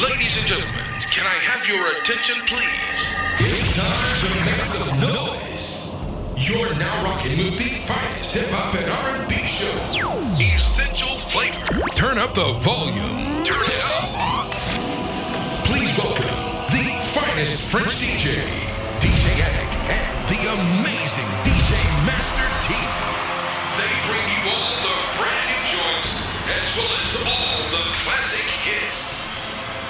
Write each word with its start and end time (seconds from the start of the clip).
Ladies 0.00 0.38
and 0.38 0.46
gentlemen, 0.46 0.88
can 1.10 1.26
I 1.26 1.36
have 1.36 1.68
your 1.68 1.86
attention, 1.98 2.36
please? 2.46 3.18
It's 3.44 3.76
time 3.76 4.18
to 4.24 4.28
make 4.40 4.62
some 4.62 5.00
noise. 5.00 6.00
You're 6.34 6.74
now 6.76 7.04
rocking 7.04 7.36
with 7.36 7.58
the 7.58 7.68
finest 7.84 8.32
hip 8.32 8.48
hop 8.48 8.74
and 8.74 8.88
R&B 8.88 9.34
show, 9.44 9.68
Essential 10.40 11.18
Flavor. 11.28 11.84
Turn 11.94 12.16
up 12.16 12.32
the 12.32 12.54
volume. 12.64 13.44
Turn 13.44 13.60
it 13.60 13.82
up. 14.00 14.50
Please 15.68 15.92
welcome 15.98 16.40
the 16.72 16.88
finest 17.12 17.70
French 17.70 18.00
DJ, 18.00 18.40
DJ 18.98 19.44
Attic, 19.44 19.72
and 19.92 20.28
the 20.30 20.40
amazing 20.56 20.91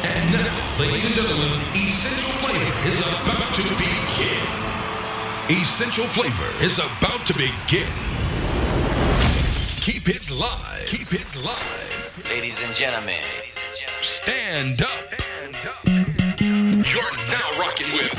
And 0.05 0.33
now, 0.33 0.79
ladies 0.81 1.05
and 1.05 1.15
gentlemen, 1.15 1.61
Essential 1.75 2.33
Flavor 2.43 2.89
is 2.89 2.99
about 3.23 3.55
to 3.55 3.63
begin. 3.75 4.63
Essential 5.63 6.07
Flavor 6.07 6.65
is 6.65 6.79
about 6.79 7.25
to 7.27 7.35
begin. 7.35 7.93
Keep 9.81 10.09
it 10.09 10.31
live. 10.31 10.87
Keep 10.87 11.13
it 11.13 11.37
live. 11.37 12.27
Ladies 12.31 12.61
and 12.63 12.75
gentlemen, 12.75 13.23
Stand 14.03 14.83
up. 14.83 15.13
You're 15.85 17.17
now 17.31 17.59
rocking 17.59 17.93
with 17.93 18.13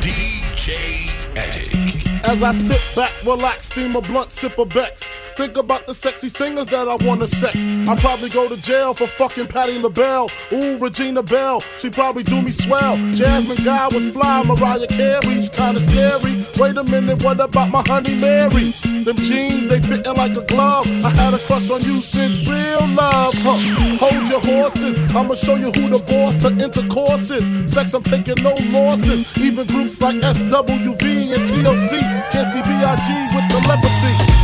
DJ 0.00 1.08
Attic. 1.36 2.24
As 2.24 2.42
I 2.42 2.52
sit 2.52 2.96
back, 2.96 3.10
relax, 3.24 3.66
steam 3.66 3.96
a 3.96 4.00
blunt, 4.00 4.30
sip 4.30 4.58
a 4.58 4.64
Bex. 4.64 5.08
Think 5.36 5.56
about 5.56 5.86
the 5.86 5.94
sexy 5.94 6.28
singers 6.28 6.66
that 6.66 6.88
I 6.88 6.96
wanna 7.04 7.26
sex. 7.26 7.56
I'll 7.88 7.96
probably 7.96 8.28
go 8.28 8.48
to 8.48 8.60
jail 8.60 8.94
for 8.94 9.06
fucking 9.06 9.48
Patti 9.48 9.78
LaBelle. 9.78 10.28
Ooh, 10.52 10.76
Regina 10.78 11.22
Belle, 11.22 11.62
she 11.78 11.88
probably 11.90 12.22
do 12.22 12.42
me 12.42 12.50
swell. 12.50 12.96
Jasmine 13.12 13.64
Guy 13.64 13.88
was 13.88 14.10
fly, 14.12 14.42
Mariah 14.42 14.86
Carey's 14.86 15.48
kinda 15.48 15.80
scary. 15.80 16.44
Wait 16.58 16.76
a 16.76 16.84
minute, 16.84 17.22
what 17.22 17.40
about 17.40 17.70
my 17.70 17.82
honey 17.86 18.14
Mary? 18.14 18.72
Them 19.04 19.16
jeans, 19.16 19.68
they 19.68 19.80
fitting 19.80 20.14
like 20.14 20.36
a 20.36 20.42
glove. 20.42 20.86
I 21.04 21.10
had 21.10 21.34
a 21.34 21.38
crush 21.38 21.70
on 21.70 21.82
you 21.82 22.00
since 22.00 22.46
real 22.46 22.86
love. 22.88 23.34
Huh. 23.38 23.58
Hold 24.00 24.28
your 24.28 24.40
horses, 24.40 24.96
I'ma 25.14 25.34
show 25.34 25.56
you 25.56 25.72
who 25.72 25.88
the 25.88 25.98
boss 25.98 26.44
of 26.44 26.60
intercourse 26.60 27.30
is. 27.30 27.72
Sex, 27.72 27.94
I'm 27.94 28.02
taking 28.02 28.42
no 28.42 28.54
losses. 28.70 29.36
Even 29.38 29.66
groups 29.66 30.00
like 30.00 30.16
SWV 30.16 31.34
and 31.34 31.48
TLC 31.48 32.22
see 32.52 32.62
B.I.G. 32.62 33.08
with 33.34 33.48
telepathy. 33.50 33.91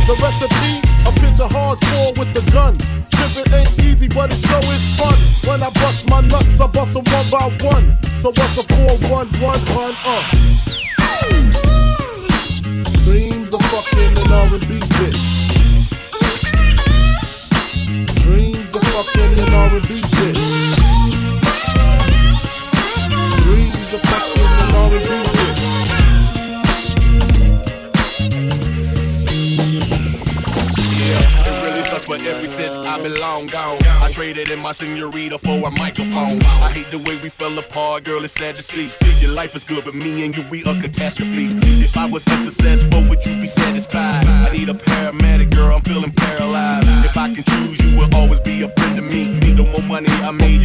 The 0.09 0.17
recipe, 0.25 0.81
a 1.05 1.11
picture 1.21 1.45
hardcore 1.45 2.17
with 2.17 2.33
the 2.33 2.41
gun. 2.51 2.73
Tripping 3.13 3.53
ain't 3.53 3.69
easy, 3.85 4.07
but 4.07 4.33
it 4.33 4.41
sure 4.41 4.57
is 4.73 4.81
fun. 4.97 5.13
When 5.45 5.61
I 5.61 5.69
bust 5.69 6.09
my 6.09 6.21
nuts, 6.21 6.59
I 6.59 6.65
bust 6.65 6.95
them 6.95 7.03
one 7.13 7.29
by 7.29 7.45
one. 7.61 7.95
So 8.17 8.33
what's 8.33 8.55
the 8.55 8.63
411 8.73 9.29
uh? 10.01 10.25
Dreams 13.05 13.53
of 13.53 13.61
fucking 13.69 14.17
an 14.17 14.33
R&B 14.33 14.81
bitch. 14.97 15.21
Dreams 18.25 18.73
of 18.73 18.81
fucking 18.81 19.37
an 19.37 19.53
R&B 19.53 20.01
bitch. 20.09 20.41
Dreams 23.45 23.93
of 23.93 24.01
fucking 24.01 24.41
an 24.41 24.73
R&B 24.73 25.28
but 32.09 32.25
ever 32.25 32.47
since 32.47 32.73
I've 32.73 33.03
been 33.03 33.13
long 33.21 33.45
gone, 33.45 33.77
I 34.01 34.09
traded 34.11 34.49
in 34.49 34.59
my 34.59 34.71
senorita 34.71 35.37
for 35.37 35.67
a 35.67 35.71
microphone. 35.71 36.41
I 36.41 36.71
hate 36.73 36.89
the 36.89 36.97
way 36.97 37.15
we 37.21 37.29
fell 37.29 37.55
apart, 37.59 38.03
girl, 38.03 38.23
it's 38.23 38.33
sad 38.33 38.55
to 38.55 38.63
see. 38.63 38.89
Your 39.23 39.35
life 39.35 39.55
is 39.55 39.63
good, 39.63 39.85
but 39.85 39.93
me 39.93 40.25
and 40.25 40.35
you, 40.35 40.43
we 40.49 40.63
a 40.63 40.81
catastrophe. 40.81 41.49
If 41.61 41.95
I 41.95 42.09
was 42.09 42.25
unsuccessful, 42.27 43.07
would 43.07 43.23
you 43.23 43.39
be 43.39 43.47
satisfied? 43.47 44.25
I 44.25 44.51
need 44.51 44.69
a 44.69 44.73
paramedic, 44.73 45.53
girl, 45.53 45.75
I'm 45.75 45.81
feeling 45.83 46.11
paralyzed. 46.11 46.87
If 47.05 47.15
I 47.15 47.31
can 47.31 47.43
choose, 47.43 47.79
you 47.83 47.95
will 47.95 48.13
always 48.15 48.39
be 48.39 48.63
a 48.63 48.69
friend 48.69 48.95
to 48.95 49.03
me. 49.03 49.37
The 49.53 49.63
more 49.63 49.83
money 49.83 50.09
I 50.09 50.31
made, 50.31 50.58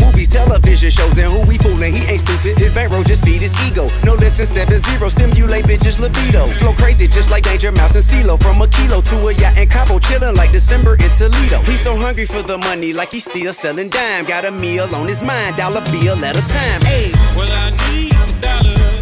movies, 0.00 0.28
television 0.28 0.90
shows, 0.90 1.16
and 1.18 1.30
who 1.32 1.46
we 1.46 1.58
foolin'? 1.58 1.92
He 1.92 2.04
ain't 2.04 2.20
stupid. 2.20 2.58
His 2.58 2.72
bankroll 2.72 3.02
just 3.02 3.24
feed 3.24 3.42
his 3.42 3.54
ego. 3.66 3.88
No 4.04 4.14
less 4.14 4.36
than 4.36 4.46
seven 4.46 4.78
zero. 4.78 5.08
Stimulate 5.08 5.64
bitches 5.64 6.00
libido. 6.00 6.46
Flow 6.60 6.72
crazy 6.74 7.06
just 7.06 7.30
like 7.30 7.44
Danger 7.44 7.72
Mouse 7.72 7.94
and 7.94 8.04
CeeLo. 8.04 8.40
From 8.40 8.60
a 8.62 8.68
kilo 8.68 9.00
to 9.00 9.28
a 9.28 9.32
yacht 9.34 9.56
and 9.56 9.70
Cabo, 9.70 9.98
chillin' 9.98 10.36
like 10.36 10.52
December 10.52 10.94
in 10.94 11.10
Toledo. 11.10 11.60
He's 11.62 11.80
so 11.80 11.96
hungry 11.96 12.26
for 12.26 12.42
the 12.42 12.58
money, 12.58 12.92
like 12.92 13.10
he's 13.10 13.24
still 13.24 13.52
selling 13.52 13.88
dime. 13.88 14.24
Got 14.24 14.44
a 14.44 14.50
meal 14.50 14.88
on 14.94 15.06
his 15.08 15.22
mind, 15.22 15.56
dollar 15.56 15.84
bill 15.90 16.22
at 16.24 16.36
a 16.36 16.42
time. 16.48 16.80
Hey. 16.82 17.10
Well, 17.36 17.50
I 17.50 17.70
need 17.90 18.12
a 18.12 18.40
dollar, 18.40 18.97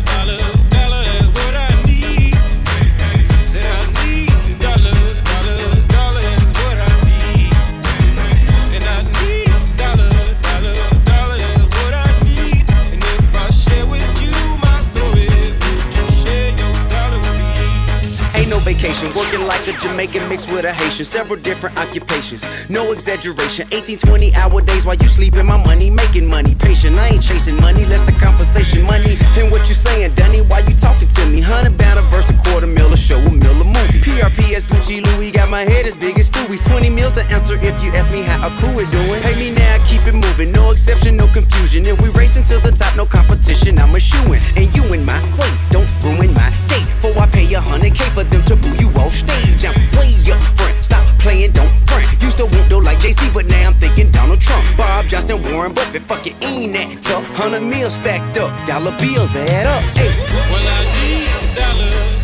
like 19.66 19.76
a 19.76 19.80
Jamaican 19.80 20.28
mixed 20.28 20.50
with 20.52 20.64
a 20.64 20.72
Haitian. 20.72 21.04
Several 21.04 21.38
different 21.40 21.78
occupations, 21.78 22.46
no 22.70 22.92
exaggeration. 22.92 23.66
18, 23.72 23.98
20 23.98 24.34
hour 24.34 24.60
days 24.62 24.86
while 24.86 24.96
you 24.96 25.08
sleeping. 25.08 25.46
My 25.46 25.56
money 25.56 25.90
making 25.90 26.28
money. 26.28 26.54
Patient, 26.54 26.96
I 26.96 27.08
ain't 27.08 27.22
chasing 27.22 27.56
money. 27.56 27.84
Less 27.84 28.02
the 28.04 28.12
conversation. 28.12 28.82
Money 28.84 29.16
and 29.38 29.50
what 29.50 29.68
you 29.68 29.74
saying, 29.74 30.14
Dunny? 30.14 30.40
Why 30.42 30.60
you 30.60 30.74
talking 30.76 31.08
to 31.08 31.26
me? 31.26 31.40
Hundred 31.40 31.74
a 31.80 32.02
verse, 32.10 32.30
a 32.30 32.34
quarter 32.34 32.66
mil, 32.66 32.92
a 32.92 32.96
show, 32.96 33.18
a 33.18 33.30
mill, 33.30 33.60
a 33.60 33.64
movie. 33.64 34.00
PRPS, 34.00 34.66
Gucci, 34.66 35.02
Louis. 35.02 35.30
Got 35.30 35.50
my 35.50 35.62
head 35.62 35.86
as 35.86 35.96
big 35.96 36.18
as 36.18 36.30
Stewie's. 36.30 36.60
20 36.66 36.90
meals 36.90 37.12
to 37.14 37.24
answer 37.26 37.54
if 37.60 37.82
you 37.82 37.90
ask 37.92 38.12
me 38.12 38.22
how 38.22 38.46
a 38.46 38.50
cool 38.60 38.78
it 38.78 38.90
doing. 38.90 39.20
Pay 39.22 39.36
me 39.38 39.54
now, 39.54 39.78
keep 39.86 40.06
it 40.06 40.14
moving. 40.14 40.52
No 40.52 40.70
exception, 40.70 41.16
no 41.16 41.26
confusion. 41.28 41.86
If 41.86 42.00
we 42.00 42.08
racing 42.10 42.44
to 42.44 42.58
the 42.58 42.72
top, 42.72 42.96
no 42.96 43.06
competition. 43.06 43.78
I'm 43.78 43.94
a 43.94 43.98
shooin'. 43.98 44.40
And 44.56 44.74
you 44.76 44.84
in 44.94 45.04
my 45.04 45.20
way. 45.38 45.50
Don't 45.70 45.90
ruin 46.02 46.32
my 46.34 46.50
day. 46.68 46.84
For 47.00 47.12
I 47.18 47.26
pay 47.26 47.52
a 47.54 47.60
hundred 47.60 47.94
K 47.94 48.04
for 48.10 48.24
them 48.24 48.42
to 48.44 48.56
boo 48.56 48.74
you 48.78 48.88
off 49.00 49.12
stage. 49.12 49.55
I'm 49.64 49.74
way 49.96 50.12
up 50.30 50.42
front. 50.56 50.74
Stop 50.84 51.06
playing, 51.18 51.52
don't 51.52 51.72
front. 51.88 52.04
Used 52.22 52.38
to 52.38 52.46
want 52.46 52.68
though 52.68 52.78
like 52.78 52.98
JC, 52.98 53.32
but 53.32 53.46
now 53.46 53.68
I'm 53.68 53.74
thinking 53.74 54.10
Donald 54.10 54.40
Trump. 54.40 54.64
Bob 54.76 55.06
Johnson, 55.06 55.42
Warren 55.52 55.72
Buffett. 55.72 56.02
Fuck 56.02 56.26
it, 56.26 56.34
ain't 56.42 56.72
that 56.74 57.02
tough. 57.02 57.24
Hundred 57.34 57.62
mil 57.62 57.90
stacked 57.90 58.38
up. 58.38 58.50
Dollar 58.66 58.96
bills 58.98 59.36
add 59.36 59.66
up. 59.66 59.82
Hey. 59.96 60.10
Well, 60.50 60.66
I 60.66 60.82
need 61.00 62.12
a 62.12 62.15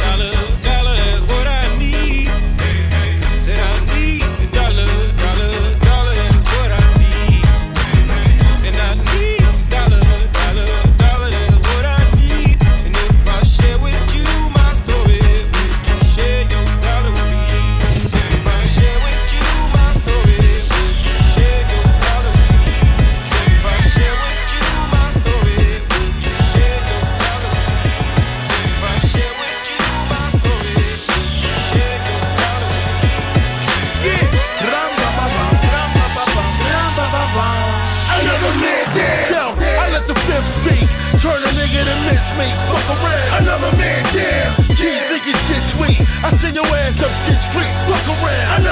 around. 48.09 48.72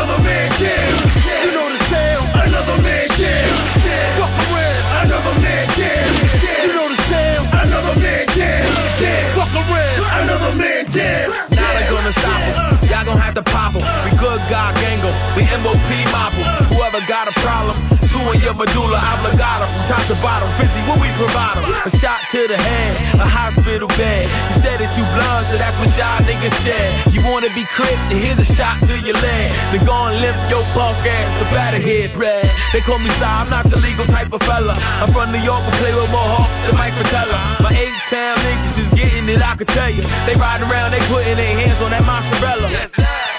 Medulla 18.55 18.99
oblongata 18.99 19.67
from 19.71 19.83
top 19.87 20.03
to 20.11 20.17
bottom. 20.23 20.49
Busy, 20.59 20.81
what 20.89 20.99
we 21.01 21.09
provide 21.17 21.57
'em? 21.59 21.71
A 21.87 21.91
shot 22.03 22.21
to 22.33 22.47
the 22.49 22.59
head, 22.59 23.21
a 23.21 23.27
hospital 23.27 23.89
bed. 23.97 24.29
You 24.51 24.57
said 24.63 24.79
that 24.81 24.93
you 24.99 25.05
blood, 25.15 25.43
so 25.51 25.57
that's 25.57 25.77
what 25.79 25.91
y'all 25.99 26.21
niggas 26.29 26.57
said. 26.67 26.89
You 27.15 27.21
wanna 27.31 27.51
be 27.51 27.65
crip, 27.65 27.99
then 28.09 28.19
here's 28.19 28.39
a 28.39 28.49
shot 28.57 28.81
to 28.89 28.95
your 29.07 29.19
leg. 29.21 29.53
Then 29.73 29.85
go 29.87 29.97
and 30.09 30.21
limp 30.21 30.37
your 30.51 30.65
punk 30.75 30.99
ass 31.07 31.43
up 31.43 31.53
out 31.53 31.75
of 31.75 31.83
here, 31.83 32.09
bread. 32.11 32.49
They 32.73 32.81
call 32.81 32.99
me 32.99 33.11
Sly, 33.19 33.31
I'm 33.41 33.51
not 33.51 33.65
the 33.71 33.79
legal 33.79 34.07
type 34.07 34.33
of 34.33 34.43
fella. 34.43 34.75
I'm 35.01 35.11
from 35.13 35.33
New 35.33 35.43
York 35.51 35.63
and 35.65 35.77
play 35.81 35.95
with 35.95 36.11
more 36.11 36.29
hawks 36.35 36.57
than 36.67 36.77
Mike 36.77 36.95
Fratello. 36.95 37.39
My 37.61 37.73
eight 37.75 37.99
town 38.11 38.37
niggas 38.47 38.77
is 38.83 38.91
getting 38.99 39.29
it, 39.29 39.41
I 39.43 39.55
can 39.57 39.67
tell 39.67 39.91
you. 39.91 40.03
They 40.27 40.35
riding 40.35 40.69
around, 40.69 40.91
they 40.93 41.03
putting 41.13 41.37
their 41.37 41.55
hands 41.61 41.81
on 41.85 41.91
that 41.91 42.05
mozzarella. 42.05 42.69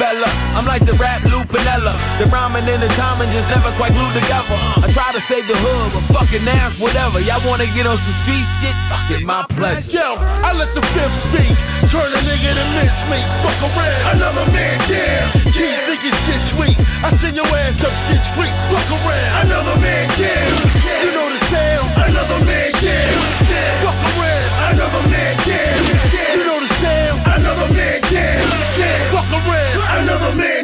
Fella, 0.02 0.26
I'm 0.58 0.66
like 0.66 0.82
the 0.82 0.98
rap 0.98 1.22
Lou 1.30 1.46
Piniella. 1.46 1.94
The 2.18 2.26
rhyming 2.34 2.66
and 2.66 2.82
the 2.82 2.90
timing 2.98 3.30
just 3.30 3.46
never 3.54 3.70
quite 3.78 3.94
glued 3.94 4.18
together. 4.18 4.58
I 4.82 4.90
try 4.90 5.14
to 5.14 5.22
save 5.22 5.46
the 5.46 5.54
hood, 5.54 5.94
but 5.94 6.18
fucking 6.18 6.42
ass, 6.58 6.74
whatever. 6.82 7.22
Y'all 7.22 7.38
wanna 7.46 7.70
get 7.70 7.86
on 7.86 8.02
some 8.02 8.18
street 8.26 8.42
shit? 8.58 8.74
Fucking 8.90 9.22
my 9.22 9.46
pleasure. 9.54 10.02
Yo, 10.02 10.18
I 10.18 10.58
let 10.58 10.74
the 10.74 10.82
fifth 10.98 11.14
speak. 11.30 11.54
Turn 11.94 12.10
a 12.10 12.18
nigga 12.26 12.50
to 12.50 12.66
miss 12.82 12.98
me. 13.14 13.22
Fuck 13.46 13.62
around. 13.62 14.18
Another 14.18 14.50
man 14.50 14.82
dead. 14.90 15.22
Keep 15.54 15.78
thinking 15.86 16.18
shit 16.26 16.42
sweet. 16.50 16.78
I 17.06 17.14
send 17.22 17.38
your 17.38 17.46
ass 17.62 17.78
up 17.86 17.94
shit 18.10 18.18
street. 18.34 18.54
Fuck 18.74 19.06
around. 19.06 19.54
Another 19.54 19.78
man 19.86 20.10
dead. 20.18 20.50
You 21.06 21.14
know 21.14 21.30
the 21.30 21.38
sound. 21.54 22.10
Another 22.10 22.42
man 22.50 22.74
dead. 22.82 23.32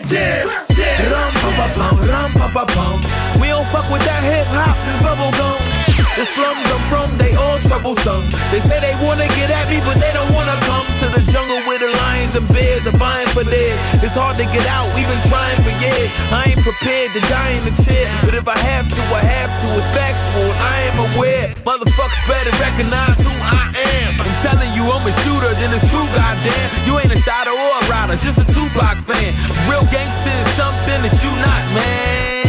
Man 0.09 0.65
dead. 0.75 1.11
Rum 1.11 1.33
pa 1.33 1.49
pa 1.57 1.67
pum, 1.75 1.99
rum 1.99 2.31
pa 2.31 2.65
pa. 2.65 2.85
We 3.41 3.47
don't 3.47 3.67
fuck 3.67 3.89
with 3.91 4.03
that 4.07 4.23
hip 4.23 4.47
hop, 4.55 4.75
bubble 5.03 5.31
gum. 5.35 5.96
The 6.17 6.25
slums 6.33 6.65
I'm 6.65 6.81
from, 6.89 7.13
they 7.21 7.37
all 7.37 7.61
troublesome. 7.69 8.25
They 8.49 8.57
say 8.57 8.81
they 8.81 8.97
wanna 9.05 9.29
get 9.37 9.53
at 9.53 9.69
me, 9.69 9.77
but 9.85 10.01
they 10.01 10.09
don't 10.17 10.33
wanna 10.33 10.57
come 10.65 10.81
to 11.05 11.13
the 11.13 11.21
jungle 11.29 11.61
where 11.69 11.77
the 11.77 11.93
lions 11.93 12.33
and 12.33 12.41
bears 12.49 12.81
are 12.89 12.97
vying 12.97 13.29
for 13.37 13.45
theirs. 13.45 13.77
It's 14.01 14.17
hard 14.17 14.33
to 14.41 14.49
get 14.49 14.65
out, 14.65 14.89
we've 14.97 15.05
been 15.05 15.25
trying 15.29 15.61
for 15.61 15.69
years. 15.77 16.09
I 16.33 16.49
ain't 16.49 16.63
prepared 16.65 17.13
to 17.13 17.21
die 17.29 17.61
in 17.61 17.69
the 17.69 17.75
chair, 17.85 18.09
but 18.25 18.33
if 18.33 18.49
I 18.49 18.57
have 18.57 18.89
to, 18.89 19.01
I 19.13 19.21
have 19.29 19.53
to. 19.61 19.67
It's 19.77 19.85
factual, 19.93 20.49
I 20.57 20.89
am 20.89 20.97
aware. 21.13 21.53
Motherfuckers 21.61 22.25
better 22.25 22.49
recognize 22.65 23.21
who 23.21 23.29
I 23.37 23.69
am. 23.77 24.17
I'm 24.17 24.37
telling 24.41 24.73
you, 24.73 24.89
I'm 24.89 25.05
a 25.05 25.13
shooter, 25.21 25.53
then 25.61 25.69
it's 25.69 25.85
true, 25.85 26.09
goddamn. 26.17 26.67
You 26.89 26.97
ain't 26.97 27.13
a 27.13 27.21
shotter 27.21 27.53
or 27.53 27.71
a 27.77 27.81
rider, 27.93 28.17
just 28.17 28.41
a 28.41 28.47
Tupac 28.49 29.05
fan. 29.05 29.37
Real 29.69 29.85
gangster 29.93 30.33
is 30.33 30.49
something 30.57 30.97
that 31.05 31.13
you 31.21 31.29
not, 31.45 31.61
man. 31.77 32.41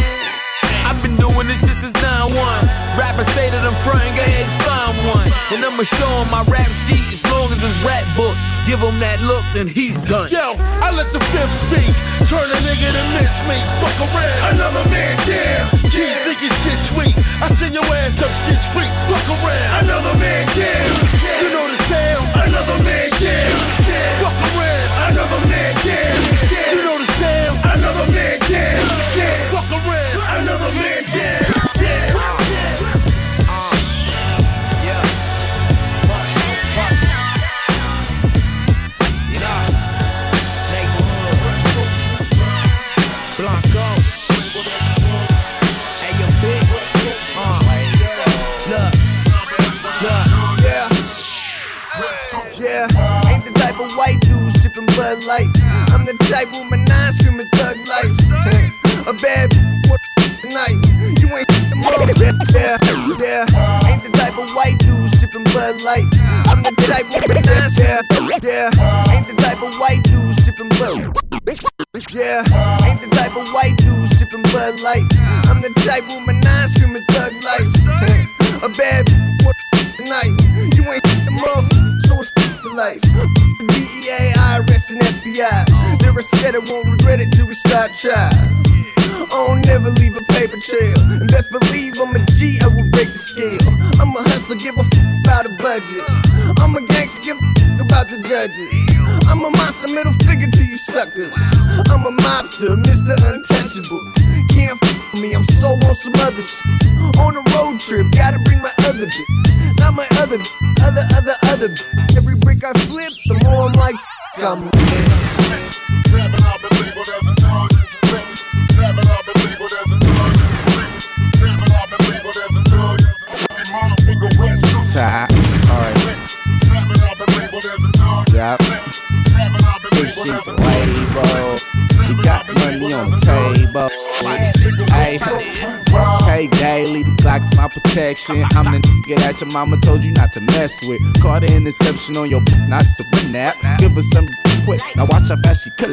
I've 0.89 0.97
been 1.05 1.21
doing 1.21 1.45
this 1.45 1.61
just 1.61 1.85
since 1.85 1.93
9-1. 2.01 2.78
Rappers 2.97 3.27
say 3.37 3.49
that 3.49 3.61
I'm 3.65 3.75
frontin', 3.85 4.15
go 4.15 4.23
ahead 4.23 4.47
and 4.47 4.57
find 4.65 4.95
one. 5.13 5.27
And 5.53 5.59
I'ma 5.65 5.83
show 5.83 6.11
'em 6.21 6.29
my 6.31 6.43
rap 6.49 6.69
sheet 6.87 7.05
as 7.13 7.21
long 7.31 7.51
as 7.51 7.59
it's 7.61 7.79
rap 7.85 8.05
book. 8.15 8.35
Give 8.65 8.79
him 8.79 8.99
that 8.99 9.21
look, 9.21 9.43
then 9.53 9.67
he's 9.67 9.97
done. 10.05 10.29
Yo, 10.29 10.53
I 10.81 10.91
let 10.91 11.09
the 11.11 11.19
fifth 11.33 11.55
speak. 11.65 11.89
Turn 12.29 12.45
a 12.45 12.59
nigga 12.67 12.93
to 12.93 13.03
miss 13.17 13.33
me. 13.49 13.57
Fuck 13.81 13.97
around. 14.05 14.53
Another 14.53 14.85
man 14.93 15.17
dead. 15.25 15.65
Keep 15.89 16.15
thinking 16.21 16.53
shit 16.61 16.79
sweet. 16.93 17.15
I 17.41 17.49
send 17.55 17.73
your 17.73 17.85
ass 17.97 18.21
up 18.21 18.29
shit 18.45 18.59
street. 18.69 18.91
Fuck 19.09 19.25
around. 19.41 19.85
Another 19.85 20.13
man 20.21 20.45
dead. 20.53 20.85
You 21.41 21.49
know 21.49 21.65
the 21.65 21.79
sound. 21.89 22.25
Another 22.45 22.77
man 22.83 23.09
dead. 23.17 23.49
Fuck 24.21 24.37
around. 24.53 24.89
Another 25.09 25.41
man 25.47 25.73
dead. 25.81 26.18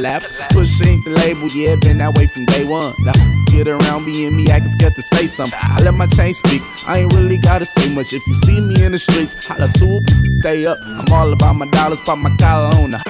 Collapse. 0.07 0.33
Push 0.51 0.87
ain't 0.87 1.05
the 1.05 1.11
label, 1.11 1.49
yeah, 1.49 1.77
been 1.77 1.99
that 1.99 2.17
way 2.17 2.27
from 2.27 2.45
day 2.47 2.65
one. 2.65 2.93
Now 3.01 3.13
get 3.47 3.69
around 3.69 4.05
me 4.05 4.27
and 4.27 4.37
me, 4.37 4.51
I 4.51 4.61
get 4.79 4.95
to 4.95 5.03
say 5.03 5.27
something. 5.27 5.59
I 5.61 5.83
let 5.83 5.95
my 5.95 6.07
chain 6.07 6.35
speak. 6.35 6.63
I 6.87 6.99
ain't 6.99 7.13
really 7.13 7.39
gotta 7.39 7.65
say 7.65 7.93
much. 7.95 8.13
If 8.13 8.27
you 8.27 8.35
see 8.47 8.61
me 8.61 8.85
in 8.85 8.93
the 8.93 8.99
streets, 8.99 9.35
holla 9.47 9.69
swoop, 9.69 10.05
stay 10.41 10.67
up. 10.67 10.79
I'm 10.83 11.13
all 11.13 11.33
about 11.33 11.55
my 11.55 11.67
dollars, 11.71 12.01
pop 12.01 12.19
my 12.19 12.35
collar 12.37 12.75
on 12.77 12.93
the. 12.93 13.03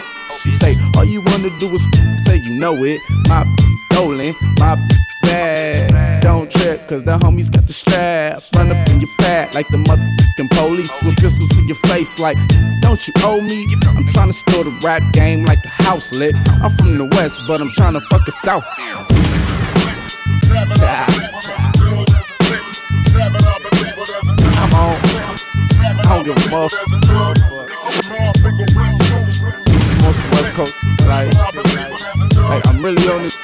She 0.43 0.51
say, 0.51 0.77
all 0.97 1.05
you 1.05 1.21
wanna 1.23 1.51
do 1.59 1.73
is 1.75 1.85
say 2.25 2.37
you 2.37 2.51
know 2.51 2.85
it. 2.85 3.01
My 3.29 3.45
stolen, 3.93 4.35
my 4.59 4.77
bad. 5.23 6.23
Don't 6.23 6.56
cause 6.87 7.03
the 7.03 7.19
homies 7.19 7.51
got 7.51 7.67
the 7.67 7.73
strap. 7.73 8.41
Run 8.55 8.71
up 8.71 8.89
in 8.89 9.01
your 9.01 9.11
pad 9.19 9.55
like 9.55 9.67
the 9.69 9.77
motherfucking 9.79 10.51
police 10.51 10.93
with 11.03 11.17
pistols 11.17 11.51
to 11.51 11.63
your 11.65 11.77
face. 11.87 12.19
Like, 12.19 12.37
don't 12.81 13.07
you 13.07 13.13
owe 13.25 13.41
me? 13.41 13.67
I'm 13.97 14.07
trying 14.13 14.29
to 14.29 14.33
steal 14.33 14.65
the 14.65 14.71
rap 14.85 15.03
game 15.13 15.45
like 15.45 15.63
the 15.63 15.69
house 15.69 16.13
lit. 16.13 16.35
I'm 16.63 16.71
from 16.77 16.97
the 16.99 17.05
west, 17.17 17.41
but 17.49 17.61
I'm 17.61 17.71
trying 17.71 17.95
to 17.95 18.01
fuck 18.01 18.25
the 18.25 18.33
south. 18.33 18.65
I'm 24.57 24.75
on. 24.75 24.97
I 25.99 26.09
don't 26.09 26.25
give 26.25 26.37
a 26.37 26.41
fuck. 26.41 26.73
Most 30.03 30.23
West 30.31 30.53
Coast, 30.55 30.77
like, 31.07 31.35
like 32.49 32.67
I'm 32.67 32.83
really 32.85 33.09
on 33.09 33.23
this. 33.25 33.41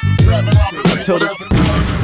Until 0.94 1.18
the 1.18 2.01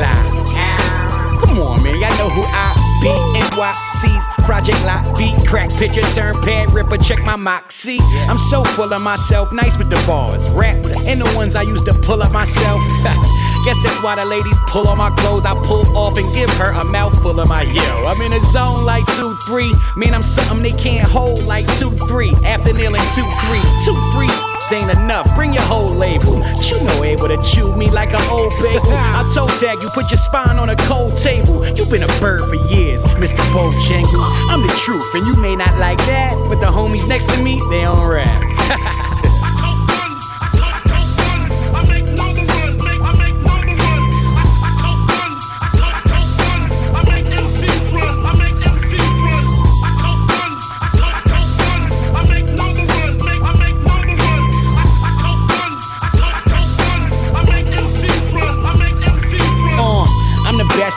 Ah, 0.00 1.38
Come 1.44 1.58
on, 1.58 1.82
man, 1.82 1.94
y'all 2.00 2.10
know 2.18 2.28
who 2.30 2.42
I 2.42 2.74
be. 3.02 3.08
NYC's 3.40 4.24
Project 4.44 4.84
Lot 4.84 5.16
beat, 5.18 5.36
crack 5.46 5.70
picture, 5.70 6.02
turn 6.14 6.34
pad 6.42 6.72
ripper, 6.72 6.98
check 6.98 7.20
my 7.24 7.36
moxie. 7.36 7.98
I'm 8.28 8.38
so 8.50 8.64
full 8.64 8.92
of 8.92 9.02
myself, 9.02 9.52
nice 9.52 9.76
with 9.76 9.90
the 9.90 10.02
bars, 10.06 10.48
rap, 10.50 10.76
and 10.76 11.20
the 11.20 11.32
ones 11.36 11.54
I 11.54 11.62
used 11.62 11.84
to 11.86 11.92
pull 12.04 12.22
up 12.22 12.32
myself. 12.32 12.80
Guess 13.64 13.76
that's 13.82 14.02
why 14.02 14.14
the 14.14 14.24
ladies 14.24 14.56
pull 14.68 14.88
on 14.88 14.98
my 14.98 15.10
clothes. 15.16 15.44
I 15.44 15.52
pull 15.66 15.84
off 15.96 16.16
and 16.16 16.32
give 16.32 16.50
her 16.58 16.70
a 16.70 16.84
mouthful 16.84 17.38
of 17.40 17.48
my 17.48 17.62
yo. 17.62 18.06
I'm 18.06 18.20
in 18.22 18.32
a 18.32 18.40
zone 18.46 18.84
like 18.84 19.04
2 19.16 19.34
3. 19.46 19.74
Man, 19.96 20.14
I'm 20.14 20.22
something 20.22 20.62
they 20.62 20.78
can't 20.78 21.06
hold 21.06 21.44
like 21.44 21.66
2 21.76 21.90
3. 21.90 22.30
After 22.44 22.72
kneeling 22.72 23.02
2 23.14 23.22
3. 23.22 23.60
2 23.84 24.28
3 24.38 24.47
ain't 24.72 24.90
enough. 24.98 25.34
Bring 25.34 25.52
your 25.52 25.62
whole 25.62 25.90
label. 25.90 26.38
You 26.62 26.82
know 26.84 27.04
able 27.04 27.28
to 27.28 27.38
chew 27.42 27.74
me 27.76 27.90
like 27.90 28.12
an 28.12 28.22
old 28.30 28.52
bagel. 28.62 28.92
I 28.92 29.30
toe 29.34 29.48
tag 29.60 29.82
you, 29.82 29.88
put 29.90 30.10
your 30.10 30.18
spine 30.18 30.58
on 30.58 30.70
a 30.70 30.76
cold 30.76 31.16
table. 31.18 31.66
You've 31.66 31.90
been 31.90 32.02
a 32.02 32.20
bird 32.20 32.44
for 32.44 32.56
years, 32.56 33.02
Mr. 33.16 33.42
Bojangles. 33.52 34.50
I'm 34.50 34.62
the 34.62 34.74
truth, 34.84 35.06
and 35.14 35.26
you 35.26 35.40
may 35.40 35.56
not 35.56 35.76
like 35.78 35.98
that, 36.06 36.32
but 36.48 36.60
the 36.60 36.66
homies 36.66 37.08
next 37.08 37.32
to 37.34 37.42
me, 37.42 37.60
they 37.70 37.82
don't 37.82 38.06
rap. 38.06 39.04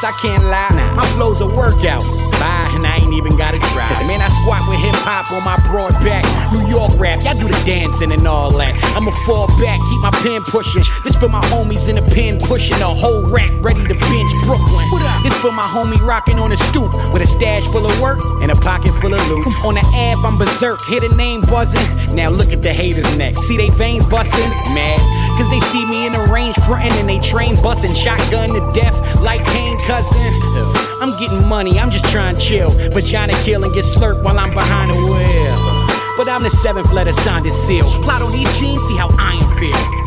I'm 0.04 0.08
the 0.08 0.18
best, 0.18 0.18
I 0.18 0.22
can't 0.22 0.44
lie. 0.46 0.70
Now. 0.76 0.96
My 0.96 1.06
flow's 1.18 1.42
a 1.42 1.46
workout. 1.46 2.04
Bye, 2.40 2.66
and 2.74 2.86
I 2.88 2.98
ain't 2.98 3.14
even 3.14 3.38
gotta 3.38 3.60
try. 3.60 3.90
Man, 4.08 4.22
I 4.22 4.30
squat 4.42 4.66
with 4.68 4.80
hip 4.80 4.96
hop 5.06 5.30
on 5.32 5.44
my 5.46 5.58
broad 5.70 5.94
back. 6.02 6.26
New 6.54 6.66
York 6.68 6.92
rap, 6.98 7.22
y'all 7.24 7.38
do 7.38 7.48
the 7.48 7.62
dancing 7.66 8.12
and 8.12 8.26
all 8.26 8.52
that. 8.58 8.74
I'ma 8.98 9.12
fall 9.28 9.48
back, 9.62 9.78
keep 9.78 10.02
my 10.02 10.12
pen 10.26 10.42
pushing. 10.50 10.84
This 11.04 11.16
for 11.16 11.30
my 11.30 11.42
homies 11.54 11.88
in 11.90 11.96
the 11.96 12.06
pen 12.14 12.40
pushing 12.40 12.82
a 12.82 12.90
whole 12.90 13.30
rack 13.30 13.52
ready 13.62 13.82
to 13.82 13.94
bench 13.94 14.32
Brooklyn. 14.46 14.88
This 15.24 15.38
for 15.38 15.52
my 15.52 15.66
homie 15.70 16.02
rocking 16.02 16.40
on 16.40 16.50
the 16.50 16.58
stoop 16.58 16.90
with 17.14 17.22
a 17.22 17.28
stash 17.28 17.62
full 17.70 17.86
of 17.86 17.94
work 18.02 18.22
and 18.42 18.52
a 18.52 18.56
pocket 18.56 18.92
full 19.02 19.14
of 19.14 19.22
loot. 19.30 19.46
On 19.62 19.76
the 19.76 19.86
ab, 19.94 20.26
I'm 20.26 20.38
berserk, 20.38 20.82
hear 20.90 21.02
the 21.02 21.14
name 21.16 21.42
buzzing. 21.42 21.86
Now 22.16 22.30
look 22.30 22.52
at 22.52 22.64
the 22.64 22.74
haters 22.74 23.18
next. 23.18 23.46
See 23.46 23.58
they 23.58 23.70
veins 23.70 24.10
busting? 24.10 24.50
Mad. 24.74 25.21
Cause 25.38 25.50
they 25.50 25.60
see 25.60 25.86
me 25.86 26.06
in 26.08 26.14
the 26.14 26.30
range 26.32 26.56
frontin' 26.68 26.92
and 27.00 27.10
they 27.10 27.20
train 27.20 27.56
bustin' 27.62 27.94
shotgun 27.94 28.50
to 28.50 28.62
death 28.74 28.96
like 29.22 29.46
Kane 29.46 29.78
cousin. 29.80 30.34
I'm 31.02 31.18
getting 31.20 31.48
money, 31.48 31.80
I'm 31.80 31.90
just 31.90 32.06
trying 32.12 32.36
to 32.36 32.42
chill. 32.42 32.70
Vagina 32.70 33.34
kill 33.44 33.64
and 33.64 33.74
get 33.74 33.86
slurped 33.86 34.24
while 34.24 34.38
I'm 34.38 34.54
behind 34.54 34.92
the 34.92 34.98
wheel. 34.98 35.82
But 36.18 36.28
I'm 36.28 36.44
the 36.44 36.50
seventh 36.50 36.92
letter 36.94 37.14
signed 37.14 37.46
and 37.46 37.56
sealed. 37.56 37.92
Plot 38.04 38.22
on 38.22 38.32
these 38.32 38.52
jeans, 38.58 38.82
see 38.88 38.98
how 38.98 39.10
iron 39.18 39.42
feel. 39.58 40.01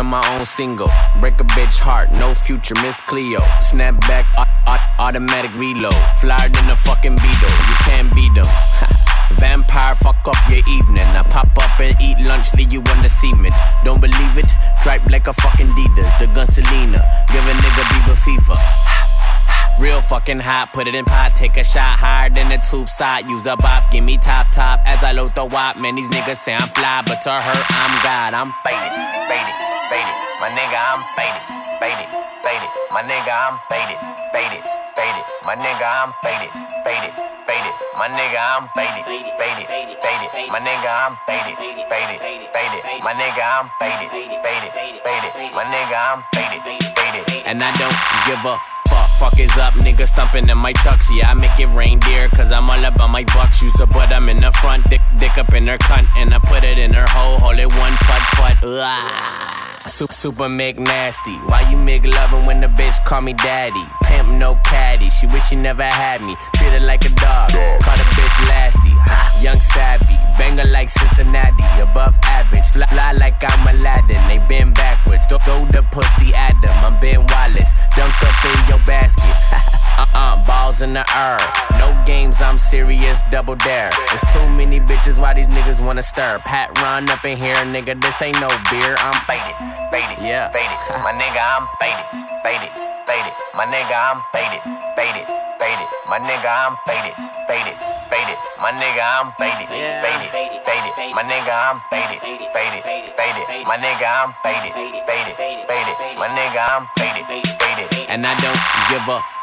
To 0.00 0.04
my 0.04 0.24
own 0.32 0.46
single. 0.46 0.88
Break 1.20 1.38
a 1.40 1.44
bitch 1.52 1.78
heart, 1.78 2.10
no 2.12 2.32
future, 2.32 2.74
Miss 2.80 2.98
Cleo. 3.00 3.38
Snap 3.60 4.00
back, 4.08 4.24
au- 4.38 4.72
au- 4.72 5.04
automatic 5.04 5.52
reload. 5.60 6.00
Flyer 6.20 6.48
than 6.48 6.70
a 6.70 6.76
fucking 6.76 7.16
Beetle, 7.16 7.54
you 7.68 7.76
can't 7.84 8.08
beat 8.14 8.32
them. 8.32 8.48
Vampire, 9.36 9.94
fuck 9.94 10.16
up 10.24 10.40
your 10.48 10.64
evening. 10.72 11.04
I 11.04 11.22
pop 11.28 11.52
up 11.52 11.78
and 11.80 11.94
eat 12.00 12.18
lunch, 12.24 12.54
leave 12.54 12.72
you 12.72 12.80
on 12.80 13.02
the 13.02 13.10
cement. 13.10 13.52
Don't 13.84 14.00
believe 14.00 14.36
it? 14.40 14.48
Dripe 14.82 15.04
like 15.10 15.26
a 15.28 15.34
fucking 15.34 15.68
Adidas. 15.68 16.18
The 16.18 16.26
gun 16.32 16.46
Selena. 16.46 17.00
Give 17.28 17.44
a 17.44 17.54
nigga 17.60 17.84
Bieber 17.92 18.16
fever. 18.16 18.56
Real 19.84 20.00
fucking 20.00 20.40
hot, 20.40 20.72
put 20.72 20.88
it 20.88 20.94
in 20.94 21.04
pot, 21.04 21.36
take 21.36 21.56
a 21.56 21.64
shot 21.64 22.00
higher 22.00 22.30
than 22.30 22.48
the 22.48 22.58
tube 22.68 22.88
side. 22.88 23.28
Use 23.28 23.46
a 23.46 23.56
bop, 23.56 23.90
give 23.90 24.04
me 24.04 24.16
top 24.16 24.50
top 24.50 24.80
as 24.86 25.04
I 25.04 25.12
load 25.12 25.34
the 25.34 25.44
wop. 25.44 25.76
Man, 25.76 25.94
these 25.94 26.08
niggas 26.08 26.36
say 26.36 26.54
I'm 26.54 26.68
fly, 26.68 27.02
but 27.04 27.20
to 27.22 27.30
her, 27.30 27.60
I'm 27.68 27.92
God. 28.02 28.34
I'm 28.34 28.52
faded, 28.64 28.92
faded, 29.28 29.69
faded. 29.90 30.16
My 30.38 30.48
nigga, 30.54 30.78
I'm 30.78 31.02
faded, 31.18 31.42
faded, 31.82 32.08
faded. 32.46 32.70
My 32.94 33.02
nigga, 33.02 33.34
I'm 33.34 33.58
faded, 33.66 33.98
faded, 34.30 34.62
faded. 34.94 35.24
My 35.42 35.58
nigga, 35.58 35.82
I'm 35.82 36.14
faded, 36.22 36.50
faded, 36.86 37.12
faded. 37.44 37.74
My 37.98 38.06
nigga, 38.06 38.38
I'm 38.38 38.70
faded, 38.78 39.04
faded, 39.10 39.66
faded. 39.98 40.30
My 40.48 40.60
nigga, 40.62 40.90
I'm 40.94 41.18
faded, 41.26 41.58
faded, 41.90 42.22
faded. 42.54 42.82
My 43.02 43.12
nigga, 43.18 43.42
I'm 43.42 43.66
faded, 43.82 44.08
faded, 44.14 44.72
faded. 45.02 45.32
My 45.58 45.66
nigga, 45.66 45.98
I'm 45.98 46.22
faded, 46.32 46.62
faded. 46.94 47.46
And 47.46 47.58
I 47.62 47.74
don't 47.74 47.98
give 48.30 48.38
a 48.46 48.56
fuck 48.88 49.10
Fuck 49.20 49.38
is 49.38 49.54
up, 49.58 49.74
nigga 49.74 50.08
stumping 50.08 50.48
in 50.48 50.56
my 50.56 50.72
chucks. 50.72 51.10
Yeah, 51.12 51.30
I 51.30 51.34
make 51.34 51.58
it 51.60 51.66
reindeer, 51.76 52.28
cause 52.30 52.52
I'm 52.52 52.70
all 52.70 52.82
about 52.82 53.10
my 53.10 53.24
bucks. 53.24 53.60
Use 53.60 53.78
a 53.80 53.86
butt, 53.86 54.12
I'm 54.12 54.30
in 54.30 54.40
the 54.40 54.50
front, 54.62 54.88
dick, 54.88 55.02
dick 55.18 55.36
up 55.36 55.52
in 55.52 55.66
her 55.66 55.76
cunt, 55.76 56.06
and 56.16 56.32
I 56.32 56.38
put 56.38 56.64
it 56.64 56.78
in 56.78 56.94
her 56.94 57.06
hole, 57.06 57.38
hold 57.38 57.58
it 57.58 57.68
one 57.68 57.92
put 58.08 58.22
put. 58.38 59.79
Super, 59.90 60.12
super 60.12 60.48
make 60.48 60.78
nasty. 60.78 61.34
Why 61.46 61.68
you 61.68 61.76
make 61.76 62.06
loving 62.06 62.46
when 62.46 62.60
the 62.60 62.68
bitch 62.68 63.04
call 63.04 63.22
me 63.22 63.34
daddy? 63.34 63.82
Pimp 64.04 64.28
no 64.28 64.54
caddy. 64.64 65.10
She 65.10 65.26
wish 65.26 65.48
she 65.48 65.56
never 65.56 65.82
had 65.82 66.22
me. 66.22 66.36
Treat 66.54 66.70
her 66.70 66.80
like 66.80 67.04
a 67.04 67.08
dog. 67.10 67.50
Call 67.50 67.96
the 67.96 68.06
bitch 68.14 68.48
Lassie. 68.48 68.94
Young 69.42 69.58
savvy. 69.58 70.14
Banger 70.38 70.64
like 70.70 70.88
Cincinnati. 70.88 71.64
Above 71.82 72.16
average. 72.22 72.70
Fly, 72.70 72.86
fly 72.86 73.12
like 73.12 73.42
I'm 73.42 73.66
Aladdin. 73.66 74.26
They 74.28 74.38
been 74.48 74.72
backwards. 74.72 75.26
Throw, 75.26 75.38
throw 75.38 75.66
the 75.66 75.82
pussy 75.90 76.32
at 76.34 76.54
them. 76.62 76.84
I'm 76.84 76.98
Ben 77.00 77.26
Wallace. 77.26 77.72
Dunk 77.96 78.14
up 78.22 78.44
in 78.44 78.68
your 78.68 78.86
basket. 78.86 79.34
uh-uh. 80.00 80.46
Balls 80.46 80.80
in 80.82 80.92
the 80.92 81.04
air. 81.14 81.38
No 81.78 81.92
games. 82.06 82.40
I'm 82.40 82.58
serious. 82.58 83.22
Double 83.30 83.56
dare. 83.56 83.90
There's 84.08 84.24
too 84.32 84.46
many 84.56 84.80
bitches. 84.80 85.20
Why 85.20 85.34
these 85.34 85.48
niggas 85.48 85.84
wanna 85.84 86.02
stir? 86.02 86.40
Pat 86.44 86.72
run 86.80 87.08
up 87.10 87.24
in 87.24 87.36
here, 87.36 87.60
nigga. 87.68 88.00
This 88.00 88.20
ain't 88.22 88.40
no 88.40 88.48
beer. 88.70 88.96
I'm 88.98 89.18
faded. 89.28 89.54
Faded. 89.92 90.24
Yeah. 90.24 90.48
Faded. 90.50 90.78
My 91.04 91.12
nigga, 91.12 91.40
I'm 91.40 91.68
faded. 91.80 92.06
Faded. 92.44 92.72
Faded. 93.08 93.34
My 93.54 93.66
nigga, 93.66 93.96
I'm 93.96 94.22
faded. 94.32 94.62
Faded. 94.96 95.26
Faded. 95.60 95.88
My 96.08 96.18
nigga, 96.18 96.48
I'm 96.48 96.74
faded. 96.88 97.16
Faded. 97.50 97.76
Faded. 98.08 98.38
My 98.62 98.72
nigga, 98.72 99.02
I'm 99.02 99.36
faded. 99.42 99.76
Faded. 99.82 100.40
Faded. 100.64 101.04
My 101.12 101.22
nigga, 101.26 101.52
I'm 101.52 101.82
faded. 101.92 102.22
Faded. 102.54 102.82
Faded. 103.18 103.66
My 103.66 103.76
nigga, 103.76 104.08
I'm 104.08 104.32
faded. 104.42 104.72
Faded. 105.04 105.34
Faded. 105.68 105.96
My 106.16 106.28
nigga, 106.32 106.60
I'm 106.72 106.86
faded. 106.96 107.24
Faded. 107.60 108.08
And 108.08 108.26
I 108.26 108.34
don't 108.40 108.62
give 108.90 109.06
a 109.08 109.39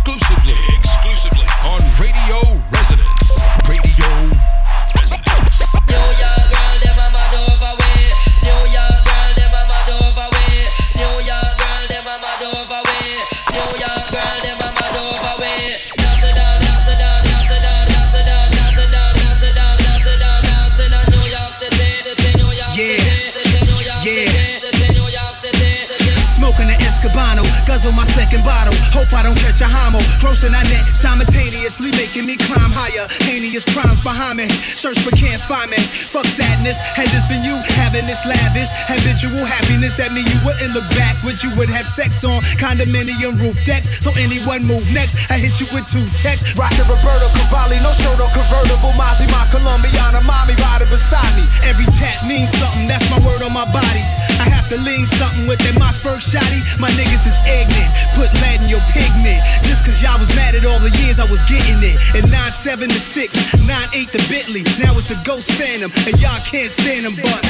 exclusively, 0.00 0.39
guzzle 27.80 27.92
my 27.92 28.04
second 28.12 28.44
bottle. 28.44 28.74
Hope 28.92 29.12
I 29.12 29.22
don't 29.22 29.36
catch 29.38 29.60
a 29.60 29.68
homo. 29.68 29.98
Grossing 30.20 30.52
I 30.52 30.62
net 30.68 30.94
simultaneously, 30.94 31.90
making 31.92 32.26
me 32.26 32.36
climb 32.36 32.70
higher. 32.70 33.08
Heinous 33.24 33.64
crimes 33.64 34.00
behind 34.00 34.36
me. 34.36 34.48
Search 34.76 35.00
but 35.04 35.16
can't 35.16 35.40
find 35.40 35.70
me. 35.70 35.80
Fuck 36.12 36.26
sadness. 36.26 36.76
Had 36.76 37.08
this 37.08 37.26
been 37.26 37.42
you 37.42 37.56
having 37.80 38.06
this 38.06 38.24
lavish, 38.26 38.68
habitual 38.84 39.44
happiness 39.44 39.98
at 39.98 40.12
me, 40.12 40.20
you 40.20 40.38
wouldn't 40.44 40.74
look 40.74 40.88
backwards. 40.92 41.42
You 41.42 41.54
would 41.56 41.70
have 41.70 41.86
sex 41.86 42.22
on 42.24 42.42
condominium 42.60 43.40
roof 43.40 43.56
decks. 43.64 43.88
So 44.04 44.12
anyone 44.16 44.64
move 44.64 44.90
next, 44.92 45.30
I 45.30 45.38
hit 45.38 45.60
you 45.60 45.66
with 45.72 45.86
two 45.86 46.04
texts. 46.12 46.52
Rockin' 46.56 46.84
Roberto 46.84 47.32
Cavalli, 47.32 47.80
no 47.80 47.92
show, 47.96 48.12
no 48.20 48.28
convertible. 48.36 48.92
Mozzie, 48.92 49.30
my 49.32 49.48
Colombiana, 49.48 50.20
mommy 50.28 50.54
riding 50.60 50.90
beside 50.90 51.32
me. 51.36 51.48
Every 51.64 51.88
tap 51.96 52.26
means 52.26 52.52
something, 52.52 52.86
that's 52.88 53.08
my 53.08 53.18
word 53.24 53.40
on 53.40 53.52
my 53.52 53.64
body. 53.72 54.04
I 54.40 54.48
have 54.48 54.68
to 54.68 54.76
lean 54.76 55.06
something 55.16 55.46
with 55.46 55.60
that 55.64 55.76
Mossberg 55.80 56.20
shotty. 56.20 56.60
My 56.78 56.90
niggas 56.92 57.26
is 57.26 57.38
ignorant, 57.70 57.90
put 58.14 58.32
lead 58.42 58.62
in 58.62 58.68
your 58.68 58.82
pigment. 58.90 59.40
Just 59.62 59.84
cause 59.84 60.02
y'all 60.02 60.18
was 60.18 60.34
mad 60.34 60.54
at 60.54 60.64
all 60.66 60.80
the 60.80 60.90
years 61.02 61.18
I 61.18 61.26
was 61.30 61.42
getting 61.42 61.78
it. 61.82 61.96
And 62.14 62.26
9-7 62.32 62.88
to 62.88 63.00
6, 63.00 63.36
9-8 63.56 64.10
to 64.10 64.18
Bentley. 64.28 64.62
Now 64.78 64.96
it's 64.96 65.06
the 65.06 65.20
Ghost 65.24 65.50
Phantom, 65.52 65.90
and 66.06 66.20
y'all 66.20 66.40
can't 66.44 66.70
stand 66.70 67.06
them, 67.06 67.14
but. 67.16 67.40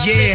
Yeah, 0.00 0.34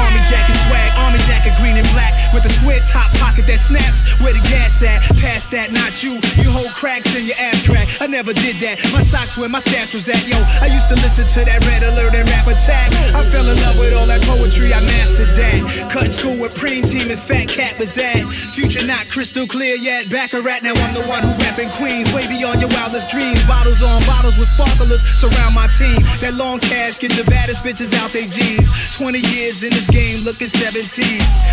army 0.00 0.20
jacket 0.28 0.56
swag, 0.66 0.90
army 0.96 1.18
jacket 1.28 1.54
green 1.60 1.76
and 1.76 1.88
black 1.92 2.16
with 2.32 2.44
a 2.44 2.52
square 2.60 2.80
top 2.80 3.15
pocket 3.36 3.46
that 3.46 3.58
snaps. 3.58 4.18
Where 4.20 4.32
the 4.32 4.40
gas 4.48 4.82
at? 4.82 5.02
Past 5.18 5.50
that, 5.50 5.72
not 5.72 6.02
you. 6.02 6.20
You 6.40 6.50
hold 6.50 6.72
cracks 6.72 7.14
in 7.14 7.26
your 7.26 7.36
ass 7.36 7.66
crack. 7.66 7.88
I 8.00 8.06
never 8.06 8.32
did 8.32 8.56
that. 8.60 8.80
My 8.92 9.02
socks 9.02 9.36
where 9.36 9.48
my 9.48 9.58
stats 9.60 9.92
was 9.94 10.08
at. 10.08 10.26
Yo, 10.26 10.36
I 10.60 10.66
used 10.72 10.88
to 10.88 10.94
listen 10.96 11.26
to 11.26 11.44
that 11.44 11.64
red 11.66 11.82
alert 11.82 12.14
and 12.14 12.28
rap 12.28 12.46
attack. 12.46 12.92
I 13.14 13.24
fell 13.28 13.48
in 13.48 13.56
love 13.60 13.78
with 13.78 13.92
all 13.92 14.06
that 14.06 14.22
poetry. 14.22 14.72
I 14.72 14.80
mastered 14.80 15.36
that. 15.36 15.90
Cut 15.90 16.10
school 16.12 16.36
with 16.38 16.54
Preem 16.54 16.88
Team 16.88 17.10
and 17.10 17.20
Fat 17.20 17.48
Cat 17.48 17.78
was 17.78 17.96
at. 17.98 18.24
Future 18.32 18.86
not 18.86 19.08
crystal 19.08 19.46
clear 19.46 19.76
yet. 19.76 20.08
Back 20.08 20.32
a 20.32 20.40
rat. 20.40 20.62
Now 20.62 20.72
I'm 20.74 20.94
the 20.94 21.04
one 21.04 21.22
who 21.22 21.32
rapping 21.44 21.70
Queens. 21.70 22.12
Way 22.14 22.26
beyond 22.26 22.60
your 22.60 22.70
wildest 22.70 23.10
dreams. 23.10 23.42
Bottles 23.44 23.82
on 23.82 24.00
bottles 24.06 24.38
with 24.38 24.48
sparklers 24.48 25.02
surround 25.20 25.54
my 25.54 25.66
team. 25.76 26.00
That 26.20 26.34
long 26.34 26.60
cash 26.60 26.98
get 26.98 27.12
the 27.12 27.24
baddest 27.24 27.62
bitches 27.62 27.92
out 28.00 28.12
they 28.12 28.26
jeans. 28.26 28.70
20 28.96 29.20
years 29.36 29.62
in 29.62 29.70
this 29.70 29.86
game, 29.88 30.22
looking 30.22 30.48
17. 30.48 31.04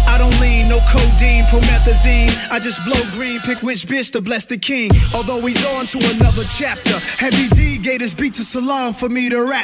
I 0.08 0.18
don't 0.18 0.34
lean, 0.40 0.70
no 0.70 0.80
codeine, 0.88 1.46
promethazine. 1.74 2.30
I 2.52 2.60
just 2.60 2.84
blow 2.86 3.02
green, 3.12 3.40
pick 3.42 3.62
which 3.62 3.86
bitch 3.86 4.12
to 4.12 4.22
bless 4.22 4.46
the 4.46 4.58
king. 4.58 4.92
Although 5.14 5.42
he's 5.46 5.64
on 5.66 5.86
to 5.88 5.98
another 6.16 6.44
chapter. 6.46 7.00
Heavy 7.18 7.48
D 7.50 7.78
gave 7.78 8.00
this 8.00 8.14
beat 8.14 8.34
to 8.36 8.44
Salaam 8.44 8.94
for 8.94 9.10
me 9.10 9.30
to 9.30 9.44
rap. 9.44 9.64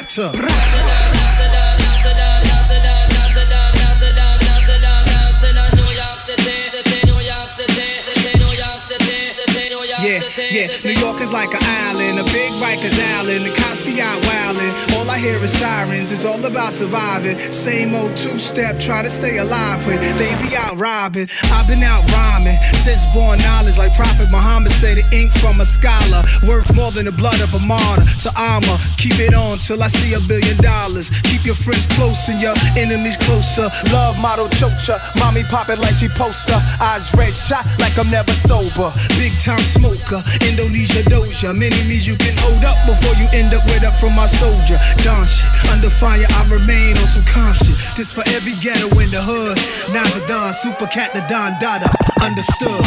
Yeah, 10.02 10.22
yeah. 10.50 10.68
New 10.86 10.96
York 10.96 11.20
is 11.20 11.34
like 11.34 11.50
an 11.50 11.60
island, 11.62 12.20
a 12.20 12.24
big 12.32 12.52
Rikers 12.54 12.98
Island. 13.20 13.46
The 13.46 13.54
cops 13.54 13.80
be 13.84 14.02
out 14.02 14.22
wildin'. 14.24 14.89
All 15.10 15.16
I 15.16 15.18
hear 15.18 15.44
is 15.44 15.58
sirens. 15.58 16.12
It's 16.12 16.24
all 16.24 16.46
about 16.46 16.72
surviving. 16.72 17.36
Same 17.52 17.96
old 17.96 18.16
two-step, 18.16 18.80
try 18.80 19.02
to 19.02 19.10
stay 19.10 19.40
alive 19.40 19.88
when 19.88 20.00
they 20.18 20.30
be 20.38 20.56
out 20.56 20.78
robbing. 20.78 21.28
I've 21.46 21.68
been 21.68 21.82
out 21.82 22.06
rhyming 22.12 22.62
since 22.86 23.10
born 23.12 23.40
knowledge, 23.40 23.80
like 23.80 23.92
Prophet 23.96 24.30
Muhammad 24.30 24.72
said, 24.74 24.98
the 24.98 25.06
ink 25.12 25.32
from 25.42 25.62
a 25.62 25.66
scholar 25.66 26.22
worth 26.48 26.72
more 26.76 26.92
than 26.92 27.06
the 27.06 27.12
blood 27.12 27.42
of 27.42 27.56
a 27.56 27.60
martyr. 27.60 28.06
So 28.20 28.30
I'ma 28.36 28.78
keep 28.98 29.18
it 29.20 29.34
on 29.34 29.58
till 29.58 29.82
I 29.82 29.88
see 29.88 30.14
a 30.14 30.20
billion 30.20 30.58
dollars. 30.58 31.10
Keep 31.24 31.44
your 31.44 31.56
friends 31.56 31.88
close 31.88 32.30
and 32.30 32.40
your 32.40 32.54
enemies 32.78 33.18
closer. 33.18 33.72
Love 33.92 34.22
model 34.22 34.48
chocha, 34.62 35.02
mommy 35.18 35.44
pop 35.44 35.70
it 35.70 35.80
like 35.80 35.96
she 35.96 36.08
poster. 36.10 36.62
Eyes 36.80 37.10
red 37.16 37.36
shot 37.36 37.66
like 37.80 37.98
I'm 37.98 38.12
never 38.12 38.34
sober. 38.34 38.94
Big 39.18 39.34
time 39.40 39.66
smoker, 39.66 40.22
Indonesia 40.46 41.02
doja. 41.02 41.50
Many 41.58 41.82
means 41.90 42.06
you 42.06 42.16
can 42.16 42.38
hold 42.38 42.64
up 42.64 42.78
before 42.86 43.16
you 43.16 43.28
end 43.34 43.56
up 43.56 43.66
with 43.74 43.84
up 43.84 44.00
from 44.00 44.14
my 44.14 44.28
soldier. 44.28 44.78
Shit, 45.00 45.72
under 45.72 45.90
fire 45.90 46.26
I 46.30 46.50
remain 46.50 46.98
on 46.98 47.08
some 47.08 47.24
calm 47.24 47.54
shit. 47.54 47.76
This 47.96 48.12
for 48.12 48.24
every 48.36 48.54
ghetto 48.54 48.88
in 49.00 49.12
the 49.12 49.22
hood. 49.22 49.58
The 49.88 50.26
Don, 50.28 50.52
super 50.52 50.88
cat 50.88 51.14
the 51.14 51.22
Don 51.30 51.56
Dada. 51.60 51.88
Understood. 52.22 52.84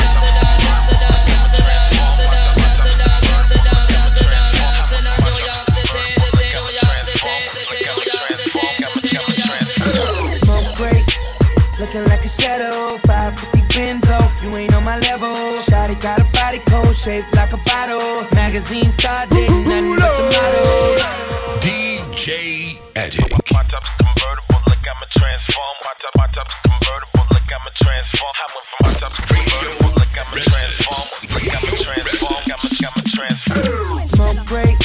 Smoke 10.44 10.76
break, 10.76 11.06
looking 11.80 12.04
like 12.04 12.24
a 12.24 12.28
shadow. 12.28 12.98
550 13.08 13.60
Benzo, 13.72 14.20
you 14.42 14.54
ain't 14.58 14.74
on 14.74 14.84
my 14.84 14.98
level. 14.98 15.34
Shotty 15.64 16.00
got 16.02 16.20
a 16.20 16.24
body 16.32 16.58
cold, 16.66 16.94
shaped 16.94 17.34
like 17.34 17.54
a 17.54 17.58
bottle. 17.64 18.26
Magazine 18.34 18.90
star 18.90 19.26
dating, 19.28 19.64
nothing 19.64 19.96
but 19.96 20.16
the 20.16 21.31
models. 22.26 22.38
DJ 22.38 22.78
Attic. 22.96 23.30
top's 23.30 23.88
convertible, 23.98 24.60
like 24.68 24.86
I'm 24.86 25.00
a 25.02 25.08
transform. 25.18 25.74
My 25.82 25.92
top, 25.98 26.12
my 26.16 26.26
top's 26.28 26.54
convertible, 26.62 27.26
like 27.32 27.50
I'm 27.50 27.66
a 27.66 27.72
transform. 27.82 28.32
I 28.32 28.46
went 28.54 28.66
from 28.66 28.80
my 28.82 28.92
top's 28.94 29.18
convertible, 29.26 29.92
like 29.98 30.18
I'm 30.18 30.30
a 30.30 30.44
transform. 30.46 31.06
Like 31.32 31.50
I'm 31.50 31.64
a 31.66 31.82
transform, 31.82 32.42
I'm 32.46 32.62
a, 32.62 32.70
I'm 32.86 32.96
a 32.96 33.04
transform. 33.10 33.98
Smoke 33.98 34.46
break, 34.46 34.78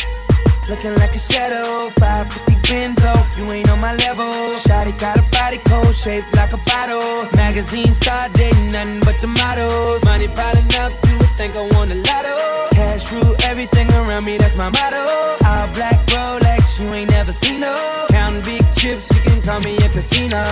looking 0.70 0.96
like 0.98 1.14
a 1.16 1.20
shadow. 1.20 1.90
550 2.00 2.58
Benzo, 2.68 3.14
you 3.38 3.46
ain't 3.54 3.70
on 3.70 3.80
my 3.80 3.96
level. 3.96 4.28
Shotty 4.66 4.98
got 5.00 5.18
a 5.18 5.24
body 5.32 5.58
cold, 5.70 5.96
shaped 5.96 6.28
like 6.36 6.54
a 6.54 6.62
bottle. 6.66 7.30
Magazine 7.36 7.94
star 7.94 8.30
dating 8.34 8.72
nothing 8.72 9.00
but 9.02 9.20
the 9.20 9.28
models. 9.28 10.04
Money 10.04 10.28
piling 10.28 10.68
up, 10.76 10.92
you 11.08 11.18
would 11.18 11.32
think 11.38 11.56
I 11.56 11.64
won 11.76 11.88
a 11.92 11.96
lotto. 11.96 12.36
Cash 12.76 13.12
rule 13.12 13.36
everything 13.44 13.90
around 13.94 14.26
me, 14.26 14.38
that's 14.38 14.58
my 14.58 14.70
motto. 14.70 15.00
All 15.48 15.68
black 15.72 15.96
Rolex, 16.12 16.67
you 16.80 16.94
ain't 16.94 17.10
never 17.12 17.34
seen 17.34 17.60
no. 17.60 17.76
Counting 18.10 18.42
big 18.42 18.62
chips, 18.76 19.10
you 19.14 19.22
can 19.22 19.42
call 19.42 19.60
me 19.62 19.76
a 19.78 19.90
casino. 19.90 20.44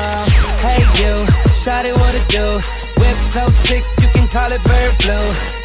Hey 0.64 0.82
you, 0.98 1.26
shawty 1.62 1.94
what 1.94 2.16
it 2.16 2.28
do? 2.30 2.60
Whip 3.00 3.18
so 3.18 3.48
sick, 3.66 3.84
you 4.02 4.08
can 4.14 4.28
call 4.28 4.52
it 4.52 4.64
bird 4.64 4.94
flu. 5.02 5.18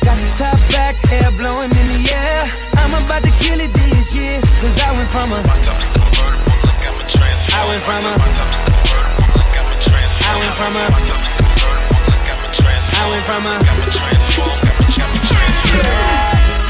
Got 0.04 0.18
the 0.18 0.30
top 0.36 0.58
back, 0.70 0.96
hair 1.06 1.30
blowing 1.32 1.70
in 1.70 1.86
the 1.92 2.12
air. 2.12 2.44
I'm 2.76 2.92
about 2.92 3.22
to 3.22 3.30
kill 3.40 3.60
it 3.60 3.72
this 3.72 4.14
year, 4.14 4.40
cause 4.60 4.80
I 4.80 4.92
went 4.96 5.10
from 5.10 5.32
a. 5.32 5.40
I 7.52 7.68
went 7.68 7.82
from 7.82 8.04
a. 8.04 8.14
I 10.20 10.32
went 10.40 10.54
from 10.56 10.76
a. 10.76 10.84
I 12.92 13.08
went 13.10 13.24
from 13.26 13.46
a. 13.46 14.19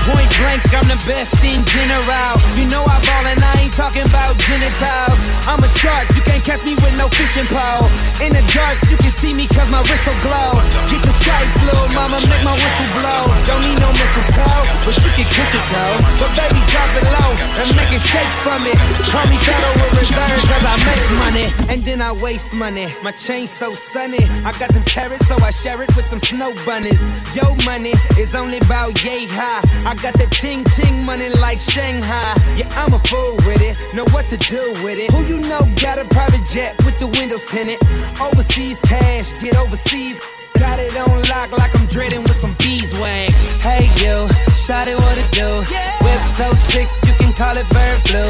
Point 0.09 0.33
blank, 0.41 0.65
I'm 0.73 0.89
the 0.89 0.97
best 1.05 1.37
in 1.45 1.61
general. 1.69 2.33
You 2.57 2.65
know 2.73 2.83
I 2.89 2.97
ball 3.05 3.27
and 3.29 3.41
I 3.45 3.53
ain't 3.61 3.73
talking 3.77 4.07
about 4.09 4.41
genitals. 4.41 5.21
I'm 5.45 5.61
a 5.61 5.69
shark, 5.77 6.09
you 6.17 6.23
can't 6.25 6.43
catch 6.43 6.65
me 6.65 6.75
with 6.81 6.97
no 6.97 7.09
fishing 7.13 7.45
pole. 7.53 7.85
In 8.25 8.33
the 8.33 8.41
dark, 8.57 8.81
you 8.89 8.97
can 8.97 9.13
see 9.13 9.37
me 9.37 9.45
cause 9.47 9.69
my 9.69 9.85
whistle 9.85 10.17
glow. 10.25 10.57
Get 10.89 11.05
the 11.05 11.13
stripes, 11.13 11.57
little 11.69 11.89
mama, 11.93 12.25
make 12.33 12.41
my 12.41 12.57
whistle 12.57 12.91
blow. 12.97 13.29
Don't 13.45 13.61
need 13.61 13.77
no 13.77 13.93
mistletoe, 13.93 14.61
but 14.89 14.97
you 15.05 15.11
can 15.13 15.29
kiss 15.29 15.51
it 15.53 15.65
though. 15.69 15.97
But 16.17 16.33
baby, 16.33 16.61
drop 16.73 16.91
it 16.97 17.05
low 17.05 17.31
and 17.61 17.69
make 17.77 17.93
it 17.93 18.01
shake 18.01 18.33
from 18.41 18.65
it. 18.65 18.81
Call 19.13 19.29
me 19.29 19.37
Federal 19.45 19.91
Reserve 20.01 20.41
cause 20.49 20.65
I 20.65 20.77
make 20.89 21.05
money 21.21 21.47
and 21.69 21.85
then 21.85 22.01
I 22.01 22.13
waste 22.13 22.55
money. 22.55 22.89
My 23.05 23.13
chain 23.13 23.47
so 23.47 23.75
sunny, 23.75 24.25
I 24.49 24.53
got 24.57 24.73
them 24.73 24.85
carrots 24.85 25.29
so 25.29 25.37
I 25.45 25.51
share 25.51 25.81
it 25.83 25.95
with 25.95 26.09
them 26.09 26.21
snow 26.21 26.57
bunnies. 26.65 27.13
Yo, 27.37 27.45
money 27.69 27.93
is 28.17 28.35
only 28.35 28.59
about 28.65 28.97
yay 29.05 29.27
high. 29.29 29.61
Got 29.95 30.15
the 30.15 30.27
ching 30.31 30.65
ching 30.77 31.05
money 31.05 31.29
like 31.41 31.59
Shanghai. 31.59 32.35
Yeah, 32.55 32.69
I'm 32.79 32.93
a 32.93 32.99
fool 33.11 33.35
with 33.47 33.63
it, 33.63 33.75
know 33.95 34.05
what 34.15 34.27
to 34.27 34.37
do 34.37 34.73
with 34.85 34.99
it. 34.99 35.11
Who 35.11 35.25
you 35.27 35.41
know 35.49 35.61
got 35.81 35.99
a 35.99 36.05
private 36.05 36.45
jet 36.45 36.79
with 36.85 36.99
the 36.99 37.09
windows 37.19 37.47
tinted? 37.47 37.83
Overseas 38.21 38.81
cash, 38.83 39.33
get 39.41 39.57
overseas. 39.57 40.21
Got 40.55 40.79
it 40.79 40.95
on 40.97 41.23
lock 41.33 41.51
like 41.57 41.75
I'm 41.75 41.87
dreading 41.87 42.23
with 42.23 42.37
some 42.37 42.55
beeswax. 42.59 43.33
Hey 43.65 43.91
you, 43.99 44.29
shot 44.55 44.87
it 44.87 44.97
what 44.97 45.19
it 45.19 45.31
do. 45.33 45.49
Yeah. 45.73 45.97
Whip 46.05 46.23
so 46.39 46.53
sick 46.69 46.87
you 47.07 47.15
can 47.19 47.33
call 47.33 47.57
it 47.57 47.67
bird 47.71 47.99
flu. 48.07 48.23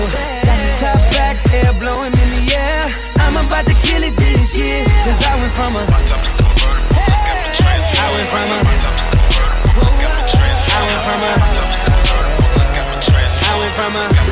Got 0.47 0.59
the 0.65 0.71
top 0.81 1.01
back, 1.13 1.37
hair 1.51 1.73
blowing 1.75 2.15
in 2.15 2.29
the 2.31 2.55
air. 2.55 2.89
I'm 3.21 3.37
about 3.37 3.67
to 3.67 3.75
kill 3.85 4.03
it 4.03 4.17
this 4.17 4.57
year, 4.57 4.85
cause 5.05 5.21
I 5.29 5.37
went 5.37 5.53
from 5.53 5.77
a. 5.77 5.85
I 8.01 8.07
went 8.15 8.29
from 8.31 9.07
a. 9.07 9.10
From 11.11 11.23
a. 11.23 11.33
I 13.43 13.59
went 13.59 13.75
from 13.75 13.97
a. 13.97 14.30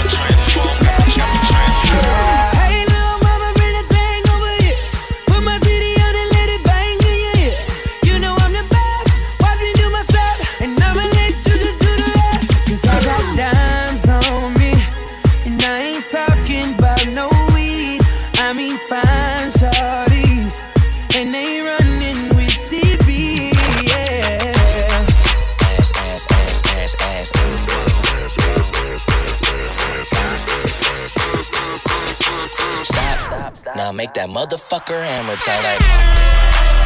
make 33.98 34.14
that 34.14 34.30
motherfucker 34.30 35.02
hammer 35.02 35.34
that. 35.34 35.82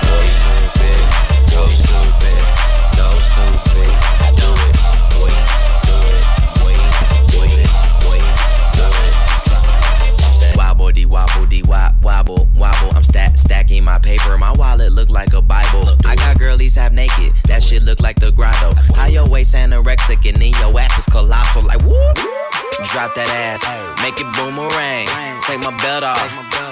Boy, 0.09 0.33
stupid. 0.33 0.96
Boy, 1.53 1.68
stupid. 1.77 2.40
Go 2.96 3.20
stupid. 3.20 3.92
I 4.25 4.33
do 4.33 4.48
it. 4.64 4.72
Boy, 5.12 5.29
do 5.85 5.92
it. 6.09 6.25
Boy, 6.57 6.72
it. 7.53 7.68
Boy, 8.01 8.16
do 8.72 8.88
it. 10.40 10.57
Wobble 10.57 10.90
dee 10.90 11.05
wobble 11.05 11.44
dee 11.44 11.62
wop 11.64 11.92
wobble 12.03 12.48
wobble. 12.57 12.96
I'm 12.96 13.05
stack 13.05 13.37
stacking 13.37 13.85
my 13.85 13.98
paper. 13.98 14.38
My 14.38 14.53
wallet 14.53 14.92
look 14.92 15.11
like 15.11 15.35
a 15.35 15.42
Bible. 15.42 15.94
I 16.07 16.16
got 16.16 16.38
girlies 16.38 16.77
half 16.77 16.92
naked. 16.92 17.35
That 17.44 17.62
shit 17.62 17.83
look 17.83 18.01
like 18.01 18.20
the 18.20 18.33
grotto. 18.33 18.72
How 18.94 19.05
your 19.05 19.29
waist 19.29 19.55
anorexic 19.55 20.27
and 20.27 20.40
then 20.40 20.53
your 20.62 20.81
ass 20.81 20.98
is 20.98 21.05
colossal. 21.12 21.62
Like 21.62 21.83
whoop. 21.83 22.16
Drop 22.90 23.14
that 23.14 23.29
ass, 23.29 23.62
make 24.03 24.18
it 24.18 24.27
boomerang. 24.35 25.07
Take 25.42 25.61
my 25.61 25.77
belt 25.83 26.05
off. 26.05 26.71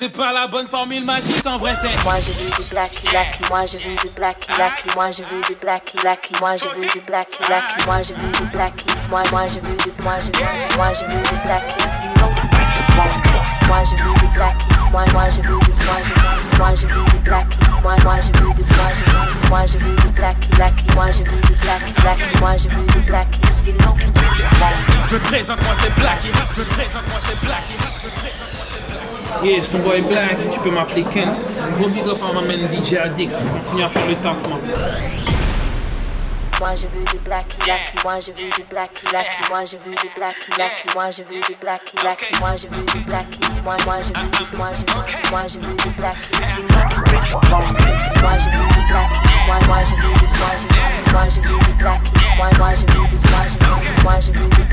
C'est 0.00 0.10
pas 0.10 0.32
la 0.32 0.46
bonne 0.46 0.68
formule 0.68 1.04
magique, 1.04 1.44
en 1.44 1.58
vrai 1.58 1.74
c'est 1.74 1.90
Moi 2.04 2.14
je 2.20 2.30
veux 2.30 2.62
du 2.62 2.70
blacky 2.70 3.08
blacky, 3.08 3.40
moi 3.50 3.66
je 3.66 3.76
veux 3.78 3.96
du 3.96 4.08
blacky 4.14 4.46
blacky, 4.54 4.88
moi 4.94 5.10
je 5.10 5.22
veux 5.24 5.40
du 5.40 5.54
blacky 5.56 5.96
blacky, 5.96 6.32
moi 6.38 6.56
je 6.56 6.68
veux 6.68 6.86
du 6.86 7.00
blacky 7.00 7.38
blacky, 7.48 7.84
moi 7.84 8.00
je 8.02 8.14
veux 8.14 8.30
du 8.30 8.44
blacky, 8.52 8.86
moi 9.10 9.24
moi 9.32 9.48
je 9.48 9.58
veux 9.58 9.76
du 9.76 9.90
moi 10.04 10.20
je 10.20 10.26
veux 10.26 10.76
moi 10.76 10.92
je 10.92 11.02
veux 11.02 11.20
du 11.20 11.28
sinon 11.98 12.30
moi 13.66 13.82
je 13.82 14.00
veux 14.00 14.14
du 14.14 14.28
blacky, 14.34 14.66
moi 14.92 15.04
moi 15.12 15.24
je 15.30 15.36
veux 15.48 15.58
du 15.58 15.72
moi 15.82 15.96
je 16.06 16.58
moi 16.58 16.70
je 16.76 16.86
veux 16.86 17.04
du 17.04 17.18
blacky, 17.24 17.58
moi 17.82 17.96
moi 18.04 18.14
je 18.20 18.38
veux 18.38 18.54
du 18.54 18.62
moi 18.76 18.90
je 18.94 19.48
moi 19.48 19.66
je 19.66 19.78
veux 19.78 19.96
du 19.96 20.08
blacky 20.14 20.48
blacky, 20.50 20.84
moi 20.94 21.06
je 21.10 21.24
veux 21.28 21.40
du 21.40 21.54
blacky 21.60 21.92
blacky, 22.02 22.38
moi 22.38 22.56
je 22.56 22.68
veux 22.68 22.86
du 22.86 22.98
sinon 23.58 23.96
Je 25.10 25.14
me 25.14 25.18
présente, 25.18 25.60
moi 25.64 25.74
c'est 25.82 25.94
Blacky. 25.94 26.28
Je 26.28 26.60
me 26.60 26.66
présente, 26.66 27.06
moi 27.08 27.18
c'est 27.26 27.40
Blacky. 27.44 27.87
Yes, 29.42 29.70
ton 29.70 29.78
boy 29.78 30.00
Black, 30.02 30.36
tu 30.50 30.58
peux 30.60 30.70
m'appeler 30.70 31.04
Kens. 31.04 31.46
Gros 31.78 31.88
big 31.88 32.06
up 32.06 32.18
ma 32.34 32.42
DJ 32.82 32.94
Addict, 32.94 33.36
continue 33.52 33.84
à 33.84 33.88
faire 33.88 34.06
le 34.06 34.16
taf, 34.16 34.42
man. 34.48 34.60
Moi 36.60 36.70
j'ai 36.74 36.88
vu 36.88 37.04
du 37.04 37.18
black 37.18 37.46
black, 37.64 37.94
moi 38.02 38.18
j'ai 38.18 38.32
vu 38.32 38.48
du 38.50 38.64
black 38.68 38.90
black, 39.10 39.26
moi 39.48 39.64
j'ai 39.64 39.78
vu 39.78 39.90
du 39.94 40.08
black 40.16 40.34
black, 40.56 40.84
moi 40.92 41.08
j'ai 41.12 41.22
vu 41.22 41.38
du 41.38 41.54
black 41.60 41.82
black, 42.02 42.18
moi 42.40 42.56
j'ai 42.56 42.68
vu 42.68 42.82
du 42.82 42.98
black, 43.04 43.26
moi 43.62 43.76
moi 43.86 43.98
j'ai 44.02 44.12
vu 44.12 44.28
du 44.28 44.56
moi 44.56 44.70
j'ai 44.74 45.30
moi 45.30 45.42
j'ai 45.46 45.60
vu 45.60 45.72
du 45.72 45.90
black. 45.90 46.16
Moi 46.34 48.32
j'ai 48.38 48.50
vu 48.50 48.58
du 48.58 48.82
black, 48.90 49.10
moi 49.46 49.58
moi 49.68 49.78
j'ai 49.84 49.94
vu 49.94 50.12
du 50.12 50.26
moi 50.36 50.50
j'ai 50.58 51.12
moi 51.12 51.22
j'ai 51.30 51.40
vu 51.40 51.48
du 51.48 51.74
black, 51.78 52.00
moi 52.36 52.50
moi 52.58 52.70
j'ai 52.74 52.86
vu 52.86 53.06
du 53.06 53.16
moi 53.30 53.42
moi 54.02 54.14
j'ai 54.20 54.32
vu 54.32 54.48
du 54.48 54.67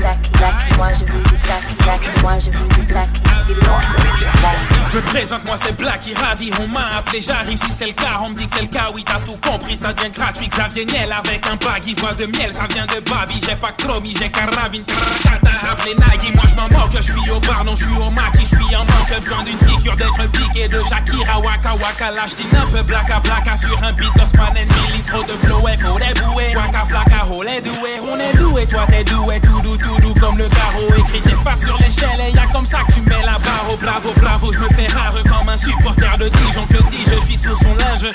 Je 5.16 5.22
me 5.22 5.24
présente, 5.24 5.46
moi 5.46 5.56
c'est 5.58 5.74
Blacky, 5.74 6.12
ravi, 6.12 6.50
on 6.60 6.68
m'a 6.68 6.98
appelé, 6.98 7.22
j'arrive 7.22 7.58
si 7.58 7.72
c'est 7.72 7.86
le 7.86 7.94
cas, 7.94 8.20
on 8.22 8.28
me 8.28 8.34
dit 8.34 8.46
que 8.46 8.52
c'est 8.54 8.60
le 8.60 8.66
cas, 8.66 8.90
oui 8.94 9.02
t'as 9.02 9.18
tout 9.20 9.38
compris, 9.40 9.74
ça 9.74 9.94
devient 9.94 10.10
gratuit, 10.10 10.46
Xavier 10.46 10.84
Niel 10.84 11.10
avec 11.10 11.46
un 11.46 11.56
baggy, 11.56 11.94
voix 11.94 12.12
de 12.12 12.26
miel, 12.26 12.52
ça 12.52 12.66
vient 12.68 12.84
de 12.84 13.00
Babi, 13.00 13.40
j'ai 13.40 13.56
pas 13.56 13.72
chromie, 13.72 14.14
j'ai 14.14 14.28
carabine, 14.30 14.84
t'as 14.84 15.70
appelé 15.70 15.94
Nagui, 15.94 16.32
moi 16.34 16.44
je 16.50 16.54
m'en 16.54 16.68
moque, 16.68 16.92
je 16.94 17.00
suis 17.00 17.30
au 17.30 17.40
bar, 17.40 17.64
non 17.64 17.74
je 17.74 17.84
suis 17.84 17.96
au 17.96 18.10
maquis, 18.10 18.42
je 18.42 18.56
suis 18.56 18.76
en 18.76 18.84
manque, 18.84 19.22
besoin 19.22 19.42
d'une 19.42 19.56
piqûre 19.56 19.96
d'être 19.96 20.30
piqué 20.32 20.68
de 20.68 20.82
Shakira, 20.82 21.40
Waka 21.40 21.74
Waka, 21.76 22.10
lâche 22.10 22.32
un 22.52 22.66
peu 22.66 22.82
blacka 22.82 23.18
blacka 23.20 23.56
sur 23.56 23.82
un 23.82 23.92
beat 23.94 24.12
d'Osman 24.18 24.52
and 24.52 25.10
trop 25.10 25.22
de 25.22 25.32
flow, 25.38 25.60
faut 25.80 25.98
les 25.98 26.20
bouer, 26.20 26.54
Waka 26.54 26.84
flaka, 26.84 27.24
oh 27.32 27.42
les 27.42 27.62
doués, 27.62 28.00
on 28.02 28.20
est 28.20 28.36
doué, 28.36 28.66
toi 28.66 28.84
t'es 28.86 29.02
doué, 29.04 29.40
tout 29.40 29.55
doux, 29.66 29.76
tout 29.76 30.00
doux 30.00 30.14
comme 30.20 30.38
le 30.38 30.48
carreau, 30.48 30.86
écrit 30.98 31.20
tes 31.20 31.30
faces 31.30 31.64
sur 31.64 31.76
l'échelle, 31.78 32.20
et 32.28 32.32
y'a 32.32 32.46
comme 32.52 32.66
ça 32.66 32.78
que 32.86 32.92
tu 32.92 33.00
mets 33.02 33.22
la 33.24 33.38
barre, 33.38 33.66
oh 33.70 33.76
bravo, 33.76 34.12
bravo, 34.20 34.52
je 34.52 34.58
me 34.58 34.68
fais 34.68 34.86
rare 34.86 35.14
comme 35.24 35.48
un 35.48 35.56
supporter 35.56 36.18
de 36.18 36.28
Dijon. 36.28 36.66
Que 36.66 36.82
dis-je, 36.90 37.14
je 37.14 37.20
suis 37.20 37.36
sous 37.36 37.56
son 37.56 37.74
linge. 37.74 38.12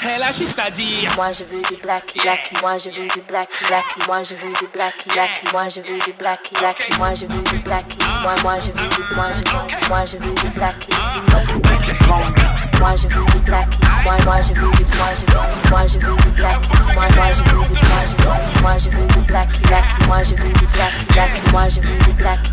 Elle 0.00 0.22
a 0.22 0.30
juste 0.30 0.58
à 0.58 0.70
dire. 0.70 1.10
Moi 1.16 1.32
je 1.32 1.42
veux 1.42 1.60
du 1.62 1.82
blacky 1.82 2.20
blacky, 2.20 2.54
moi 2.62 2.78
je 2.78 2.90
veux 2.90 3.08
du 3.08 3.20
blacky 3.26 3.64
blacky, 3.66 4.06
moi 4.06 4.22
je 4.22 4.34
veux 4.34 4.52
du 4.52 4.66
blacky 4.72 5.08
blacky, 5.08 5.52
moi 5.52 5.68
je 5.68 5.80
veux 5.80 5.98
du 5.98 6.12
blacky 6.12 6.54
blacky, 6.54 6.98
moi 6.98 7.14
je 7.14 7.26
veux 7.26 7.42
du 7.42 7.58
blacky, 7.58 7.98
moi 8.22 8.34
moi 8.44 8.58
je 8.60 8.70
veux 8.70 8.88
du 8.88 9.14
moi 9.16 9.32
je 9.32 9.38
veux 9.38 9.88
moi 9.88 10.04
je 10.04 10.16
veux 10.16 10.34
du 10.34 10.48
blacky. 10.50 10.92
Moi 12.78 12.94
je 12.96 13.08
veux 13.08 13.24
du 13.26 13.38
blacky, 13.44 13.78
moi 14.04 14.16
moi 14.24 14.36
je 14.42 14.60
veux 14.60 14.70
du 14.70 14.84
moi 14.96 15.08
je 15.18 15.68
moi 15.70 15.86
je 15.86 15.98
veux 15.98 16.16
du 16.16 16.28
blacky, 16.36 16.68
moi 16.94 17.06
moi 17.16 17.26
je 17.32 17.42
veux 17.42 17.64
du 17.64 17.78
moi 17.88 18.02
je 18.06 18.62
moi 18.62 18.78
je 18.78 18.88
veux 18.90 19.06
du 19.08 19.26
blacky, 19.26 19.60
moi 20.06 20.18
je 20.22 20.30
veux 20.30 20.52
du 20.52 20.66
blacky, 20.66 21.50
moi 21.52 21.68
je 21.68 21.80
veux 21.80 21.98
du 22.04 22.12
blacky. 22.12 22.52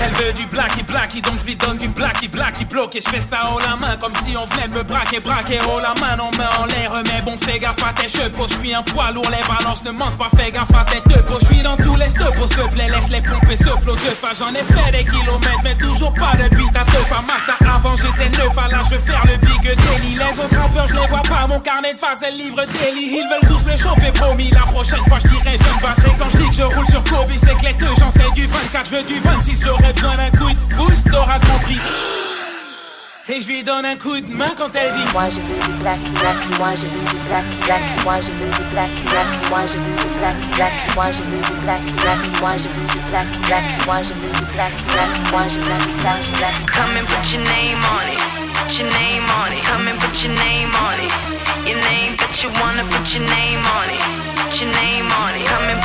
Elle 0.00 0.12
veut 0.24 0.32
du 0.32 0.46
blacky 0.46 0.82
blacky, 0.82 1.20
donc 1.20 1.40
je 1.40 1.44
lui 1.44 1.56
donne 1.56 1.76
du 1.76 1.88
blacky 1.88 2.28
blacky 2.28 2.64
bloqué. 2.64 3.00
Je 3.04 3.10
fais 3.10 3.20
ça 3.20 3.50
haut 3.52 3.58
la 3.58 3.76
main 3.76 3.96
comme 3.96 4.12
si 4.24 4.36
on 4.36 4.46
venait 4.46 4.68
de 4.68 4.74
me 4.74 4.82
braquer, 4.82 5.20
braquer 5.20 5.58
haut 5.68 5.80
la 5.80 5.94
main, 6.00 6.16
on 6.20 6.30
met 6.36 6.44
en 6.58 6.66
l'air. 6.66 6.92
Mais 7.04 7.22
bon, 7.22 7.36
fais 7.36 7.58
gaffe 7.58 7.82
à 7.84 7.92
tes 7.92 8.08
cheveux, 8.08 8.32
je 8.48 8.54
suis 8.54 8.74
un 8.74 8.82
poids 8.82 9.10
lourd, 9.10 9.28
les 9.30 9.46
balances 9.46 9.84
ne 9.84 9.90
mentent 9.90 10.16
pas, 10.16 10.30
fais 10.36 10.50
gaffe 10.50 10.74
à 10.74 10.84
tes 10.84 11.00
deux 11.08 11.22
Je 11.40 11.46
suis 11.46 11.62
dans 11.62 11.76
tous 11.76 11.96
les 11.96 12.08
stopes, 12.08 12.34
s'il 12.46 12.56
te 12.56 12.72
plaît, 12.72 12.88
laisse 12.88 13.08
les 13.08 13.20
pomper 13.20 13.56
ce 13.56 13.70
flot 13.80 13.94
de. 13.94 14.34
J'en 14.38 14.54
ai 14.54 14.64
fait 14.64 14.92
des 14.92 15.04
kilomètres, 15.04 15.60
mais 15.62 15.76
toujours 15.76 16.12
pas 16.14 16.32
de 16.36 16.48
beat 16.54 16.74
à 16.76 16.84
deux 16.84 17.04
fa. 17.04 17.22
Master 17.22 17.56
avant 17.74 17.96
j'étais 17.96 18.28
neuf, 18.46 18.58
à 18.58 18.94
veux 18.94 19.00
faire 19.00 19.24
le 19.26 19.36
big 19.38 19.62
daily. 19.62 20.14
Les 20.14 20.38
autres 20.38 20.56
rappeurs, 20.56 20.88
je 20.88 20.94
les 20.94 21.06
vois 21.06 21.22
pas, 21.22 21.46
mon 21.46 21.60
carnet 21.60 21.94
de 21.94 22.00
phase, 22.00 22.22
elle 22.26 22.36
livre 22.36 22.64
daily. 22.64 23.18
Ils 23.18 23.28
veulent 23.30 23.48
tous 23.48 23.64
me 23.64 23.76
choper, 23.76 24.12
promis. 24.12 24.50
La 24.50 24.60
prochaine 24.60 25.04
fois, 25.06 25.18
je 25.22 25.28
dirais 25.28 25.58
20 25.82 25.88
batteries. 25.88 26.16
Quand 26.18 26.30
je 26.30 26.36
dis 26.38 26.48
que 26.48 26.54
je 26.54 26.62
roule 26.62 26.86
sur 26.86 27.04
Kobe, 27.04 27.30
c'est 27.36 27.56
que 27.56 27.66
les 27.66 27.74
deux, 27.74 27.94
j'en 27.98 28.10
sais 28.10 28.30
du 28.34 28.46
24, 28.46 28.90
je 28.90 28.96
veux 28.96 29.02
du 29.02 29.20
26. 29.20 29.64
J'aurais 29.64 29.92
besoin 29.92 30.16
d'un 30.16 30.30
coup 30.30 30.50
de 30.50 30.74
boost, 30.74 31.10
t'auras 31.10 31.38
compris. 31.40 31.80
Et 33.28 33.40
je 33.40 33.46
lui 33.48 33.64
donne 33.64 33.84
un 33.84 33.96
coup 33.96 34.20
de 34.20 34.32
main 34.32 34.54
quand 34.56 34.70
elle 34.76 34.92
dit 34.92 35.02
Moi 35.12 35.26
je 35.30 35.42
veux 35.42 35.58
du 35.66 35.72
blacky 35.82 36.10
blacky, 36.14 36.46
moi 36.58 36.70
je 36.78 36.86
veux 36.86 37.04
du 37.10 37.18
blacky 37.26 37.56
blacky, 37.66 38.04
moi 38.04 38.20
je 38.22 38.30
veux 38.30 38.50
du 38.54 38.62
blacky 38.70 39.02
blacky, 39.10 39.36
moi 39.50 39.62
je 39.66 39.74
veux 39.82 39.98
du 39.98 40.14
blacky 40.22 40.46
blacky, 40.54 40.86
moi 40.94 41.10
je 41.10 41.18
veux 41.18 41.42
du 41.42 41.58
blacky 41.66 41.90
blacky, 41.98 42.30
moi 42.38 42.54
je 42.54 42.68
veux 42.70 42.86
du 42.86 43.00
blacky 43.10 43.38
blacky, 43.50 43.74
moi 43.82 43.98
je 44.06 44.14
veux 44.14 44.30
du 44.30 44.44
blacky 44.54 44.82
blacky, 44.94 45.20
moi 45.34 45.42
je 45.50 45.58
veux 45.58 45.78
du 45.82 45.90
blacky 46.06 46.30
blacky. 46.38 46.62
Come 46.70 46.94
and 46.94 47.06
put 47.10 47.26
your 47.34 47.42
name 47.50 47.82
on 47.82 48.06
it, 48.14 48.22
put 48.62 48.78
your 48.78 48.86
name 48.94 49.26
on 49.42 49.50
it. 49.50 49.62
Come 49.66 49.90
and 49.90 49.98
put 49.98 50.14
your 50.22 50.30
name 50.46 50.70
on 50.86 50.94
it, 51.02 51.10
your 51.66 51.82
name, 51.90 52.14
but 52.14 52.30
you 52.38 52.48
wanna 52.62 52.86
put 52.94 53.10
your 53.10 53.26
name 53.26 53.58
on 53.58 53.90
it, 53.90 54.02
put 54.38 54.54
your 54.54 54.70
name 54.86 55.10
on 55.18 55.34
it. 55.34 55.42
Come 55.50 55.66
and 55.66 55.82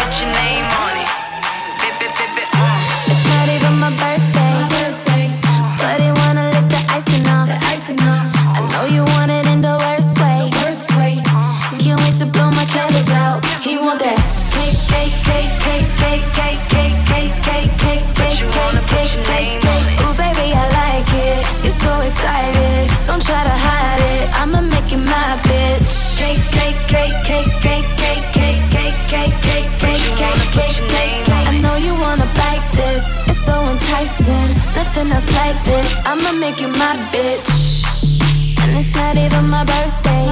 Nothing 34.82 35.12
else 35.12 35.32
like 35.34 35.64
this. 35.64 35.88
I'ma 36.08 36.32
make 36.40 36.60
you 36.60 36.68
my 36.68 36.98
bitch. 37.14 37.86
And 38.62 38.72
it's 38.82 38.96
not 38.96 39.16
even 39.16 39.46
my 39.48 39.64
birthday. 39.64 40.26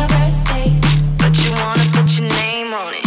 But 1.21 1.37
you 1.37 1.51
wanna 1.61 1.85
put 1.93 2.09
your 2.17 2.27
name 2.41 2.73
on 2.73 2.95
it, 2.97 3.05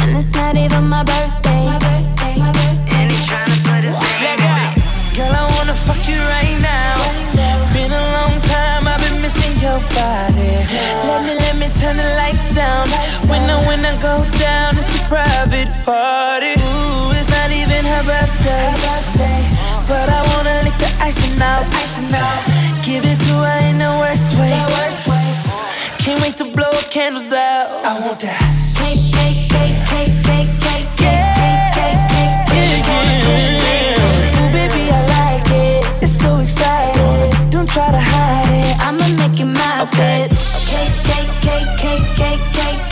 And 0.00 0.16
it's 0.16 0.32
not 0.32 0.56
even 0.56 0.84
my 0.88 1.04
birthday. 1.04 1.64
and 2.96 3.12
he 3.12 3.18
tryna 3.28 3.58
put 3.68 3.84
his 3.84 3.92
name 4.24 4.40
on 4.48 4.72
it. 4.72 4.80
Girl, 5.16 5.34
I 5.36 5.44
wanna 5.52 5.76
fuck 5.84 6.00
you 6.08 6.16
right 6.36 6.56
now. 6.64 6.96
Been 7.76 7.92
a 7.92 8.04
long 8.16 8.40
time, 8.48 8.88
I've 8.88 9.02
been 9.04 9.20
missing 9.20 9.52
your 9.60 9.80
body. 9.92 10.52
Let 11.08 11.20
me, 11.28 11.34
let 11.44 11.56
me 11.60 11.68
turn 11.78 11.98
the 11.98 12.08
lights 12.16 12.48
down. 12.56 12.88
When 13.28 13.42
I, 13.50 13.56
when 13.68 13.84
I 13.84 13.92
go 14.00 14.24
down, 14.40 14.78
it's 14.78 14.94
a 14.96 15.00
private 15.12 15.51
out. 21.42 21.66
Give 22.84 23.04
it 23.04 23.18
to 23.26 23.34
her 23.34 23.58
in 23.70 23.78
the 23.78 23.90
worst 24.00 24.34
way. 24.38 24.54
Can't 25.98 26.20
wait 26.22 26.36
to 26.38 26.44
blow 26.44 26.72
candles 26.90 27.32
out. 27.32 27.68
I 27.84 27.98
want 28.00 28.20
that. 28.20 28.38
Cake, 28.78 28.98
cake, 29.14 29.50
cake, 29.50 29.78
cake, 29.90 30.14
cake, 30.26 30.52
cake, 30.62 30.90
cake, 30.98 31.22
cake, 31.76 32.00
cake, 32.10 32.46
cake, 32.50 32.84
cake, 32.86 33.62
cake. 33.62 34.38
Ooh, 34.38 34.50
baby, 34.52 34.82
I 34.90 35.00
like 35.16 35.48
it. 35.50 36.02
It's 36.02 36.12
so 36.12 36.38
exciting. 36.38 37.50
Don't 37.50 37.68
try 37.68 37.90
to 37.90 38.02
hide 38.12 38.50
it. 38.50 38.74
I'ma 38.86 39.06
make 39.18 39.38
you 39.38 39.46
my 39.46 39.86
bitch. 39.96 40.66
Cake, 40.66 40.94
cake, 41.08 41.32
cake, 41.46 41.70
cake, 41.78 42.06
cake, 42.16 42.44
cake, 42.54 42.82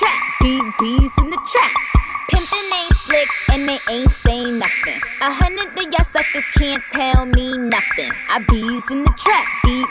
trap, 0.00 0.22
bees 0.40 1.12
in 1.18 1.28
the 1.30 1.40
trap. 1.52 1.72
Pimpin' 2.30 2.70
ain't 2.80 2.96
slick 2.96 3.28
and 3.52 3.68
they 3.68 3.78
ain't 3.92 4.10
saying 4.24 4.58
nothing. 4.58 5.00
A 5.20 5.30
hundred 5.30 5.76
of 5.76 5.92
y'all 5.92 6.06
suckers 6.12 6.48
can't 6.56 6.82
tell 6.92 7.26
me 7.26 7.58
nothing. 7.58 8.10
I 8.28 8.38
bees 8.48 8.84
in 8.90 9.04
the 9.04 9.12
trap, 9.18 9.44
beat 9.64 9.88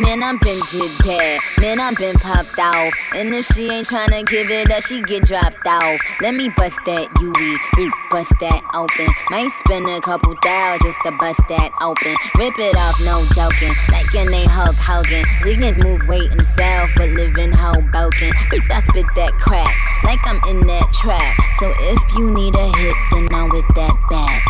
Man, 0.00 0.22
I'm 0.22 0.38
been 0.38 0.60
did 0.70 0.92
dead. 1.02 1.40
Man, 1.58 1.80
I'm 1.80 1.94
been 1.94 2.14
popped 2.14 2.58
off. 2.58 2.94
And 3.14 3.34
if 3.34 3.46
she 3.46 3.68
ain't 3.68 3.86
tryna 3.86 4.24
give 4.26 4.48
it 4.48 4.70
up, 4.70 4.82
she 4.82 5.02
get 5.02 5.24
dropped 5.24 5.66
off. 5.66 6.00
Let 6.20 6.34
me 6.34 6.50
bust 6.50 6.78
that 6.86 7.08
UE, 7.20 7.90
bust 8.10 8.32
that 8.38 8.62
open. 8.74 9.12
Might 9.30 9.50
spend 9.64 9.86
a 9.90 10.00
couple 10.00 10.34
thou 10.40 10.78
just 10.82 10.98
to 11.04 11.10
bust 11.18 11.40
that 11.48 11.72
open. 11.82 12.14
Rip 12.38 12.54
it 12.58 12.76
off, 12.78 13.00
no 13.02 13.26
joking. 13.34 13.74
Like 13.90 14.06
your 14.14 14.30
name 14.30 14.48
Hulk 14.48 14.76
Hogan. 14.76 15.24
Ziggin 15.42 15.82
move 15.82 16.06
weight 16.06 16.30
in 16.30 16.38
the 16.38 16.44
south, 16.44 16.90
but 16.96 17.10
live 17.10 17.36
in 17.36 17.50
Hoboken. 17.50 18.32
I 18.70 18.80
spit 18.80 19.06
that 19.16 19.32
crack 19.40 19.74
like 20.04 20.20
I'm 20.24 20.40
in 20.48 20.66
that 20.68 20.92
trap. 20.92 21.34
So 21.58 21.74
if 21.76 22.00
you 22.16 22.30
need 22.30 22.54
a 22.54 22.66
hit, 22.78 22.96
then 23.10 23.28
I'm 23.34 23.48
with 23.50 23.66
that 23.74 23.94
bag. 24.08 24.42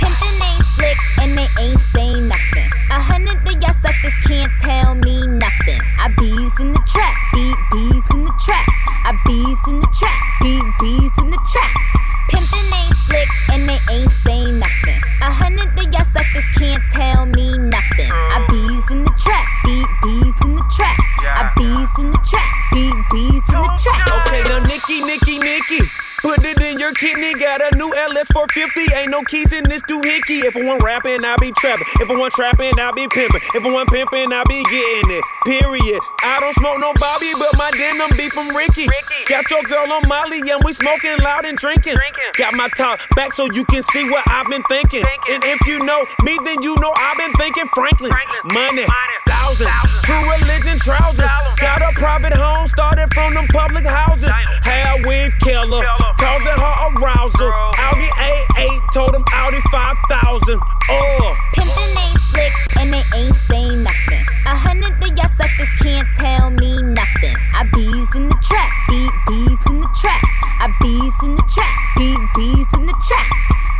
Pimpin' 0.00 0.40
ain't 0.40 0.65
slick 0.76 0.96
and 1.20 1.36
they 1.36 1.48
ain't 1.58 1.80
saying 1.92 2.28
nothing. 2.28 2.68
A 2.92 3.00
hundred 3.00 3.40
of 3.40 3.56
y'all 3.60 3.76
suckers 3.80 4.16
can't 4.28 4.52
tell 4.62 4.94
me 4.94 5.26
nothing. 5.26 5.80
I 5.98 6.08
bees 6.16 6.54
in 6.60 6.72
the 6.72 6.82
trap, 6.84 7.14
beat 7.32 7.58
bees 7.72 8.06
in 8.12 8.24
the 8.24 8.34
trap. 8.38 8.66
I 9.08 9.12
bees 9.24 9.60
in 9.68 9.80
the 9.80 9.90
trap, 9.96 10.18
beat 10.40 10.66
bees 10.80 11.14
in 11.22 11.28
the 11.32 11.40
trap. 11.52 11.72
Pimpin' 12.30 12.68
ain't 12.74 12.96
slick 13.06 13.28
and 13.52 13.62
they 13.68 13.80
ain't 13.90 14.12
saying 14.24 14.58
nothing. 14.58 14.98
A 15.22 15.30
hundred 15.30 15.72
of 15.78 15.86
y'all 15.92 16.06
suckers 16.12 16.48
can't 16.58 16.82
tell 16.92 17.26
me 17.26 17.56
nothing. 17.58 18.10
I 18.12 18.44
bees 18.50 18.86
in 18.92 19.04
the 19.04 19.14
trap, 19.18 19.46
beat 19.64 19.90
bees 20.02 20.36
in 20.44 20.56
the 20.56 20.64
trap. 20.70 20.96
I 21.22 21.50
bees 21.56 21.92
in 21.98 22.10
the 22.12 22.20
trap, 22.26 22.50
beat 22.72 22.98
bees 23.10 23.44
in 23.48 23.58
the 23.62 23.72
trap. 23.82 24.04
Okay, 24.22 24.42
now 24.46 24.60
Nikki, 24.66 25.02
Nikki, 25.02 25.38
Nikki. 25.38 25.82
Put 26.22 26.42
it 26.44 26.58
in 26.60 26.80
your 26.80 26.92
kidney, 26.92 27.34
got 27.34 27.60
a 27.60 27.76
new 27.76 27.92
LS 28.26 28.32
450. 28.32 28.94
Ain't 28.94 29.10
no 29.10 29.22
keys 29.22 29.52
in 29.52 29.64
this 29.64 29.82
doohickey. 29.82 30.44
If 30.44 30.56
I 30.56 30.64
want 30.64 30.82
rapping, 30.82 31.24
I 31.24 31.36
be 31.40 31.52
trapping. 31.58 31.86
If 32.00 32.10
I 32.10 32.16
want 32.16 32.32
trapping, 32.34 32.78
I 32.78 32.90
be 32.92 33.06
pimping. 33.08 33.40
If 33.54 33.64
I 33.64 33.70
want 33.70 33.88
pimping, 33.90 34.32
I 34.32 34.42
be 34.48 34.62
getting 34.64 35.10
it. 35.10 35.24
Period. 35.44 36.00
I 36.22 36.40
don't 36.40 36.54
smoke 36.54 36.78
no 36.80 36.92
Bobby, 36.98 37.32
but 37.38 37.56
my 37.56 37.70
denim 37.72 38.10
be 38.16 38.28
from 38.30 38.54
Ricky. 38.54 38.86
Got 39.26 39.50
your 39.50 39.62
girl 39.62 39.90
on 39.92 40.02
Molly, 40.08 40.40
and 40.50 40.62
we 40.64 40.72
smoking 40.72 41.18
loud 41.22 41.44
and 41.44 41.58
drinking. 41.58 41.96
Got 42.36 42.54
my 42.54 42.68
top 42.76 43.00
back 43.14 43.32
so 43.32 43.46
you 43.52 43.64
can 43.66 43.82
see 43.94 44.08
what 44.10 44.26
I've 44.28 44.48
been 44.48 44.62
thinking. 44.68 45.04
And 45.30 45.42
if 45.44 45.66
you 45.66 45.80
know 45.80 46.06
me, 46.22 46.38
then 46.44 46.62
you 46.62 46.76
know 46.80 46.92
I've 46.96 47.18
been 47.18 47.32
thinking 47.34 47.68
Franklin. 47.74 48.12
Money, 48.52 48.86
thousands, 49.26 49.70
true 50.02 50.24
religion 50.38 50.78
trousers. 50.78 51.30
Got 51.58 51.82
a 51.82 51.92
private 51.94 52.32
home, 52.32 52.66
started 52.68 53.12
from 53.14 53.34
them 53.34 53.46
public 53.48 53.84
houses. 53.84 54.30
Hair 54.64 55.06
weave 55.06 55.34
killer, 55.40 55.84
causing 56.18 56.58
her 56.58 56.76
arousal. 56.96 57.66
A8, 58.16 58.92
told 58.92 59.14
him 59.14 59.24
Audi 59.32 59.60
5000. 59.70 60.60
Oh. 60.88 60.90
Uh. 60.90 61.34
Pimpin' 61.54 61.96
ain't 62.00 62.20
slick 62.32 62.52
and 62.78 62.92
they 62.92 63.04
ain't 63.14 63.36
saying 63.48 63.82
nothing. 63.82 64.24
A 64.46 64.54
hundred 64.56 64.94
of 65.02 65.10
y'all 65.16 65.30
suckers 65.36 65.72
can't 65.82 66.08
tell 66.18 66.50
me 66.50 66.82
nothing. 66.82 67.36
I 67.52 67.64
bees 67.74 68.08
in 68.14 68.28
the 68.28 68.38
trap, 68.40 68.70
beat 68.88 69.12
bees 69.26 69.60
in 69.68 69.80
the 69.80 69.90
trap. 70.00 70.22
I 70.60 70.72
bees 70.80 71.16
in 71.22 71.34
the 71.34 71.44
trap, 71.50 71.74
beat 71.96 72.20
bees 72.36 72.70
in 72.78 72.86
the 72.86 72.96
trap. 73.04 73.28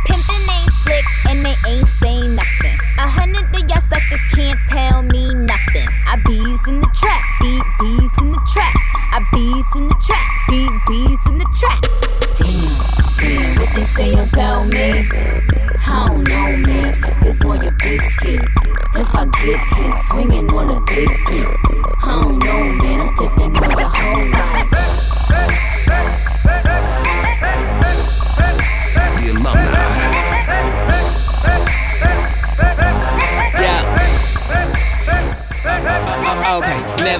Pimpin' 0.07 0.43
ain't 0.51 0.73
slick 0.83 1.05
and 1.29 1.45
they 1.45 1.55
ain't 1.67 1.87
saying 1.99 2.35
nothing. 2.35 2.77
A 2.99 3.07
hundred 3.07 3.47
of 3.49 3.63
y'all 3.69 3.81
suckers 3.89 4.25
can't 4.35 4.59
tell 4.69 5.03
me 5.03 5.33
nothing. 5.33 5.87
I 6.05 6.15
bees 6.25 6.61
in 6.67 6.79
the 6.81 6.89
trap, 6.93 7.21
beat 7.41 7.65
bees 7.79 8.13
in 8.21 8.31
the 8.31 8.41
trap. 8.53 8.75
I 9.11 9.23
bees 9.33 9.67
in 9.75 9.87
the 9.87 9.97
trap, 10.03 10.26
say 13.97 14.13
about 14.13 14.67
me? 14.67 14.89
I 15.89 16.05
don't 16.07 16.23
know, 16.29 16.57
man. 16.67 16.93
Focus 16.93 17.43
on 17.43 17.63
your 17.63 17.71
biscuit. 17.71 18.41
If 18.93 19.15
I 19.15 19.25
get 19.25 19.59
hit, 19.73 19.93
swinging 20.09 20.49
on 20.51 20.69
a 20.77 20.79
big 20.85 21.09
beat. 21.27 21.47
I 22.03 22.21
don't 22.21 22.37
know, 22.37 22.61
man. 22.83 22.99
I'm 23.01 23.15
tipping 23.15 23.46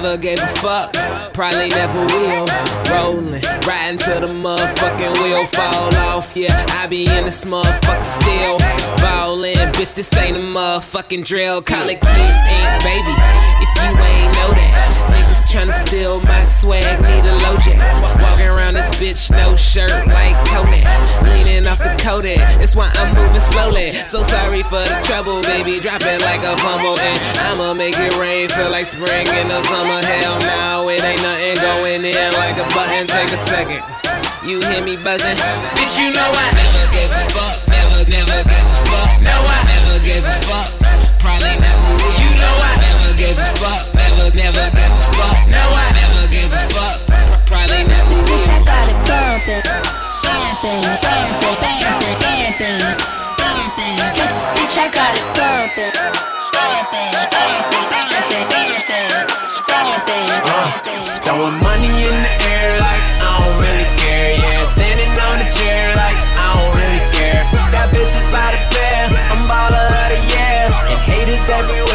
never 0.08 0.22
gave 0.22 0.42
a 0.42 0.46
fuck, 0.46 0.92
probably 1.34 1.68
never 1.68 2.00
will. 2.06 2.46
Rolling, 2.90 3.42
riding 3.66 3.98
till 3.98 4.20
the 4.20 4.28
motherfucking 4.28 5.22
wheel 5.22 5.44
fall 5.46 5.94
off. 6.08 6.34
Yeah, 6.34 6.66
I 6.70 6.86
be 6.86 7.02
in 7.02 7.24
this 7.26 7.44
motherfucker 7.44 8.02
still. 8.02 8.58
Ballin', 8.98 9.54
bitch, 9.74 9.94
this 9.94 10.12
ain't 10.16 10.36
a 10.36 10.40
motherfucking 10.40 11.24
drill. 11.24 11.60
Call 11.60 11.88
it 11.88 12.00
kid 12.00 12.08
ink, 12.08 12.82
baby. 12.82 13.14
If 13.60 13.70
you 13.76 13.90
ain't 14.00 14.32
know 14.32 14.50
that, 14.56 15.27
tryna 15.48 15.72
steal 15.72 16.20
my 16.20 16.44
swag, 16.44 16.84
need 17.00 17.24
a 17.24 17.32
LoJack. 17.48 17.80
Wa- 18.02 18.12
Walking 18.20 18.46
around 18.52 18.74
this 18.74 18.88
bitch, 19.00 19.30
no 19.32 19.56
shirt 19.56 19.90
like 20.12 20.36
Kodak. 20.44 20.84
Leaning 21.24 21.66
off 21.66 21.78
the 21.78 21.88
Kodak, 21.96 22.36
that's 22.60 22.76
why 22.76 22.92
I'm 23.00 23.16
moving 23.16 23.40
slowly. 23.40 23.96
So 24.04 24.20
sorry 24.20 24.62
for 24.62 24.76
the 24.84 25.00
trouble, 25.08 25.40
baby. 25.48 25.80
Drop 25.80 26.04
it 26.04 26.20
like 26.20 26.44
a 26.44 26.52
fumble, 26.60 27.00
and 27.00 27.18
I'ma 27.48 27.72
make 27.72 27.96
it 27.96 28.12
rain. 28.20 28.48
Feel 28.52 28.68
like 28.70 28.86
spring 28.86 29.24
in 29.40 29.48
the 29.48 29.60
summer. 29.64 30.00
Hell 30.04 30.36
no, 30.44 30.88
it 30.92 31.00
ain't 31.02 31.22
nothing 31.24 31.56
going 31.64 32.04
in 32.04 32.30
like 32.36 32.60
a 32.60 32.68
button. 32.76 33.06
Take 33.08 33.32
a 33.32 33.40
second. 33.40 33.80
You 34.44 34.60
hear 34.68 34.84
me 34.84 34.96
buzzing? 35.00 35.36
Bitch, 35.80 35.96
you 35.96 36.12
know 36.12 36.28
I 36.28 36.46
never 36.60 36.84
gave 36.92 37.10
a 37.10 37.24
fuck. 37.32 37.56
Never, 37.72 38.04
never 38.04 38.38
gave 38.44 38.68
a 38.68 38.78
fuck. 38.92 39.10
No, 39.24 39.32
I 39.32 39.58
never 39.64 39.96
gave 40.04 40.24
a 40.28 40.36
fuck. 40.44 40.70
Probably 41.24 41.56
never 41.56 41.88
will. 41.96 42.16
You 42.20 42.30
know 42.36 42.54
I 42.68 42.72
never 42.84 43.16
gave 43.16 43.38
a 43.40 43.48
fuck. 43.56 43.88
Never, 43.96 44.28
never 44.36 44.68
gave 44.76 44.76
a 44.76 44.88
fuck. 44.92 44.97
No, 45.50 45.62
I 45.72 45.92
never 45.94 46.26
gave 46.32 46.52
a 46.52 46.62
fuck. 46.72 46.98
Probably 47.46 47.84
never. 47.84 48.16
Bitch, 48.28 48.48
I 48.48 48.58
got 48.64 48.88
it 48.88 48.98
bumpin'. 49.08 49.62
Bitch, 54.56 54.76
I 54.76 54.88
got 54.92 55.14
it 55.16 55.24
bumpin'. 55.36 55.92
Throwing 61.24 61.60
money 61.60 61.92
in 62.08 62.16
the 62.24 62.32
air 62.48 62.80
like 62.80 63.04
I 63.20 63.36
don't 63.36 63.60
really 63.60 63.88
care. 64.00 64.32
Yeah, 64.40 64.64
standing 64.64 65.12
on 65.12 65.36
the 65.36 65.48
chair 65.52 65.92
like 65.94 66.16
I 66.40 66.56
don't 66.56 66.72
really 66.72 67.04
care. 67.12 67.44
Got 67.68 67.92
bitches 67.92 68.24
by 68.32 68.48
the 68.56 68.60
pair, 68.72 69.12
I'm 69.28 69.44
baller 69.44 69.92
of 69.92 70.08
the 70.08 70.20
year. 70.32 70.72
And 70.88 71.00
haters 71.04 71.44
everywhere, 71.52 71.87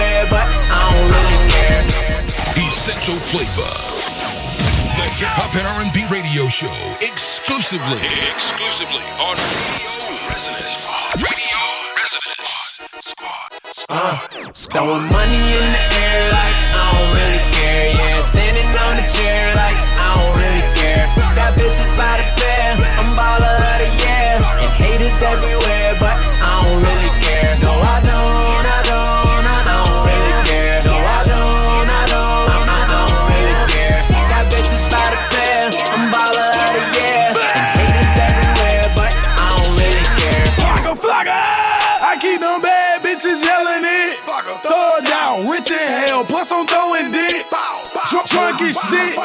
Essential 2.83 3.15
flavor. 3.15 3.71
The 4.99 5.07
hip 5.15 5.31
hop 5.39 5.55
and 5.55 5.63
R&B 5.87 6.03
radio 6.11 6.51
show 6.51 6.67
exclusively, 6.99 7.95
exclusively 8.27 9.07
on 9.23 9.39
Radio 9.39 9.87
Resonance. 10.27 10.91
Radio 11.15 11.63
Resonance. 11.95 12.75
Uh, 13.87 14.19
throwing 14.67 15.07
money 15.07 15.43
in 15.55 15.67
the 15.71 15.83
air 15.95 16.27
like 16.35 16.57
I 16.75 16.83
don't 16.91 17.07
really 17.23 17.43
care. 17.55 17.87
Yeah, 17.95 18.19
standing 18.19 18.67
on 18.75 18.99
the 18.99 19.07
chair 19.15 19.55
like 19.55 19.79
I 19.79 20.19
don't 20.19 20.35
really 20.43 20.67
care. 20.75 21.07
Got 21.39 21.55
bitches 21.55 21.87
by 21.95 22.19
the 22.19 22.27
pair, 22.35 22.83
I'm 22.99 23.15
baller 23.15 23.63
of 23.63 23.79
the 23.79 23.87
year. 23.95 24.43
And 24.59 24.71
haters 24.83 25.23
everywhere, 25.23 26.02
keep 42.23 42.39
them 42.39 42.61
bad 42.61 43.03
bitches 43.03 43.43
yelling 43.43 43.83
it. 43.83 44.23
Throw 44.23 44.95
it 44.95 45.05
down, 45.05 45.45
rich 45.51 45.69
in 45.71 45.87
hell, 46.07 46.23
plus 46.23 46.51
I'm 46.51 46.65
throwing 46.65 47.11
dick. 47.11 47.49
Drunk, 48.07 48.27
drunk 48.31 48.61
as 48.63 48.79
shit. 48.87 49.19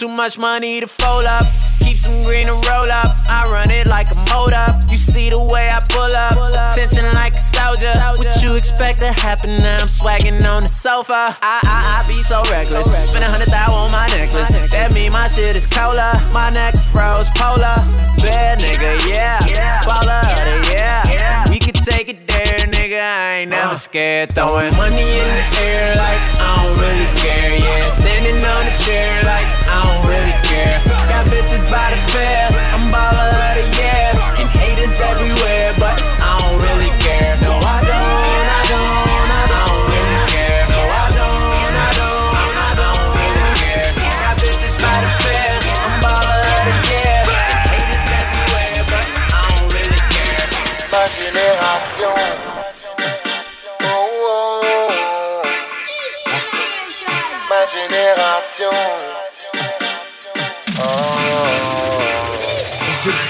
Too 0.00 0.08
much 0.08 0.38
money 0.38 0.80
to 0.80 0.86
fold 0.86 1.26
up. 1.26 1.44
Keep 1.80 1.98
some 1.98 2.22
green 2.22 2.46
to 2.46 2.54
roll 2.54 2.88
up. 2.88 3.20
I 3.28 3.44
run 3.52 3.70
it 3.70 3.86
like 3.86 4.10
a 4.10 4.16
motor. 4.32 4.64
You 4.88 4.96
see 4.96 5.28
the 5.28 5.38
way 5.38 5.68
I 5.68 5.78
pull 5.90 6.16
up. 6.16 6.40
Attention 6.72 7.04
like 7.12 7.36
a 7.36 7.40
soldier. 7.40 7.92
What 8.16 8.42
you 8.42 8.56
expect 8.56 9.00
to 9.00 9.12
happen 9.12 9.58
now? 9.58 9.76
I'm 9.76 9.88
swagging 9.88 10.42
on 10.48 10.62
the 10.62 10.70
sofa. 10.70 11.36
I, 11.42 11.60
I, 11.60 12.00
I 12.00 12.08
be 12.08 12.22
so 12.22 12.40
reckless. 12.50 13.10
Spend 13.10 13.24
a 13.24 13.28
hundred 13.28 13.48
thousand 13.48 13.74
on 13.74 13.92
my 13.92 14.06
necklace. 14.06 14.48
That 14.70 14.94
mean 14.94 15.12
my 15.12 15.28
shit 15.28 15.54
is 15.54 15.66
cola. 15.66 16.16
My 16.32 16.48
neck 16.48 16.72
froze 16.96 17.28
polar. 17.36 17.76
Bad 18.24 18.58
nigga, 18.58 19.06
yeah. 19.06 19.82
Baller, 19.84 20.24
yeah. 20.72 21.49
Take 21.80 22.08
it 22.12 22.28
there, 22.28 22.60
nigga. 22.68 23.00
I 23.00 23.40
ain't 23.40 23.50
never 23.50 23.72
uh, 23.72 23.80
scared. 23.80 24.32
Throwing 24.32 24.76
money 24.76 25.00
in 25.00 25.28
the 25.32 25.46
air 25.64 25.96
like 25.96 26.20
I 26.36 26.48
don't 26.60 26.76
really 26.76 27.08
care. 27.24 27.56
Yeah, 27.56 27.88
standing 27.88 28.36
on 28.36 28.62
a 28.68 28.74
chair 28.84 29.08
like 29.24 29.48
I 29.64 29.80
don't 29.88 30.04
really 30.04 30.36
care. 30.44 30.76
Got 31.08 31.24
bitches 31.32 31.64
by 31.72 31.88
the 31.88 32.00
pair. 32.12 32.52
I'm 32.76 32.84
baller 32.92 33.32
of 33.32 33.54
the 33.56 33.66
year. 33.80 34.12
And 34.44 34.48
haters 34.60 35.00
everywhere, 35.00 35.72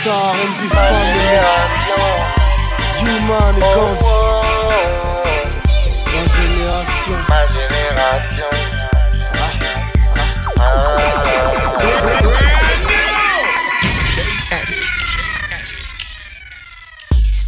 Be 0.03 0.07
Ma 0.07 0.13
family. 0.71 1.29
Human 3.01 3.55
et 3.55 3.61
Gandhi. 3.61 4.05
Ma 6.09 6.23
génération. 6.37 7.17
Ma 7.29 7.43
génération. 7.49 8.49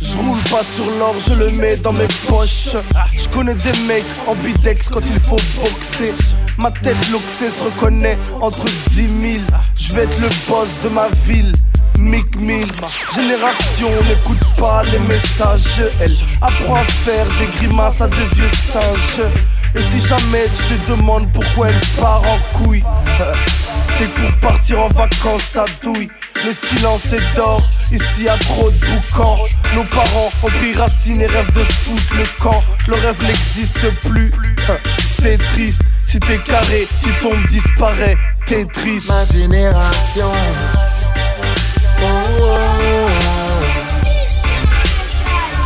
Je 0.02 0.18
roule 0.18 0.42
pas 0.50 0.62
sur 0.62 0.84
l'or, 0.98 1.14
je 1.26 1.32
le 1.32 1.48
mets 1.52 1.76
dans 1.76 1.94
mes 1.94 2.08
poches. 2.28 2.76
Je 3.16 3.28
connais 3.28 3.54
des 3.54 3.78
mecs 3.88 4.04
en 4.26 4.34
bidex 4.34 4.90
quand 4.90 5.00
il 5.06 5.18
faut 5.18 5.40
boxer. 5.56 6.14
Ma 6.58 6.70
tête 6.70 7.08
loxée 7.10 7.48
se 7.48 7.64
reconnaît 7.64 8.18
entre 8.42 8.66
10 8.90 9.08
000. 9.08 9.42
Je 9.80 9.94
vais 9.94 10.02
être 10.02 10.20
le 10.20 10.28
boss 10.46 10.82
de 10.84 10.90
ma 10.90 11.08
ville. 11.24 11.54
Mick 12.02 12.36
Mill, 12.40 12.66
génération 13.14 13.88
n'écoute 14.08 14.38
pas 14.58 14.82
les 14.90 14.98
messages. 15.00 15.82
Elle 16.00 16.12
apprend 16.40 16.74
à 16.74 16.84
faire 16.84 17.26
des 17.38 17.46
grimaces 17.58 18.00
à 18.00 18.08
des 18.08 18.26
vieux 18.34 18.50
singes. 18.52 19.24
Et 19.74 19.80
si 19.80 20.06
jamais 20.06 20.46
tu 20.68 20.74
te 20.74 20.90
demandes 20.90 21.30
pourquoi 21.32 21.68
elle 21.68 21.80
part 22.00 22.22
en 22.28 22.58
couille, 22.58 22.84
c'est 23.98 24.08
pour 24.08 24.32
partir 24.40 24.80
en 24.80 24.88
vacances 24.88 25.56
à 25.56 25.64
douille. 25.82 26.08
Le 26.44 26.50
silence 26.52 27.12
est 27.12 27.36
d'or, 27.36 27.62
ici 27.92 28.28
a 28.28 28.36
trop 28.36 28.70
de 28.70 28.76
boucans. 28.76 29.38
Nos 29.76 29.84
parents 29.84 30.30
ont 30.42 30.50
pris 30.50 30.72
racine 30.72 31.20
et 31.20 31.26
rêvent 31.26 31.52
de 31.52 31.62
foutre 31.62 32.16
le 32.18 32.42
camp. 32.42 32.62
Le 32.88 32.94
rêve 32.94 33.22
n'existe 33.24 33.88
plus, 34.08 34.32
c'est 35.20 35.38
triste. 35.38 35.82
Si 36.04 36.18
t'es 36.18 36.38
carré, 36.38 36.86
tu 37.02 37.10
tombes, 37.22 37.46
disparaît, 37.46 38.16
t'es 38.46 38.64
triste. 38.64 39.08
Ma 39.08 39.24
génération. 39.24 40.32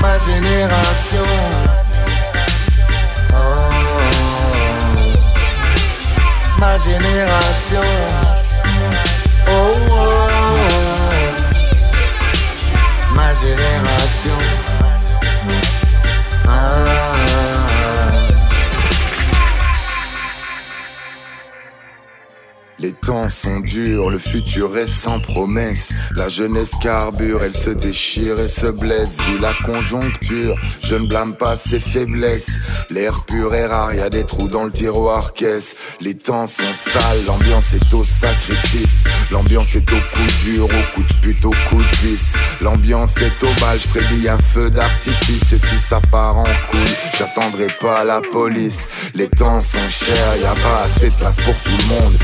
Ma 0.00 0.18
génération. 0.18 1.26
Oh. 3.32 3.36
Ma 6.58 6.78
génération. 6.78 7.80
Oh, 9.48 9.72
oh. 9.90 10.28
Ma 13.14 13.34
génération. 13.34 14.38
Ah. 16.48 17.15
Les 22.78 22.92
temps 22.92 23.30
sont 23.30 23.60
durs, 23.60 24.10
le 24.10 24.18
futur 24.18 24.76
est 24.76 24.86
sans 24.86 25.18
promesse. 25.18 25.94
La 26.14 26.28
jeunesse 26.28 26.72
carbure, 26.82 27.42
elle 27.42 27.50
se 27.50 27.70
déchire 27.70 28.38
et 28.38 28.48
se 28.48 28.66
blesse. 28.66 29.16
Vu 29.22 29.38
la 29.38 29.54
conjoncture, 29.64 30.58
je 30.82 30.94
ne 30.94 31.06
blâme 31.06 31.34
pas 31.34 31.56
ses 31.56 31.80
faiblesses. 31.80 32.50
L'air 32.90 33.24
pur 33.24 33.54
est 33.54 33.64
rare, 33.64 33.94
y 33.94 34.00
a 34.00 34.10
des 34.10 34.24
trous 34.24 34.48
dans 34.48 34.64
le 34.64 34.70
tiroir 34.70 35.32
caisse. 35.32 35.94
Les 36.02 36.12
temps 36.12 36.46
sont 36.46 36.74
sales, 36.74 37.24
l'ambiance 37.26 37.72
est 37.72 37.94
au 37.94 38.04
sacrifice. 38.04 39.04
L'ambiance 39.30 39.74
est 39.74 39.90
au 39.90 39.96
coup 39.96 40.44
dur, 40.44 40.64
au 40.66 40.94
coup 40.94 41.02
de 41.02 41.14
pute, 41.22 41.46
au 41.46 41.54
coup 41.70 41.78
de 41.78 42.06
vis. 42.06 42.34
L'ambiance 42.60 43.16
est 43.22 43.42
au 43.42 43.60
bal, 43.60 43.78
je 43.80 43.88
prédis 43.88 44.28
un 44.28 44.38
feu 44.38 44.68
d'artifice. 44.68 45.50
Et 45.50 45.58
si 45.58 45.78
ça 45.78 46.02
part 46.10 46.36
en 46.36 46.44
couille, 46.44 46.96
j'attendrai 47.16 47.68
pas 47.80 48.04
la 48.04 48.20
police. 48.20 48.88
Les 49.14 49.28
temps 49.28 49.62
sont 49.62 49.88
chers, 49.88 50.36
y 50.36 50.44
a 50.44 50.52
pas 50.52 50.82
assez 50.84 51.08
de 51.08 51.14
place 51.14 51.36
pour 51.36 51.54
tout 51.60 51.70
le 51.70 51.94
monde. 51.94 52.18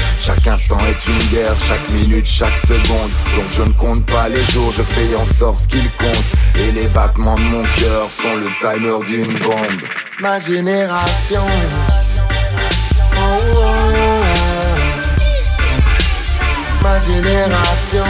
Instant 0.47 0.79
est 0.89 1.07
une 1.07 1.31
guerre, 1.31 1.55
chaque 1.59 1.89
minute, 1.91 2.27
chaque 2.27 2.57
seconde. 2.59 3.11
Donc 3.37 3.47
je 3.53 3.63
ne 3.63 3.73
compte 3.73 4.05
pas 4.07 4.29
les 4.29 4.43
jours, 4.53 4.71
je 4.71 4.83
fais 4.83 5.15
en 5.17 5.25
sorte 5.25 5.67
qu'ils 5.69 5.91
comptent. 5.93 6.35
Et 6.61 6.73
les 6.73 6.89
battements 6.89 7.37
de 7.37 7.43
mon 7.43 7.63
cœur 7.79 8.11
sont 8.11 8.37
le 8.37 8.49
timer 8.61 9.05
d'une 9.07 9.39
bombe. 9.39 9.83
ma 10.21 10.39
génération. 10.39 11.43
Ma 16.83 17.01
génération. 17.01 18.05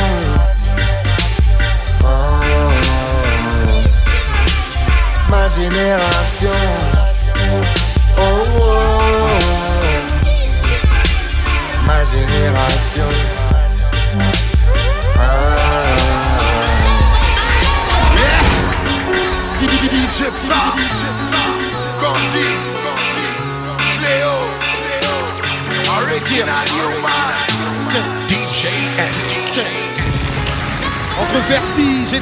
Ma 5.28 5.48
génération. 5.48 6.50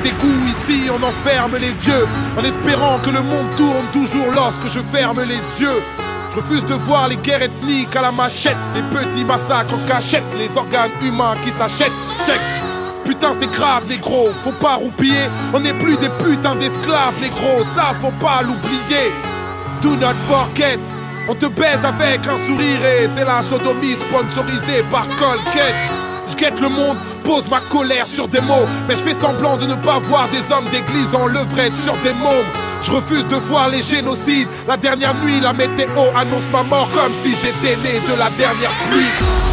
Et 0.01 0.09
dégoût, 0.09 0.40
ici 0.46 0.90
on 0.90 1.03
enferme 1.03 1.57
les 1.61 1.70
vieux, 1.70 2.07
en 2.38 2.44
espérant 2.44 2.98
que 2.98 3.11
le 3.11 3.22
monde 3.22 3.55
tourne 3.57 3.86
toujours 3.92 4.30
lorsque 4.34 4.68
je 4.72 4.80
ferme 4.92 5.22
les 5.22 5.62
yeux. 5.62 5.82
Je 6.30 6.36
refuse 6.36 6.64
de 6.64 6.74
voir 6.74 7.09
les 7.09 7.16
guerres 7.16 7.42
ethniques 7.42 7.94
à 7.96 8.03
la 8.03 8.12
machette, 8.12 8.57
les 8.74 8.82
petits 8.82 9.24
massacres 9.24 9.74
en 9.74 9.88
cachette, 9.88 10.24
les 10.38 10.51
organes 10.57 10.92
humains 11.03 11.36
qui 11.44 11.51
s'achètent. 11.53 11.92
Putain 13.05 13.32
c'est 13.40 13.51
grave 13.51 13.88
négro, 13.88 14.30
faut 14.44 14.53
pas 14.53 14.76
roupiller, 14.76 15.28
on 15.53 15.61
n'est 15.61 15.74
plus 15.74 15.96
des 15.96 16.11
putains 16.11 16.55
d'esclaves 16.55 17.20
négro, 17.20 17.64
ça 17.74 17.92
faut 18.01 18.12
pas 18.24 18.42
l'oublier. 18.42 19.11
Do 19.82 19.96
not 19.96 20.14
forget, 20.28 20.78
on 21.28 21.34
te 21.34 21.46
baise 21.46 21.80
avec 21.82 22.26
un 22.26 22.36
sourire 22.46 22.84
et 22.84 23.09
c'est 23.16 23.24
la 23.24 23.42
sodomie 23.42 23.94
sponsorisée 23.94 24.84
par 24.90 25.09
Colgate. 25.16 25.74
Je 26.28 26.36
guette 26.36 26.61
le 26.61 26.68
monde, 26.68 26.96
pose 27.31 27.49
ma 27.49 27.61
colère 27.61 28.07
sur 28.07 28.26
des 28.26 28.41
mots, 28.41 28.66
mais 28.89 28.97
je 28.97 29.03
fais 29.03 29.14
semblant 29.14 29.57
de 29.57 29.64
ne 29.64 29.76
pas 29.76 30.01
voir 30.01 30.28
des 30.31 30.43
hommes 30.53 30.68
d'église 30.68 31.14
en 31.14 31.28
levrette 31.28 31.72
sur 31.72 31.97
des 31.99 32.12
mômes. 32.12 32.51
Je 32.83 32.91
refuse 32.91 33.24
de 33.26 33.37
voir 33.37 33.68
les 33.68 33.83
génocides. 33.83 34.49
La 34.66 34.76
dernière 34.76 35.14
nuit, 35.22 35.41
la 35.41 35.53
météo 35.53 36.03
annonce 36.16 36.49
ma 36.51 36.64
mort 36.64 36.89
comme 36.91 37.12
si 37.22 37.31
j'étais 37.41 37.76
né 37.76 38.01
de 38.09 38.18
la 38.18 38.31
dernière 38.31 38.72
pluie. 38.89 39.49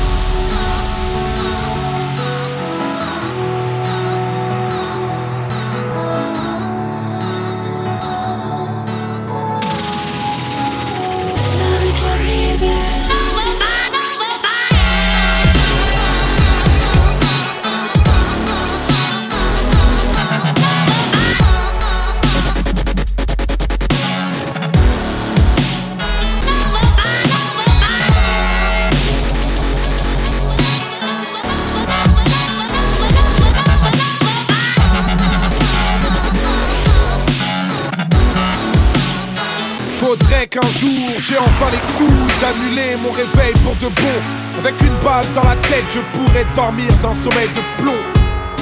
Mon 43.03 43.11
réveil 43.11 43.53
pour 43.63 43.75
de 43.75 43.93
bon. 43.93 44.17
Avec 44.59 44.79
une 44.81 44.95
balle 45.03 45.25
dans 45.33 45.43
la 45.43 45.55
tête, 45.67 45.85
je 45.93 45.99
pourrais 46.17 46.45
dormir 46.55 46.87
d'un 47.01 47.13
sommeil 47.23 47.49
de 47.49 47.81
plomb. 47.81 48.01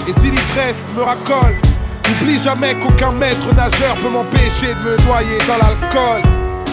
Et 0.07 0.13
si 0.13 0.31
l'ivresse 0.31 0.81
me 0.95 1.01
racole, 1.01 1.55
n'oublie 2.07 2.39
jamais 2.39 2.75
qu'aucun 2.75 3.11
maître 3.11 3.53
nageur 3.55 3.95
peut 4.01 4.09
m'empêcher 4.09 4.73
de 4.73 4.89
me 4.89 4.97
noyer 5.05 5.37
dans 5.47 5.57
l'alcool. 5.57 6.21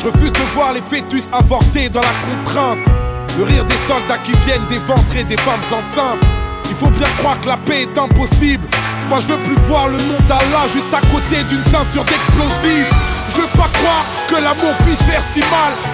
Je 0.00 0.06
refuse 0.06 0.32
de 0.32 0.54
voir 0.54 0.72
les 0.72 0.82
fœtus 0.82 1.24
avortés 1.32 1.88
dans 1.88 2.00
la 2.00 2.14
contrainte. 2.26 2.78
Le 3.38 3.44
rire 3.44 3.64
des 3.64 3.78
soldats 3.88 4.18
qui 4.18 4.32
viennent 4.44 4.66
d'éventrer 4.68 5.24
des 5.24 5.36
femmes 5.38 5.60
enceintes. 5.70 6.20
Il 6.68 6.76
faut 6.76 6.90
bien 6.90 7.08
croire 7.18 7.40
que 7.40 7.48
la 7.48 7.56
paix 7.56 7.82
est 7.82 7.98
impossible. 7.98 8.66
Moi 9.08 9.20
je 9.20 9.28
veux 9.28 9.42
plus 9.42 9.56
voir 9.68 9.88
le 9.88 9.98
nom 9.98 10.18
d'Allah 10.26 10.66
juste 10.72 10.92
à 10.92 11.00
côté 11.00 11.42
d'une 11.44 11.64
ceinture 11.64 12.04
d'explosifs. 12.04 13.11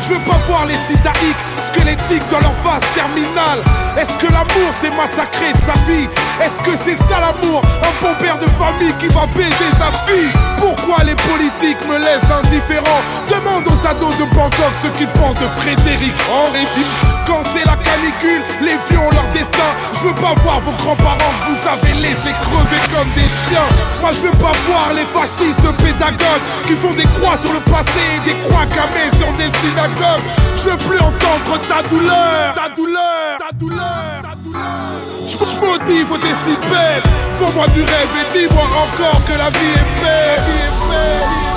Je 0.00 0.08
veux 0.08 0.24
pas 0.24 0.38
voir 0.48 0.66
les 0.66 0.76
sidaïques 0.88 1.44
squelettiques 1.68 2.28
dans 2.30 2.40
leur 2.40 2.54
phase 2.64 2.82
terminale. 2.94 3.62
Est-ce 3.96 4.14
que 4.24 4.32
c'est 4.80 4.90
massacrer 4.90 5.52
sa 5.66 5.74
vie 5.90 6.08
Est-ce 6.40 6.58
que 6.62 6.76
c'est 6.84 6.96
ça 7.08 7.20
l'amour? 7.20 7.62
Un 7.82 7.94
bon 8.02 8.14
père 8.20 8.38
de 8.38 8.46
famille 8.58 8.94
qui 8.98 9.08
va 9.08 9.26
baiser 9.34 9.70
sa 9.78 9.90
fille 10.06 10.32
Pourquoi 10.58 11.04
les 11.04 11.14
politiques 11.14 11.82
me 11.88 11.98
laissent 11.98 12.30
indifférent? 12.30 13.00
Demande 13.28 13.66
aux 13.66 13.86
ados 13.86 14.16
de 14.16 14.24
Bangkok 14.34 14.72
ce 14.82 14.88
qu'ils 14.98 15.10
pensent 15.18 15.36
de 15.36 15.48
Frédéric 15.60 16.14
Henri. 16.30 16.66
Quand 17.26 17.42
c'est 17.54 17.64
la 17.66 17.76
canicule, 17.76 18.42
les 18.62 18.76
vieux 18.88 18.98
ont 18.98 19.10
leur 19.10 19.26
destin. 19.32 19.70
Je 19.94 20.08
veux 20.08 20.14
pas 20.14 20.34
voir 20.42 20.60
vos 20.60 20.72
grands-parents 20.72 21.34
que 21.44 21.52
vous 21.52 21.62
avez 21.68 21.94
laissés 22.00 22.34
crever 22.46 22.82
comme 22.94 23.08
des 23.14 23.28
chiens. 23.44 23.68
Moi 24.00 24.10
je 24.14 24.26
veux 24.26 24.38
pas 24.38 24.52
voir 24.66 24.92
les 24.94 25.06
fascistes 25.12 25.68
pédagogues 25.82 26.44
qui 26.66 26.74
font 26.74 26.94
des 26.94 27.08
croix 27.18 27.36
sur 27.36 27.52
le 27.52 27.60
passé 27.60 28.00
et 28.16 28.20
des 28.24 28.36
croix 28.48 28.66
gammées 28.66 29.12
sur 29.20 29.32
des 29.34 29.50
synagogues. 29.60 30.26
Je 30.56 30.70
veux 30.70 30.78
plus 30.78 30.98
entendre 30.98 31.58
ta 31.68 31.82
douleur, 31.88 32.54
ta 32.54 32.68
douleur, 32.74 33.38
ta 33.38 33.52
douleur. 33.54 34.37
Je 34.44 35.60
motive 35.60 36.12
au 36.12 36.18
décibel. 36.18 37.02
Faut-moi 37.38 37.68
du 37.68 37.82
rêve 37.82 38.08
et 38.20 38.38
dis-moi 38.38 38.62
encore 38.62 39.20
que 39.26 39.32
la 39.32 39.50
vie 39.50 39.74
est 39.74 40.02
belle. 40.02 40.36
La 40.36 40.44
vie 40.44 40.58
est 40.58 40.90
belle. 40.90 41.47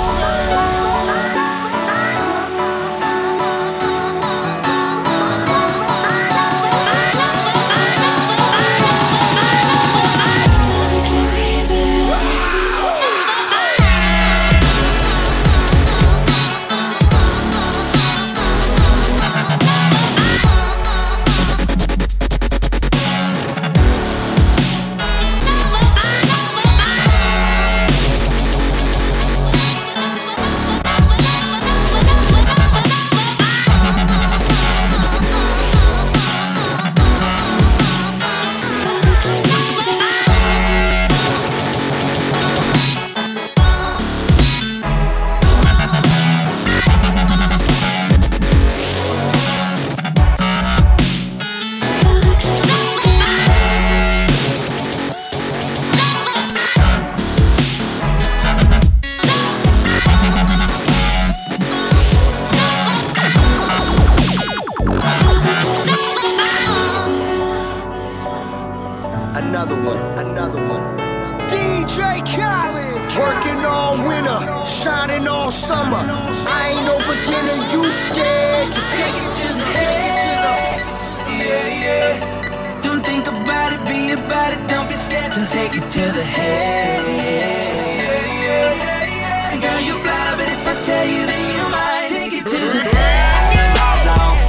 Tell 90.82 91.06
you, 91.06 91.26
then 91.26 91.42
you 91.54 91.64
might 91.70 92.06
take 92.08 92.32
it 92.32 92.46
to 92.46 92.58
the 92.58 92.82
head. 92.82 93.30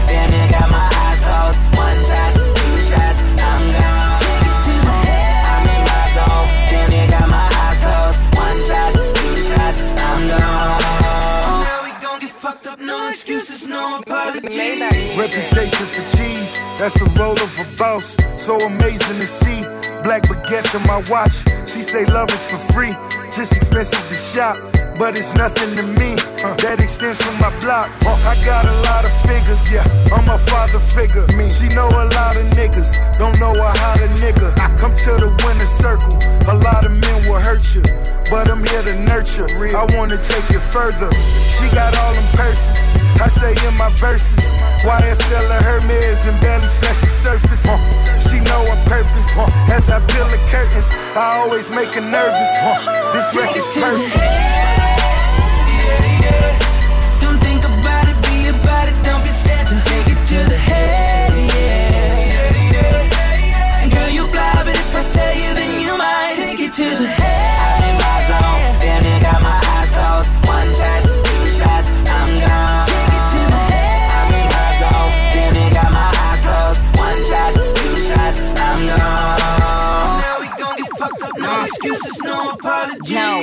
Damn 0.10 0.32
near 0.32 0.50
got 0.50 0.70
my 0.70 0.90
eyes 0.90 1.22
closed. 1.22 1.62
One 1.78 2.00
shot, 2.10 2.34
two 2.34 2.78
shots, 2.90 3.22
I'm 3.38 3.62
gone. 3.70 4.18
Take 4.18 4.50
it 4.50 4.58
to 4.66 4.74
the 4.82 4.98
head. 5.06 5.46
I'm 5.54 5.66
in 5.70 5.82
my 5.86 6.04
zone. 6.18 6.48
Damn 6.70 6.90
near 6.90 7.08
got 7.14 7.30
my 7.30 7.46
eyes 7.46 7.80
closed. 7.86 8.20
One 8.34 8.60
shot, 8.66 8.92
two 8.94 9.36
shots, 9.46 9.80
I'm 9.94 10.22
gone. 10.28 10.82
Now 11.62 11.80
we 11.86 11.92
gon' 12.02 12.20
get 12.20 12.32
fucked 12.32 12.66
up, 12.66 12.80
no 12.80 13.10
excuses, 13.10 13.68
no 13.68 14.00
apologies. 14.00 14.58
Reputation 15.14 15.86
for 15.86 16.04
cheese, 16.18 16.60
that's 16.80 16.98
the 16.98 17.06
role 17.14 17.38
of 17.38 17.52
a 17.62 17.66
boss. 17.78 18.18
So 18.38 18.58
amazing 18.66 19.20
to 19.22 19.28
see. 19.30 19.62
Black 20.04 20.24
baguettes 20.24 20.74
in 20.74 20.82
my 20.88 21.02
watch. 21.10 21.46
She 21.70 21.82
say 21.82 22.06
love 22.06 22.30
is 22.30 22.50
for 22.50 22.74
free, 22.74 22.94
just 23.32 23.56
expensive 23.56 24.02
to 24.10 24.16
shop. 24.16 24.73
But 24.98 25.18
it's 25.18 25.34
nothing 25.34 25.74
to 25.76 25.86
me. 26.00 26.16
That 26.62 26.78
extends 26.80 27.18
from 27.18 27.34
my 27.42 27.50
block. 27.66 27.90
I 28.06 28.38
got 28.46 28.66
a 28.66 28.76
lot 28.86 29.04
of 29.04 29.14
figures, 29.26 29.66
yeah. 29.74 29.84
I'm 30.14 30.30
a 30.30 30.38
father 30.48 30.80
figure. 30.80 31.26
Me, 31.36 31.50
she 31.50 31.68
know 31.74 31.90
a 31.90 32.06
lot 32.14 32.38
of 32.38 32.46
niggas. 32.54 33.02
Don't 33.18 33.38
know 33.40 33.54
her 33.54 33.74
how 33.74 33.96
to 33.98 34.08
nigga. 34.22 34.54
I 34.60 34.74
Come 34.78 34.94
to 34.94 35.12
the 35.18 35.32
winner 35.42 35.66
circle. 35.66 36.14
A 36.52 36.56
lot 36.60 36.86
of 36.86 36.92
men 36.92 37.18
will 37.26 37.40
hurt 37.40 37.64
you, 37.74 37.82
but 38.30 38.52
I'm 38.52 38.62
here 38.62 38.84
to 38.84 38.96
nurture. 39.08 39.48
I 39.74 39.88
wanna 39.96 40.20
take 40.22 40.52
it 40.52 40.62
further. 40.62 41.10
She 41.56 41.66
got 41.74 41.96
all 41.98 42.14
them 42.14 42.28
purses. 42.38 42.78
I 43.24 43.28
say 43.32 43.56
in 43.66 43.74
my 43.78 43.90
verses. 43.98 44.44
YSL 44.84 45.48
of 45.48 45.64
Hermes 45.64 46.28
and 46.28 46.36
barely 46.42 46.68
scratch 46.68 47.00
the 47.00 47.08
surface. 47.08 47.64
She 48.28 48.44
know 48.44 48.62
her 48.68 48.82
purpose. 48.92 49.32
As 49.72 49.90
I 49.90 50.04
peel 50.12 50.28
the 50.28 50.40
curtains, 50.52 50.92
I 51.16 51.40
always 51.40 51.72
make 51.72 51.96
her 51.96 52.02
nervous. 52.02 52.52
This 53.16 53.36
record's 53.36 53.72
perfect. 53.72 54.83
Excuses, 81.66 82.24
no 82.24 82.52
apologies. 82.52 83.10
Yo, 83.10 83.43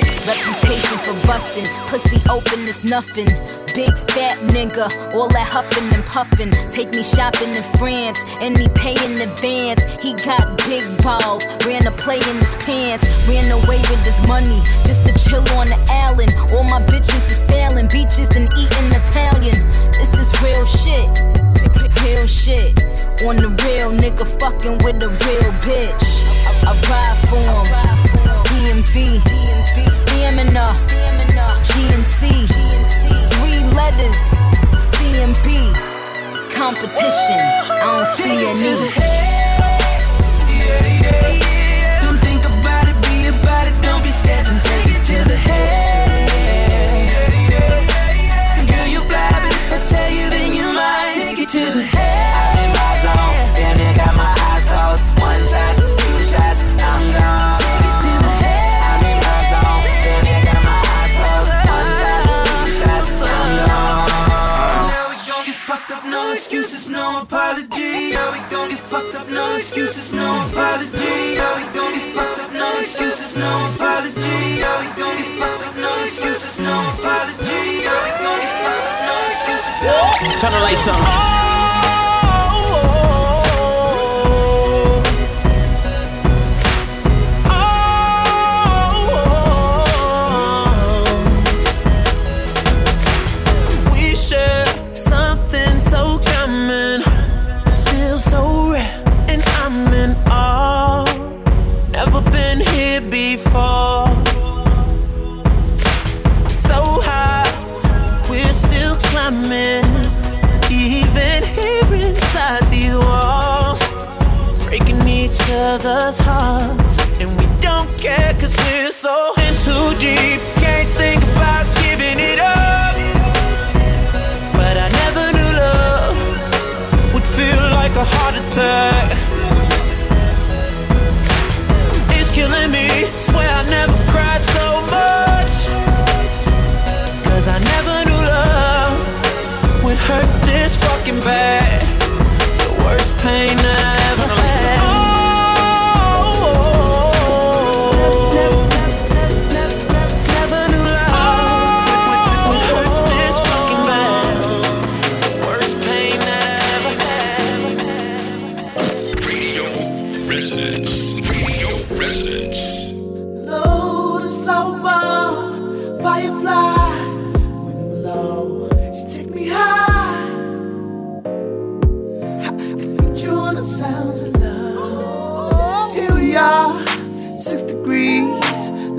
bustin', 1.31 1.71
pussy 1.87 2.19
open 2.27 2.59
is 2.67 2.83
nothing. 2.83 3.31
Big 3.71 3.93
fat 4.11 4.35
nigga, 4.51 4.91
all 5.15 5.29
that 5.29 5.47
huffin' 5.47 5.87
and 5.95 6.03
puffin'. 6.11 6.51
Take 6.75 6.91
me 6.91 7.03
shopping 7.03 7.55
in 7.55 7.63
France, 7.79 8.19
and 8.43 8.51
me 8.59 8.67
pay 8.75 8.91
in 8.91 9.13
advance. 9.23 9.79
He 10.03 10.11
got 10.27 10.43
big 10.67 10.83
balls, 10.99 11.47
ran 11.63 11.87
a 11.87 11.93
play 12.03 12.19
in 12.19 12.37
his 12.43 12.55
pants, 12.67 13.07
ran 13.31 13.47
away 13.47 13.79
with 13.87 14.03
his 14.03 14.19
money 14.27 14.59
just 14.83 15.07
to 15.07 15.11
chill 15.23 15.45
on 15.55 15.71
the 15.71 15.79
island. 16.03 16.35
All 16.51 16.67
my 16.67 16.83
bitches 16.91 17.23
is 17.31 17.47
failing, 17.47 17.87
beaches 17.87 18.27
and 18.35 18.51
eating 18.59 18.89
Italian. 18.91 19.55
This 19.95 20.11
is 20.11 20.29
real 20.43 20.65
shit, 20.67 21.07
real 22.03 22.27
shit. 22.27 22.75
On 23.23 23.37
the 23.39 23.47
real 23.63 23.91
nigga 24.03 24.27
fucking 24.41 24.83
with 24.83 24.99
a 25.07 25.07
real 25.07 25.51
bitch. 25.63 26.07
I 26.67 26.75
ride 26.91 27.19
for 27.31 27.39
him. 27.39 28.01
DMV, 28.51 29.21
stamina, 30.21 30.67
GNC, 31.65 32.21
three 33.33 33.59
letters, 33.73 34.19
CMB, 34.93 35.73
competition. 36.51 37.41
I 37.71 37.81
don't 37.81 38.05
see 38.17 38.37
any. 38.45 38.73
Don't 41.01 41.60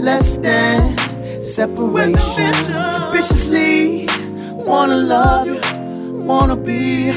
less 0.02 0.36
than 0.38 0.98
separation. 1.40 2.52
Ambitiously, 2.74 4.08
wanna 4.54 4.96
love 4.96 5.46
you, 5.46 5.60
wanna 6.26 6.56
be 6.56 7.12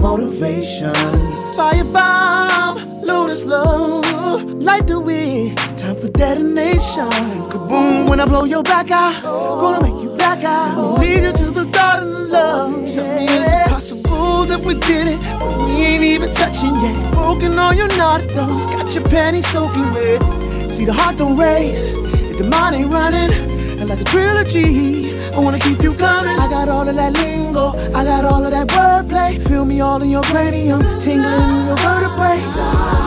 motivation. 0.00 0.94
Firebomb, 1.56 3.04
lotus 3.04 3.44
love, 3.44 4.54
light 4.54 4.86
the 4.86 4.98
way, 4.98 5.54
time 5.76 5.96
for 5.96 6.08
detonation. 6.08 7.10
Kaboom, 7.52 8.08
when 8.08 8.20
I 8.20 8.24
blow 8.24 8.44
your 8.44 8.62
back 8.62 8.90
out, 8.90 9.22
gonna 9.22 9.82
make 9.82 10.02
you 10.02 10.10
black 10.16 10.42
out. 10.44 10.98
Lead 11.00 11.24
you 11.24 11.32
to 11.32 11.50
the 11.50 11.64
garden 11.66 12.08
of 12.16 12.28
love. 12.30 12.72
Tell 12.92 13.06
me 13.16 13.26
is 13.26 13.52
it 13.52 13.68
possible 13.68 14.44
that 14.46 14.60
we 14.60 14.74
did 14.80 15.08
it 15.08 15.18
we 15.58 15.84
ain't 15.84 16.04
even 16.04 16.32
touching 16.32 16.74
yet? 16.76 17.12
Broken 17.12 17.58
all 17.58 17.74
your 17.74 17.88
naughty 17.98 18.26
thoughts, 18.28 18.66
got 18.66 18.94
your 18.94 19.04
panties 19.04 19.46
soaking 19.46 19.90
wet. 19.92 20.22
See 20.70 20.86
the 20.86 20.92
heart 20.92 21.18
don't 21.18 21.36
race, 21.38 21.92
the 22.38 22.44
money 22.44 22.84
running. 22.84 23.30
And 23.80 23.88
like 23.88 24.00
a 24.00 24.04
trilogy, 24.04 25.12
I 25.32 25.38
wanna 25.38 25.58
keep 25.58 25.82
you 25.82 25.94
coming. 25.94 26.38
I 26.38 26.48
got 26.48 26.68
all 26.68 26.88
of 26.88 26.96
that 26.96 27.12
lingo, 27.12 27.72
I 27.94 28.04
got 28.04 28.24
all 28.24 28.44
of 28.44 28.50
that 28.50 28.68
wordplay. 28.68 29.38
Feel 29.48 29.64
me 29.64 29.80
all 29.80 30.02
in 30.02 30.10
your 30.10 30.22
cranium, 30.22 30.80
tingling 31.00 31.50
in 31.58 31.66
your 31.66 31.76
vertebrae. 31.76 33.03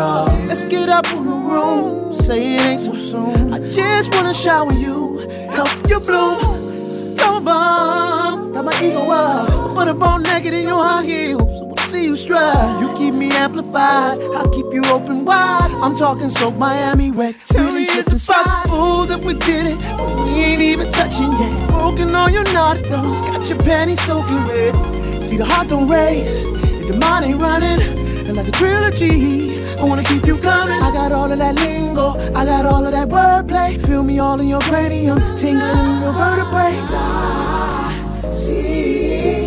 Applause. 0.00 0.48
Let's 0.48 0.68
get 0.68 0.88
up 0.88 1.06
in 1.12 1.24
the 1.26 1.34
room, 1.34 2.14
say 2.14 2.56
it 2.56 2.60
ain't 2.62 2.84
too 2.84 2.96
soon. 2.96 3.52
I 3.52 3.58
just 3.70 4.14
wanna 4.14 4.34
shower 4.34 4.72
you, 4.72 5.18
help 5.50 5.70
you 5.88 6.00
bloom. 6.00 7.16
Flower 7.16 7.40
bomb, 7.40 8.52
got 8.52 8.64
my 8.64 8.74
ego 8.82 9.10
up, 9.10 9.74
put 9.76 9.88
a 9.88 9.94
bone 9.94 10.22
naked 10.22 10.54
in 10.54 10.66
your 10.66 10.82
high 10.82 11.04
heels. 11.04 11.52
See 11.90 12.04
you 12.04 12.16
stride, 12.16 12.80
you 12.80 12.88
keep 12.96 13.14
me 13.14 13.32
amplified. 13.32 14.20
I'll 14.36 14.48
keep 14.48 14.66
you 14.72 14.84
open 14.86 15.24
wide. 15.24 15.70
I'm 15.82 15.96
talking 15.96 16.30
so 16.30 16.52
Miami 16.52 17.10
wet. 17.10 17.34
Tell 17.44 17.72
me, 17.72 17.82
is 17.82 18.06
it 18.06 18.32
possible 18.32 19.06
that 19.06 19.20
we 19.24 19.34
did 19.34 19.66
it 19.66 19.78
when 19.98 20.24
we 20.24 20.44
ain't 20.44 20.62
even 20.62 20.88
touching 20.92 21.32
yet? 21.32 21.68
Broken 21.70 22.14
all 22.14 22.30
your 22.30 22.44
naughty 22.52 22.82
thoughts, 22.84 23.22
got 23.22 23.48
your 23.48 23.58
panties 23.58 24.00
soaking 24.02 24.44
wet. 24.44 24.74
See 25.20 25.36
the 25.36 25.44
heart 25.44 25.68
don't 25.68 25.88
race 25.88 26.42
if 26.80 26.86
the 26.88 26.96
mind 26.96 27.24
ain't 27.24 27.40
running. 27.40 27.80
And 28.28 28.36
like 28.36 28.46
a 28.46 28.52
trilogy, 28.52 29.49
I 29.80 29.84
wanna 29.84 30.04
keep 30.04 30.26
you 30.26 30.36
coming. 30.36 30.82
I 30.82 30.92
got 30.92 31.10
all 31.10 31.32
of 31.32 31.38
that 31.38 31.54
lingo, 31.54 32.10
I 32.34 32.44
got 32.44 32.66
all 32.66 32.84
of 32.84 32.92
that 32.92 33.08
wordplay. 33.08 33.80
Feel 33.86 34.02
me 34.02 34.18
all 34.18 34.38
in 34.40 34.48
your 34.48 34.60
cranium, 34.60 35.18
tingling 35.36 35.78
in 35.78 36.02
your 36.02 36.12
vertebrae. 36.12 36.78
I 36.92 38.30
see. 38.30 39.39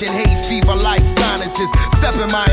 Catching 0.00 0.14
hay 0.14 0.42
fever 0.48 0.74
like 0.74 1.06
sinuses. 1.06 1.68
Step 1.98 2.14
in 2.14 2.30
my 2.32 2.49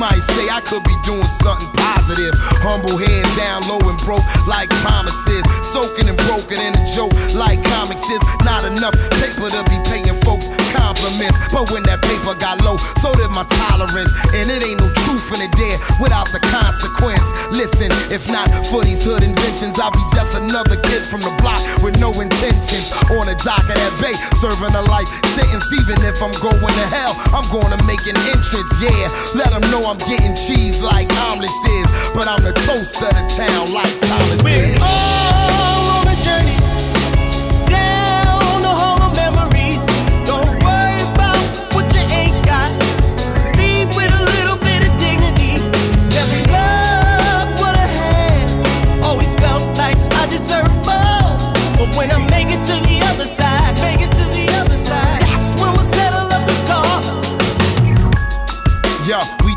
might 0.00 0.24
say 0.32 0.48
I 0.48 0.64
could 0.64 0.82
be 0.88 0.96
doing 1.04 1.28
something 1.44 1.68
positive. 1.76 2.32
Humble 2.64 2.96
head 2.96 3.28
down 3.36 3.68
low 3.68 3.84
and 3.84 4.00
broke 4.00 4.24
like 4.48 4.72
promises. 4.80 5.44
Soaking 5.60 6.08
and 6.08 6.16
broken 6.24 6.56
in 6.56 6.72
a 6.72 6.84
joke 6.88 7.12
like 7.36 7.60
comics 7.68 8.08
is. 8.08 8.22
Not 8.40 8.64
enough 8.64 8.96
paper 9.20 9.52
to 9.52 9.60
be 9.68 9.76
paying 9.84 10.16
folks 10.24 10.48
compliments. 10.72 11.36
But 11.52 11.68
when 11.68 11.84
that 11.84 12.00
paper 12.00 12.32
got 12.32 12.64
low, 12.64 12.80
so 13.04 13.12
did 13.12 13.28
my 13.28 13.44
tolerance. 13.44 14.08
And 14.32 14.48
it 14.48 14.64
ain't 14.64 14.80
no 14.80 14.88
truth 15.04 15.36
in 15.36 15.44
it 15.44 15.52
there 15.60 15.76
without 16.00 16.32
the 16.32 16.40
consequence. 16.48 17.28
Listen, 17.52 17.92
if 18.08 18.24
not 18.32 18.48
for 18.72 18.80
these 18.80 19.04
hood 19.04 19.20
inventions, 19.20 19.76
I'll 19.76 19.92
be 19.92 20.00
just 20.16 20.32
another 20.32 20.80
kid 20.80 21.04
from 21.04 21.20
the 21.20 21.32
block 21.44 21.60
with 21.84 22.00
no 22.00 22.08
intentions. 22.16 22.88
On 23.20 23.28
the 23.28 23.36
dock 23.44 23.68
of 23.68 23.76
that 23.76 23.94
bay, 24.00 24.16
serving 24.40 24.72
a 24.72 24.82
life 24.88 25.12
sentence. 25.36 25.68
Even 25.76 26.00
if 26.08 26.24
I'm 26.24 26.32
going 26.40 26.56
to 26.56 26.86
hell, 26.88 27.12
I'm 27.36 27.44
gonna 27.52 27.76
make 27.84 28.00
an 28.08 28.16
entrance. 28.32 28.72
Yeah, 28.80 29.12
let 29.36 29.52
them 29.52 29.60
know 29.68 29.89
I'm 29.90 29.98
getting 29.98 30.36
cheese 30.36 30.80
like 30.80 31.12
omelets 31.14 31.52
is. 31.66 31.86
But 32.14 32.28
I'm 32.28 32.44
the 32.44 32.52
toast 32.52 33.02
of 33.02 33.10
the 33.10 33.34
town 33.36 33.72
like 33.72 34.00
Thomas 34.02 34.40
is. 34.46 34.78
all 34.80 35.49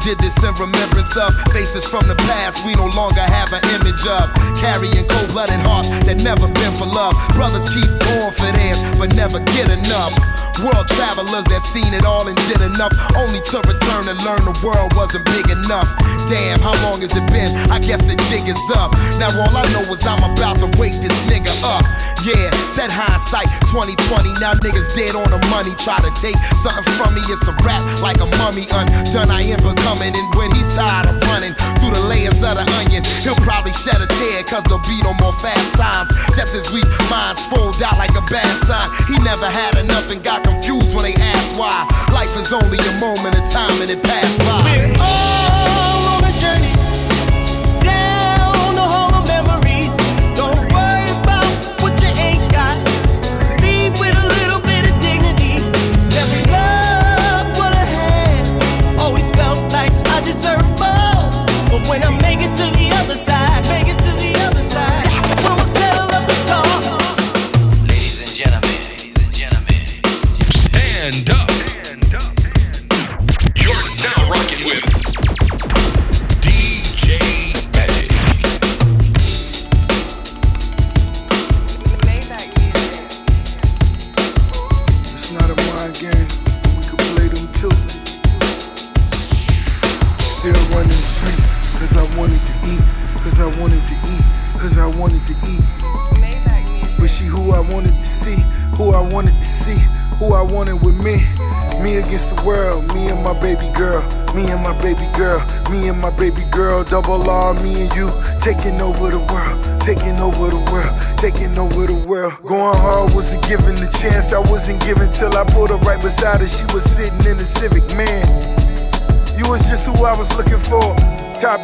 did 0.04 0.20
this 0.20 0.36
in 0.44 0.54
remembrance 0.56 1.16
of 1.16 1.32
faces 1.56 1.86
from 1.86 2.06
the 2.08 2.16
past 2.28 2.66
we 2.66 2.76
no 2.76 2.88
longer 2.92 3.24
have 3.24 3.54
an 3.56 3.64
image 3.80 4.04
of. 4.06 4.28
Carrying 4.60 5.08
cold 5.08 5.30
blooded 5.32 5.64
hearts 5.64 5.88
that 6.04 6.20
never 6.20 6.48
been 6.60 6.76
for 6.76 6.86
love. 6.86 7.16
Brothers 7.32 7.64
keep 7.72 7.88
going 7.88 8.36
for 8.36 8.52
theirs, 8.52 8.80
but 9.00 9.16
never 9.16 9.40
get 9.56 9.72
enough. 9.72 10.12
World 10.60 10.88
travelers 11.00 11.48
that 11.48 11.64
seen 11.72 11.96
it 11.96 12.04
all 12.04 12.28
and 12.28 12.38
did 12.52 12.62
enough, 12.62 12.92
only 13.16 13.42
to 13.50 13.58
return 13.64 14.12
and 14.12 14.20
learn 14.28 14.44
the 14.44 14.54
world 14.60 14.94
wasn't 14.94 15.24
big 15.26 15.48
enough. 15.50 15.88
Damn, 16.28 16.60
how 16.60 16.76
long 16.84 17.02
has 17.02 17.16
it 17.16 17.26
been? 17.32 17.56
I 17.72 17.80
guess 17.80 18.04
the 18.04 18.20
jig 18.28 18.46
is 18.46 18.60
up. 18.76 18.92
Now 19.18 19.32
all 19.34 19.56
I 19.56 19.66
know 19.72 19.88
is 19.88 20.06
I'm 20.06 20.22
about 20.22 20.60
to 20.60 20.68
wake 20.78 21.00
this 21.00 21.16
nigga 21.26 21.52
up. 21.64 21.84
Yeah, 22.24 22.56
that 22.80 22.88
hindsight 22.88 23.52
2020. 23.68 24.32
Now 24.40 24.56
niggas 24.64 24.96
dead 24.96 25.12
on 25.12 25.28
the 25.28 25.44
money. 25.52 25.76
Try 25.84 26.00
to 26.00 26.08
take 26.24 26.40
something 26.64 26.88
from 26.96 27.12
me, 27.12 27.22
it's 27.28 27.44
a 27.52 27.56
rap 27.68 27.84
like 28.00 28.24
a 28.24 28.30
mummy. 28.40 28.64
Undone, 28.72 29.28
I 29.28 29.44
am 29.52 29.60
becoming. 29.60 30.16
And 30.16 30.28
when 30.32 30.48
he's 30.56 30.72
tired 30.72 31.12
of 31.12 31.20
running 31.28 31.52
through 31.84 31.92
the 31.92 32.06
layers 32.08 32.40
of 32.40 32.56
the 32.56 32.64
onion, 32.80 33.04
he'll 33.28 33.36
probably 33.44 33.76
shed 33.76 34.00
a 34.00 34.08
tear, 34.08 34.40
cause 34.48 34.64
there'll 34.72 34.80
be 34.88 35.04
no 35.04 35.12
more 35.20 35.36
fast 35.44 35.68
times. 35.76 36.16
Just 36.32 36.56
as 36.56 36.64
we 36.72 36.80
minds 37.12 37.44
fold 37.52 37.76
out 37.84 38.00
like 38.00 38.16
a 38.16 38.24
bad 38.32 38.56
sign. 38.64 38.88
He 39.12 39.20
never 39.20 39.52
had 39.52 39.76
enough 39.84 40.08
and 40.08 40.24
got 40.24 40.48
confused 40.48 40.96
when 40.96 41.04
they 41.04 41.20
asked 41.20 41.60
why. 41.60 41.84
Life 42.16 42.32
is 42.40 42.56
only 42.56 42.80
a 42.80 42.96
moment 43.04 43.36
of 43.36 43.44
time 43.52 43.84
and 43.84 43.92
it 43.92 44.00
passed 44.00 44.33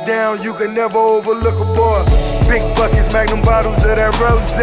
Down, 0.05 0.41
you 0.41 0.53
can 0.53 0.73
never 0.73 0.97
overlook 0.97 1.59
a 1.59 1.67
boy. 1.77 2.01
Big 2.49 2.63
buckets, 2.75 3.13
magnum 3.13 3.41
bottles 3.41 3.83
of 3.85 3.93
that 3.93 4.09
rose. 4.17 4.57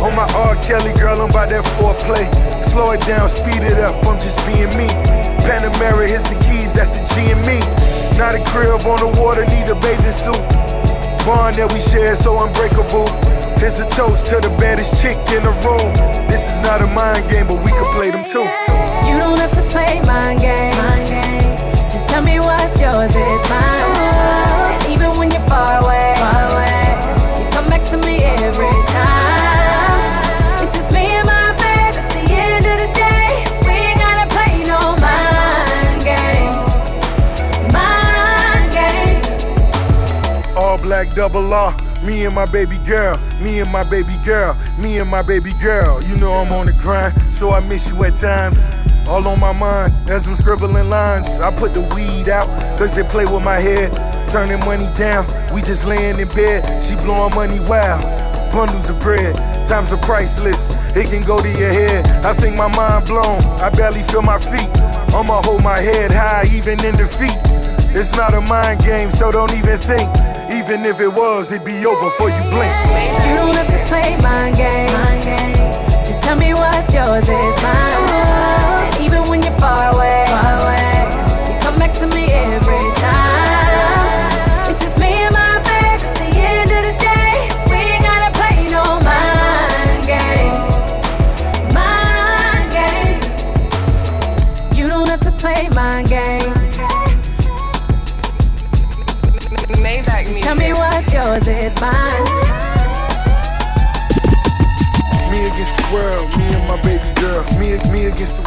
On 0.00 0.14
my 0.16 0.24
R. 0.32 0.56
Kelly, 0.64 0.96
girl, 0.96 1.20
I'm 1.20 1.28
by 1.28 1.44
that 1.44 1.64
foreplay. 1.76 2.24
Slow 2.64 2.92
it 2.92 3.02
down, 3.04 3.28
speed 3.28 3.60
it 3.60 3.76
up, 3.84 3.92
I'm 4.06 4.16
just 4.16 4.40
being 4.48 4.70
me. 4.80 4.88
Panamera, 5.44 6.08
here's 6.08 6.24
the 6.24 6.40
keys, 6.48 6.72
that's 6.72 6.94
the 6.94 7.04
G 7.12 7.28
and 7.34 7.42
me. 7.44 7.60
Not 8.16 8.32
a 8.32 8.42
crib 8.48 8.80
on 8.88 8.96
the 9.02 9.12
water, 9.20 9.44
need 9.52 9.68
a 9.68 9.76
bathing 9.76 10.14
suit. 10.14 10.40
Bond 11.28 11.60
that 11.60 11.68
we 11.68 11.80
share, 11.84 12.16
so 12.16 12.40
unbreakable. 12.40 13.10
Here's 13.60 13.82
a 13.82 13.88
toast 13.92 14.24
to 14.32 14.40
the 14.40 14.48
baddest 14.56 15.02
chick 15.02 15.18
in 15.36 15.44
the 15.44 15.52
room. 15.66 15.90
This 16.32 16.48
is 16.48 16.64
not 16.64 16.80
a 16.80 16.88
mind 16.88 17.28
game, 17.28 17.44
but 17.44 17.60
we 17.60 17.74
can 17.74 17.88
play 17.92 18.08
them 18.08 18.24
too. 18.24 18.46
You 19.04 19.20
don't 19.20 19.36
have 19.36 19.52
to 19.52 19.64
play 19.68 20.00
mind 20.08 20.40
games. 20.40 20.78
Just 21.92 22.08
tell 22.08 22.22
me 22.22 22.40
what's 22.40 22.80
yours 22.80 23.12
is 23.12 23.42
mine. 23.50 23.97
And 25.50 25.56
even 25.56 25.56
far 25.56 25.82
away, 25.82 26.14
you 27.38 27.46
come 27.50 27.68
back 27.68 27.84
to 27.90 27.96
me 27.98 28.24
every 28.24 28.70
time. 28.88 30.62
It's 30.62 30.72
just 30.76 30.92
me 30.92 31.06
and 31.06 31.26
my. 31.26 31.36
At 31.60 31.94
the 32.12 32.24
end 32.30 32.66
of 32.66 32.78
the 32.78 32.88
day, 32.94 33.44
we 33.62 33.72
ain't 33.72 33.98
gotta 33.98 34.26
play 34.28 34.62
no 34.66 34.96
mind 35.00 36.02
games. 36.04 36.68
Mind 37.72 38.72
games. 38.72 39.26
All 40.56 40.78
black 40.78 41.14
double 41.14 41.52
R. 41.52 41.74
Me 42.04 42.24
and 42.26 42.34
my 42.34 42.46
baby 42.46 42.78
girl, 42.86 43.18
me 43.42 43.58
and 43.58 43.70
my 43.72 43.82
baby 43.82 44.16
girl, 44.24 44.56
me 44.78 44.98
and 44.98 45.10
my 45.10 45.20
baby 45.20 45.52
girl. 45.60 46.00
You 46.02 46.16
know 46.16 46.32
I'm 46.32 46.52
on 46.52 46.66
the 46.66 46.72
grind, 46.74 47.12
so 47.34 47.50
I 47.50 47.60
miss 47.60 47.90
you 47.90 48.04
at 48.04 48.14
times. 48.14 48.68
All 49.08 49.26
on 49.26 49.40
my 49.40 49.52
mind, 49.52 50.08
as 50.08 50.28
I'm 50.28 50.36
scribbling 50.36 50.88
lines. 50.88 51.26
I 51.40 51.50
put 51.54 51.74
the 51.74 51.80
weed 51.94 52.28
out, 52.28 52.46
cause 52.78 52.96
it 52.98 53.08
play 53.08 53.26
with 53.26 53.42
my 53.42 53.58
head. 53.58 53.90
Turning 54.30 54.60
money 54.60 54.88
down, 54.94 55.24
we 55.54 55.62
just 55.62 55.86
laying 55.86 56.20
in 56.20 56.28
bed. 56.28 56.84
She 56.84 56.94
blowing 56.96 57.34
money 57.34 57.60
wild, 57.60 58.02
bundles 58.52 58.90
of 58.90 59.00
bread. 59.00 59.34
Times 59.66 59.90
are 59.90 60.00
priceless, 60.04 60.68
it 60.94 61.08
can 61.08 61.22
go 61.24 61.40
to 61.40 61.48
your 61.48 61.72
head. 61.72 62.06
I 62.24 62.34
think 62.34 62.56
my 62.56 62.68
mind 62.76 63.06
blown, 63.06 63.40
I 63.64 63.70
barely 63.70 64.02
feel 64.02 64.20
my 64.20 64.38
feet. 64.38 64.68
I'ma 65.16 65.40
hold 65.42 65.64
my 65.64 65.78
head 65.78 66.12
high, 66.12 66.44
even 66.52 66.78
in 66.84 66.96
defeat. 66.96 67.36
It's 67.96 68.14
not 68.16 68.34
a 68.34 68.42
mind 68.42 68.80
game, 68.84 69.10
so 69.10 69.32
don't 69.32 69.52
even 69.56 69.78
think. 69.78 70.08
Even 70.52 70.84
if 70.84 71.00
it 71.00 71.08
was, 71.08 71.50
it'd 71.50 71.64
be 71.64 71.86
over 71.86 72.04
before 72.04 72.28
you 72.28 72.42
blink. 72.52 72.72
You 73.24 73.36
don't 73.40 73.56
have 73.56 73.72
to 73.72 73.80
play 73.88 74.16
mind 74.20 74.56
games. 74.56 74.92
Just 76.04 76.22
tell 76.22 76.36
me 76.36 76.52
what's 76.52 76.92
yours 76.92 77.24
is 77.24 77.62
mine. 77.64 78.92
Even 79.00 79.24
when 79.30 79.42
you're 79.42 79.56
far 79.58 79.94
away, 79.94 80.27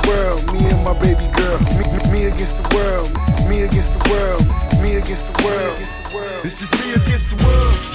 world, 0.08 0.42
me 0.54 0.66
and 0.70 0.84
my 0.84 0.94
baby 1.00 1.28
girl. 1.36 1.60
Me, 1.78 1.84
me- 1.98 2.12
me 2.12 2.26
against 2.26 2.62
the 2.62 2.68
world, 2.76 3.10
me 3.50 3.64
against 3.64 3.98
the 3.98 4.10
world, 4.10 4.44
me 4.82 4.96
against 4.96 5.34
the 5.34 5.44
world. 5.44 5.78
It's 6.44 6.60
just 6.60 6.74
me 6.84 6.94
against 6.94 7.30
the 7.30 7.44
world. 7.44 7.91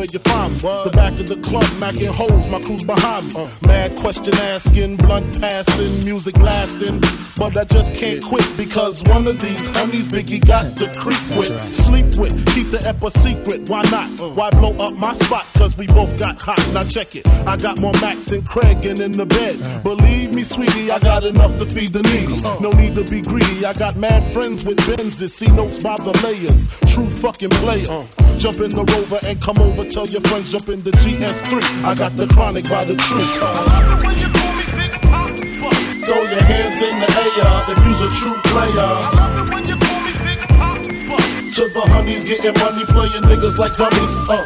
Where 0.00 0.08
you 0.10 0.18
find 0.20 0.54
me. 0.54 0.60
The 0.60 0.92
back 0.94 1.12
of 1.20 1.28
the 1.28 1.36
club, 1.36 1.68
macking 1.76 2.08
holes, 2.08 2.48
my 2.48 2.58
crew's 2.60 2.84
behind 2.84 3.34
me. 3.34 3.46
Mad 3.66 3.96
question 3.96 4.34
asking, 4.34 4.96
blunt 4.96 5.38
passing, 5.38 6.04
music 6.06 6.38
lasting. 6.38 7.00
But 7.36 7.54
I 7.54 7.64
just 7.64 7.94
can't 7.94 8.22
quit 8.24 8.48
because 8.56 9.02
one 9.04 9.26
of 9.26 9.38
these 9.42 9.68
homies 9.72 10.08
Biggie 10.08 10.40
got 10.46 10.74
to 10.78 10.86
creep 10.96 11.20
with, 11.36 11.52
sleep 11.74 12.16
with, 12.16 12.32
keep 12.54 12.70
the 12.70 12.80
ep 12.88 13.00
secret. 13.12 13.68
Why 13.68 13.82
not? 13.90 14.08
Why 14.36 14.48
blow 14.50 14.72
up 14.78 14.94
my 14.96 15.12
spot? 15.12 15.44
Cause 15.54 15.76
we 15.76 15.86
both 15.86 16.18
got 16.18 16.40
hot. 16.40 16.60
Now 16.72 16.84
check 16.84 17.14
it. 17.14 17.28
I 17.46 17.58
got 17.58 17.78
more 17.80 17.92
Mac 18.00 18.16
than 18.24 18.42
Craig 18.42 18.86
and 18.86 19.00
in 19.00 19.12
the 19.12 19.26
bed. 19.26 19.82
Believe 19.82 20.34
me, 20.34 20.44
sweetie, 20.44 20.90
I 20.90 20.98
got 20.98 21.24
enough 21.24 21.58
to 21.58 21.66
feed 21.66 21.90
the 21.90 22.02
needy. 22.04 22.40
No 22.60 22.72
need 22.72 22.94
to 22.94 23.04
be 23.04 23.20
greedy. 23.20 23.66
I 23.66 23.74
got 23.74 23.96
mad 23.96 24.24
friends 24.24 24.64
with 24.64 24.78
Benzes. 24.78 25.30
See 25.30 25.48
notes 25.48 25.82
by 25.82 25.96
the 25.96 26.12
layers. 26.24 26.68
True 26.90 27.10
fucking 27.10 27.50
players. 27.50 28.12
Jump 28.40 28.56
in 28.56 28.72
the 28.72 28.80
rover 28.96 29.20
and 29.28 29.36
come 29.36 29.60
over. 29.60 29.84
Tell 29.84 30.08
your 30.08 30.22
friends 30.22 30.50
jump 30.50 30.72
in 30.72 30.80
the 30.80 30.88
GS3. 30.96 31.60
I 31.84 31.94
got 31.94 32.16
the 32.16 32.26
chronic 32.32 32.64
by 32.72 32.88
the 32.88 32.96
truth. 32.96 33.36
Throw 36.08 36.24
your 36.24 36.44
hands 36.48 36.80
in 36.80 36.96
the 37.04 37.10
air 37.20 37.60
if 37.68 37.76
you's 37.84 38.00
a 38.00 38.08
true 38.08 38.40
player. 38.48 38.80
I 38.80 39.12
love 39.12 39.44
it 39.44 39.52
when 39.52 39.68
you 39.68 39.76
call 39.76 40.00
me 40.00 40.16
Big 40.24 40.40
Papa. 40.56 40.80
To 41.52 41.68
the 41.68 41.84
honeys 41.92 42.24
getting 42.32 42.56
money, 42.56 42.88
playing 42.88 43.28
niggas 43.28 43.60
like 43.60 43.76
dummies. 43.76 44.16
Uh. 44.24 44.40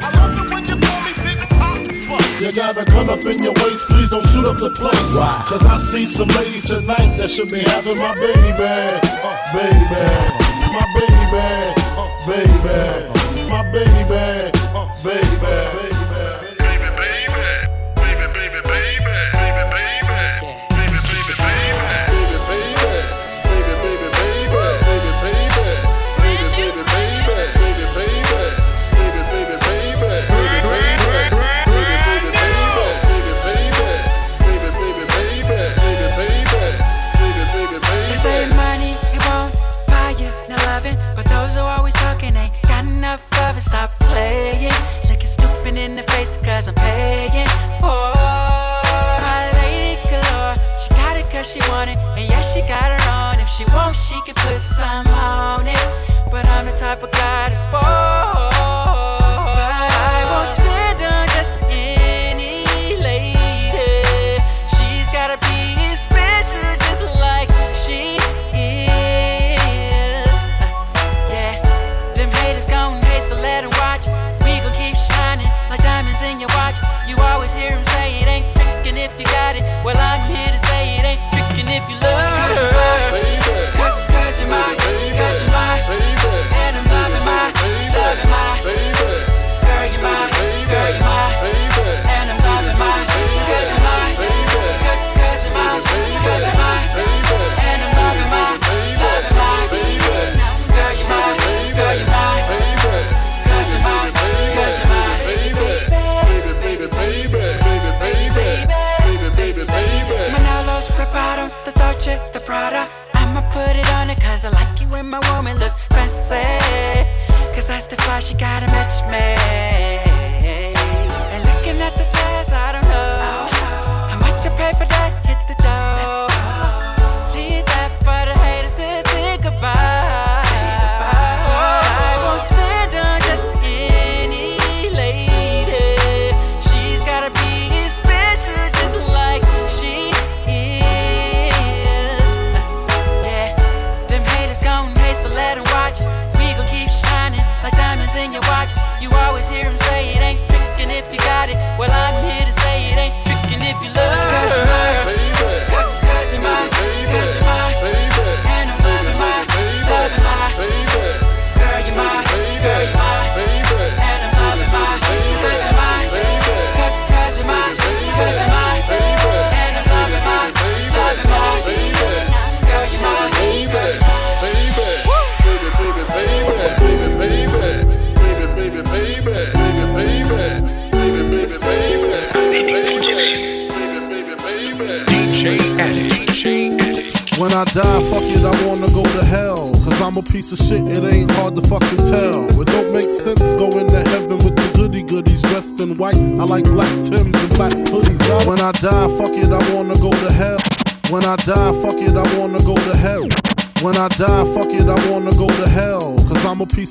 You 2.43 2.47
you 2.47 2.53
got 2.53 2.77
a 2.77 2.85
gun 2.85 3.09
up 3.09 3.25
in 3.25 3.39
your 3.39 3.55
waist, 3.63 3.87
please 3.87 4.11
don't 4.11 4.27
shoot 4.27 4.45
up 4.45 4.59
the 4.59 4.75
place. 4.75 5.15
Cause 5.47 5.65
I 5.65 5.79
see 5.79 6.05
some 6.05 6.27
ladies 6.35 6.67
tonight 6.67 7.15
that 7.15 7.31
should 7.31 7.49
be 7.49 7.61
having 7.61 7.99
my 7.99 8.13
baby. 8.19 8.59
Uh, 8.59 8.99
baby. 9.55 10.03
My 10.75 10.83
baby. 10.99 11.79
Uh, 11.95 12.27
baby 12.27 13.14
baby, 13.75 14.53
baby. 15.03 15.84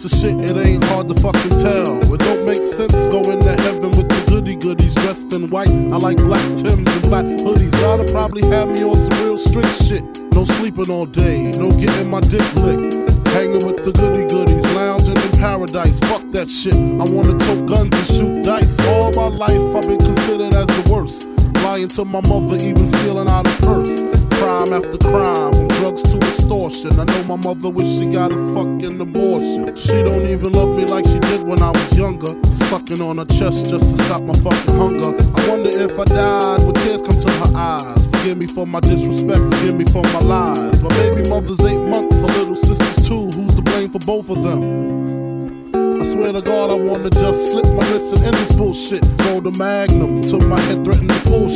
Piece 0.04 0.14
of 0.14 0.20
shit, 0.20 0.46
it 0.46 0.58
ain't 0.58 0.84
hard 0.86 1.08
to 1.08 1.14
fucking 1.16 1.52
tell. 1.52 2.14
It 2.14 2.20
don't 2.20 2.46
make 2.46 2.62
sense 2.62 3.08
going 3.08 3.40
to 3.40 3.56
heaven 3.62 3.92
with 3.92 4.10
the 4.10 4.24
goody 4.28 4.56
goodies 4.56 4.96
dressed 4.96 5.34
in 5.34 5.50
white. 5.50 5.70
I 5.70 5.98
like 5.98 6.18
black 6.18 6.44
Tims 6.56 6.88
and 6.88 7.02
black 7.04 7.26
hoodies. 7.26 7.72
Gotta 7.72 8.12
probably 8.12 8.46
have 8.48 8.70
me 8.70 8.84
on 8.84 8.96
some 8.96 9.24
real 9.24 9.38
strict 9.38 9.84
shit. 9.84 10.04
No 10.34 10.44
sleeping 10.46 10.90
all 10.90 11.06
day, 11.06 11.52
no 11.58 11.72
getting 11.72 12.10
my 12.10 12.20
dick 12.20 12.44
licked. 12.56 12.96
Hanging 13.30 13.66
with 13.66 13.84
the 13.84 13.92
goody 13.92 14.28
goodies, 14.28 14.64
lounging 14.76 15.18
in 15.18 15.32
paradise. 15.40 16.00
Fuck 16.02 16.30
that 16.32 16.50
shit. 16.50 16.76
I 16.76 17.06
wanna 17.14 17.38
tote 17.40 17.66
guns 17.66 17.96
and 17.96 18.08
shoot 18.08 18.44
dice. 18.44 18.80
All 18.88 19.12
my 19.14 19.28
life 19.36 19.76
I've 19.76 19.88
been 19.88 20.00
considered 20.00 20.54
as 20.54 20.68
the 20.68 20.92
worst. 20.92 21.30
Lying 21.64 21.88
to 21.90 22.04
my 22.04 22.22
mother, 22.28 22.58
even 22.58 22.86
stealing 22.86 23.30
out 23.30 23.48
of 23.48 23.58
purse. 23.60 24.04
Crime 24.36 24.74
after 24.74 24.98
crime, 24.98 25.63
drugs 25.84 26.04
to 26.04 26.18
extortion. 26.30 26.98
I 26.98 27.04
know 27.04 27.24
my 27.26 27.36
mother 27.36 27.70
wish 27.70 27.98
she 27.98 28.06
got 28.06 28.32
a 28.32 28.40
fucking 28.56 29.02
abortion. 29.02 29.76
She 29.76 30.02
don't 30.02 30.26
even 30.26 30.54
love 30.54 30.78
me 30.78 30.86
like 30.86 31.06
she 31.06 31.20
did 31.20 31.44
when 31.44 31.62
I 31.62 31.72
was 31.72 31.98
younger. 31.98 32.34
Sucking 32.72 33.02
on 33.02 33.18
her 33.18 33.26
chest 33.26 33.70
just 33.70 33.84
to 33.92 34.04
stop 34.06 34.22
my 34.24 34.34
fucking 34.36 34.76
hunger. 34.76 35.12
I 35.36 35.50
wonder 35.50 35.70
if 35.70 36.00
I 36.00 36.06
died, 36.06 36.62
would 36.64 36.76
tears 36.76 37.02
come 37.02 37.18
to 37.18 37.30
her 37.30 37.58
eyes? 37.58 38.08
Forgive 38.08 38.38
me 38.38 38.48
for 38.48 38.66
my 38.66 38.80
disrespect, 38.80 39.42
forgive 39.56 39.76
me 39.76 39.84
for 39.84 40.04
my 40.04 40.20
lies. 40.20 40.82
My 40.82 40.90
baby 40.90 41.28
mother's 41.30 41.60
eight 41.66 41.84
months, 41.94 42.22
her 42.22 42.28
little 42.28 42.56
sister's 42.56 43.06
two. 43.06 43.26
Who's 43.36 43.54
to 43.56 43.62
blame 43.62 43.90
for 43.90 44.00
both 44.00 44.30
of 44.30 44.42
them? 44.42 46.00
I 46.00 46.06
swear 46.06 46.32
to 46.32 46.42
God, 46.42 46.72
I 46.72 46.76
wanna 46.76 47.10
just 47.10 47.52
slip 47.52 47.66
my 47.66 47.92
wrist 47.92 48.16
and 48.16 48.24
end 48.24 48.36
this 48.36 48.56
bullshit. 48.56 49.04
Throw 49.20 49.42
the 49.42 49.52
magnum 49.58 50.22
till 50.22 50.40
my 50.40 50.60
head 50.62 50.86
threaten 50.86 51.10
to 51.10 51.20
pull 51.28 51.50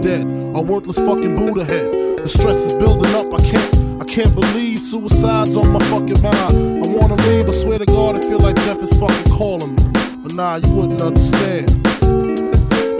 Dead, 0.00 0.24
a 0.24 0.62
worthless 0.62 0.98
fucking 0.98 1.36
Buddha 1.36 1.64
head. 1.64 1.90
The 2.22 2.28
stress 2.28 2.56
is 2.56 2.72
building 2.74 3.14
up, 3.14 3.26
I 3.34 3.42
can't, 3.44 4.00
I 4.00 4.04
can't 4.04 4.34
believe 4.34 4.78
suicide's 4.78 5.54
on 5.56 5.70
my 5.70 5.80
fucking 5.90 6.22
mind. 6.22 6.84
I 6.84 6.88
wanna 6.88 7.16
leave, 7.28 7.48
I 7.48 7.52
swear 7.52 7.78
to 7.78 7.84
God, 7.84 8.16
I 8.16 8.20
feel 8.20 8.38
like 8.38 8.56
death 8.56 8.82
is 8.82 8.92
fucking 8.98 9.32
calling 9.32 9.74
me. 9.76 9.82
But 10.22 10.34
nah, 10.34 10.56
you 10.56 10.72
wouldn't 10.74 11.02
understand. 11.02 11.70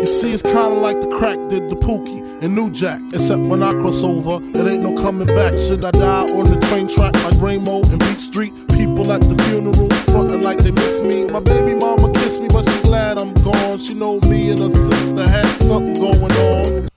You 0.01 0.07
see, 0.07 0.32
it's 0.32 0.42
kinda 0.42 0.68
like 0.68 1.01
the 1.01 1.09
crack 1.09 1.38
did 1.48 1.70
the 1.70 1.76
Pookie 1.76 2.20
and 2.42 2.55
New 2.55 2.70
Jack. 2.70 3.01
Except 3.14 3.40
when 3.40 3.62
I 3.62 3.72
cross 3.72 4.03
over, 4.03 4.42
it 4.42 4.66
ain't 4.66 4.82
no 4.82 4.92
coming 4.94 5.26
back. 5.26 5.59
Should 5.59 5.84
I 5.84 5.90
die 5.90 6.26
on 6.32 6.44
the 6.51 6.59
train 6.68 6.86
track 6.86 7.14
like 7.24 7.34
Ramo 7.40 7.82
and 7.82 7.98
Beat 7.98 8.20
Street? 8.20 8.53
People 8.70 9.11
at 9.11 9.22
the 9.22 9.36
funeral 9.44 9.88
frontin' 10.12 10.42
like 10.42 10.59
they 10.59 10.70
miss 10.70 11.01
me. 11.01 11.24
My 11.24 11.40
baby 11.40 11.74
mama 11.74 12.12
kissed 12.12 12.42
me, 12.42 12.48
but 12.48 12.68
she 12.68 12.82
glad 12.82 13.18
I'm 13.18 13.32
gone. 13.42 13.78
She 13.78 13.94
know 13.94 14.20
me 14.28 14.51
and 14.51 14.61
her 14.61 14.70
sister 14.70 15.26
had 15.28 15.46
something 15.62 15.94
going 15.94 16.32
on. 16.32 16.89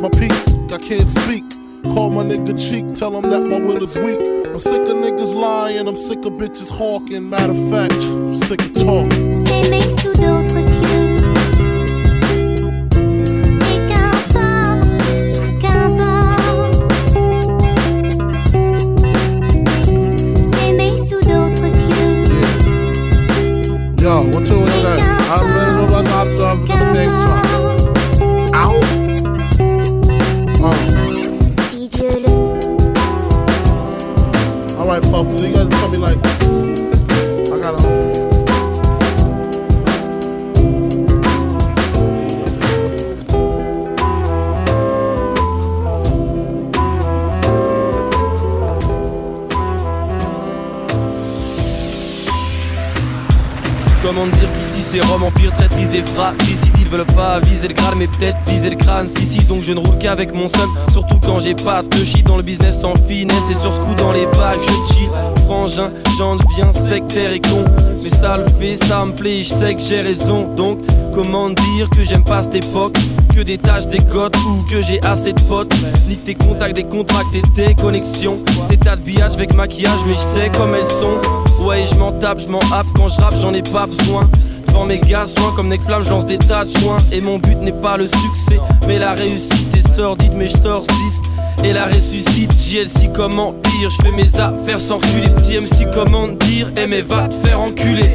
My 0.00 0.08
peak, 0.08 0.32
I 0.72 0.78
can't 0.78 1.06
speak. 1.06 1.44
Call 1.92 2.08
my 2.08 2.22
nigga 2.24 2.58
Chic, 2.58 2.94
tell 2.94 3.14
him 3.14 3.28
that 3.28 3.44
my 3.44 3.58
will 3.58 3.82
is 3.82 3.98
weak. 3.98 4.18
I'm 4.46 4.58
sick 4.58 4.80
of 4.80 4.96
niggas 4.96 5.34
lying, 5.34 5.86
I'm 5.86 5.94
sick 5.94 6.24
of 6.24 6.32
bitches 6.40 6.70
hawking. 6.70 7.28
Matter 7.28 7.52
of 7.52 7.70
fact, 7.70 7.92
I'm 7.92 8.34
sick 8.34 8.62
of 8.62 8.72
talking. 8.72 9.44
Ces 9.46 9.68
mecs 9.68 10.00
sous 10.00 10.14
d'autres 10.14 10.56
yeux. 10.56 11.18
Et 13.68 13.78
qu'importe, 13.90 14.88
qu'importe. 15.60 16.92
Ces 20.54 20.72
mecs 20.72 21.00
sous. 21.10 21.20
Yo, 24.00 24.22
what 24.30 24.40
you 24.40 24.46
doing 24.46 24.82
that? 24.82 25.00
I'm 25.30 25.44
ready 25.54 25.72
to 25.76 25.82
run 25.92 26.06
up 26.06 26.26
to 26.26 26.72
the 26.72 26.92
next 26.94 27.12
one. 27.12 27.49
Rome, 54.98 55.22
empire, 55.22 55.52
traîtrise 55.52 55.94
et 55.94 56.02
fratricide 56.02 56.74
Ils 56.80 56.88
veulent 56.88 57.04
pas 57.04 57.38
viser 57.38 57.68
le 57.68 57.74
grade 57.74 57.94
mais 57.96 58.08
peut-être 58.08 58.38
viser 58.48 58.70
le 58.70 58.76
crâne. 58.76 59.08
Si 59.16 59.24
si 59.24 59.38
donc 59.44 59.62
je 59.62 59.72
ne 59.72 59.78
roule 59.78 59.98
qu'avec 59.98 60.34
mon 60.34 60.48
seum. 60.48 60.68
Surtout 60.90 61.18
quand 61.24 61.38
j'ai 61.38 61.54
pas 61.54 61.82
de 61.82 62.04
shit 62.04 62.26
dans 62.26 62.36
le 62.36 62.42
business 62.42 62.80
sans 62.80 62.96
finesse. 63.06 63.48
Et 63.50 63.54
sur 63.54 63.72
ce 63.72 63.78
coup 63.78 63.94
dans 63.96 64.12
les 64.12 64.26
bacs 64.26 64.58
je 64.60 64.94
chill 64.94 65.08
Frangin, 65.46 65.90
j'en 66.18 66.34
deviens 66.34 66.72
sectaire 66.72 67.32
et 67.32 67.40
con. 67.40 67.64
Mais 68.02 68.10
ça 68.18 68.38
le 68.38 68.46
fait, 68.58 68.84
ça 68.86 69.04
me 69.04 69.12
plaît, 69.12 69.44
je 69.44 69.54
sais 69.54 69.74
que 69.74 69.80
j'ai 69.80 70.00
raison. 70.00 70.52
Donc 70.56 70.80
comment 71.14 71.50
dire 71.50 71.88
que 71.90 72.02
j'aime 72.02 72.24
pas 72.24 72.42
cette 72.42 72.56
époque? 72.56 72.96
Que 73.34 73.42
des 73.42 73.58
tâches, 73.58 73.86
des 73.86 73.98
gottes 73.98 74.36
ou 74.38 74.64
que 74.68 74.82
j'ai 74.82 75.00
assez 75.04 75.32
de 75.32 75.40
potes. 75.42 75.72
Ni 76.08 76.16
tes 76.16 76.34
contacts, 76.34 76.74
des 76.74 76.84
contracts 76.84 77.32
et 77.34 77.42
tes 77.54 77.76
connexions. 77.76 78.38
Des 78.68 78.76
tas 78.76 78.96
de 78.96 79.02
billages 79.02 79.34
avec 79.34 79.54
maquillage, 79.54 80.00
mais 80.04 80.14
je 80.14 80.18
sais 80.18 80.50
comme 80.56 80.74
elles 80.74 80.84
sont. 80.84 81.64
Ouais, 81.64 81.84
je 81.86 81.94
m'en 81.96 82.10
tape, 82.10 82.40
je 82.40 82.48
m'en 82.48 82.58
happe. 82.72 82.88
Quand 82.96 83.06
je 83.06 83.20
rappe, 83.20 83.34
j'en 83.40 83.54
ai 83.54 83.62
pas 83.62 83.86
besoin. 83.86 84.28
Mes 84.86 84.98
gars, 84.98 85.24
soin 85.24 85.52
comme 85.54 85.68
Necflamme, 85.68 86.02
je 86.02 86.10
lance 86.10 86.26
des 86.26 86.36
tas 86.36 86.64
de 86.64 86.76
joints. 86.80 86.98
Et 87.12 87.20
mon 87.20 87.38
but 87.38 87.56
n'est 87.58 87.70
pas 87.70 87.96
le 87.96 88.06
succès, 88.06 88.58
mais 88.88 88.98
la 88.98 89.12
réussite, 89.12 89.68
c'est 89.72 89.88
sordide, 89.94 90.32
mais 90.34 90.48
je 90.48 90.56
sors. 90.56 90.84
Et 91.62 91.72
la 91.72 91.86
ressuscite, 91.86 92.50
JLC 92.52 93.12
comment 93.14 93.52
pire 93.52 93.90
Je 93.90 94.02
fais 94.02 94.10
mes 94.10 94.34
affaires 94.40 94.80
sans 94.80 94.96
reculer, 94.96 95.28
petit 95.28 95.58
MC 95.58 95.86
comment 95.92 96.26
dire? 96.26 96.68
Eh 96.76 96.86
mais 96.86 97.02
va 97.02 97.28
te 97.28 97.34
faire 97.34 97.60
enculer 97.60 98.08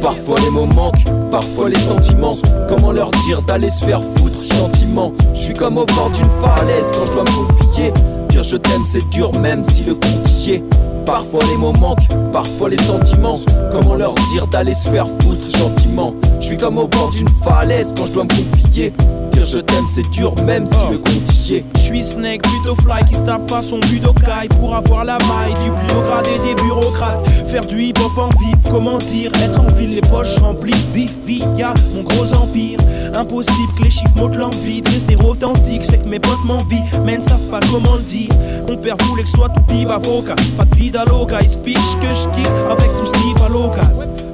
Parfois 0.00 0.40
les 0.40 0.50
mots 0.50 0.66
manquent, 0.66 1.04
parfois 1.30 1.68
les 1.68 1.78
sentiments. 1.78 2.36
Comment 2.68 2.90
leur 2.90 3.10
dire 3.26 3.42
d'aller 3.42 3.68
se 3.68 3.84
faire 3.84 4.02
foutre 4.02 4.42
gentiment? 4.42 5.12
Je 5.34 5.40
suis 5.40 5.54
comme 5.54 5.76
au 5.76 5.84
bord 5.84 6.10
d'une 6.10 6.30
falaise 6.42 6.90
quand 6.92 7.04
je 7.06 7.12
dois 7.12 7.24
confier. 7.24 7.92
Dire 8.30 8.42
je 8.42 8.56
t'aime 8.56 8.84
c'est 8.90 9.06
dur 9.10 9.30
même 9.40 9.62
si 9.64 9.84
le 9.84 9.94
compte 9.94 10.29
Parfois 11.04 11.40
les 11.50 11.56
mots 11.58 11.74
manquent, 11.74 12.08
parfois 12.32 12.70
les 12.70 12.78
sentiments. 12.78 13.36
Comment 13.72 13.94
leur 13.94 14.14
dire 14.32 14.46
d'aller 14.46 14.72
se 14.72 14.88
faire 14.88 15.06
foutre 15.20 15.58
gentiment? 15.58 16.14
Je 16.40 16.46
suis 16.46 16.56
comme 16.56 16.78
au 16.78 16.86
bord 16.86 17.10
d'une 17.10 17.28
falaise 17.44 17.92
quand 17.94 18.06
je 18.06 18.12
dois 18.14 18.24
me 18.24 18.28
confier. 18.28 18.92
Dire 19.32 19.44
je 19.44 19.58
t'aime 19.58 19.84
c'est 19.92 20.08
dur 20.10 20.34
même 20.44 20.66
si 20.66 20.74
le 20.90 20.98
compte. 20.98 21.30
Je 21.74 21.80
suis 21.80 22.02
Snake, 22.02 22.42
plutôt 22.42 22.76
fly 22.82 23.04
qui 23.04 23.14
se 23.14 23.20
tape 23.20 23.48
façon 23.48 23.80
Budokai 23.80 24.48
pour 24.60 24.74
avoir 24.74 25.04
la 25.04 25.18
maille 25.18 25.54
du 25.64 25.70
plus 25.70 26.00
gradé 26.02 26.30
des 26.46 26.54
bureaucrates. 26.62 27.28
Faire 27.46 27.66
du 27.66 27.82
hip 27.82 27.94
hop 28.04 28.16
en 28.18 28.28
vif, 28.38 28.56
comment 28.70 28.98
dire 28.98 29.32
Être 29.42 29.60
en 29.60 29.68
ville, 29.72 29.94
les 29.94 30.08
poches 30.08 30.38
remplies, 30.38 30.74
bif 30.94 31.12
via 31.26 31.74
mon 31.94 32.02
gros 32.02 32.32
empire. 32.34 32.78
Impossible 33.14 33.72
que 33.76 33.82
les 33.82 33.90
chiffres 33.90 34.14
montent 34.16 34.36
l'envie 34.36 34.82
de 34.82 34.90
rester 34.90 35.16
authentique. 35.16 35.84
Sais 35.84 35.98
que 35.98 36.08
mes 36.08 36.20
potes 36.20 36.44
m'envient, 36.44 36.84
mais 37.04 37.18
ne 37.18 37.24
savent 37.24 37.50
pas 37.50 37.60
comment 37.72 37.96
le 37.96 38.02
dire. 38.02 38.30
Mon 38.68 38.76
père 38.76 38.96
voulait 39.04 39.22
que 39.22 39.28
je 39.28 39.36
sois 39.36 39.48
tout 39.48 39.62
pib 39.62 39.90
avocat, 39.90 40.36
pas 40.56 40.64
de 40.64 40.74
vida 40.76 41.04
loca. 41.06 41.40
Il 41.42 41.48
se 41.48 41.58
fiche 41.58 41.96
que 42.00 42.06
je 42.06 42.28
quitte 42.36 42.50
avec 42.70 42.86
tout 42.86 43.06
ce 43.06 43.12
qui 43.12 43.34
va. 43.34 43.40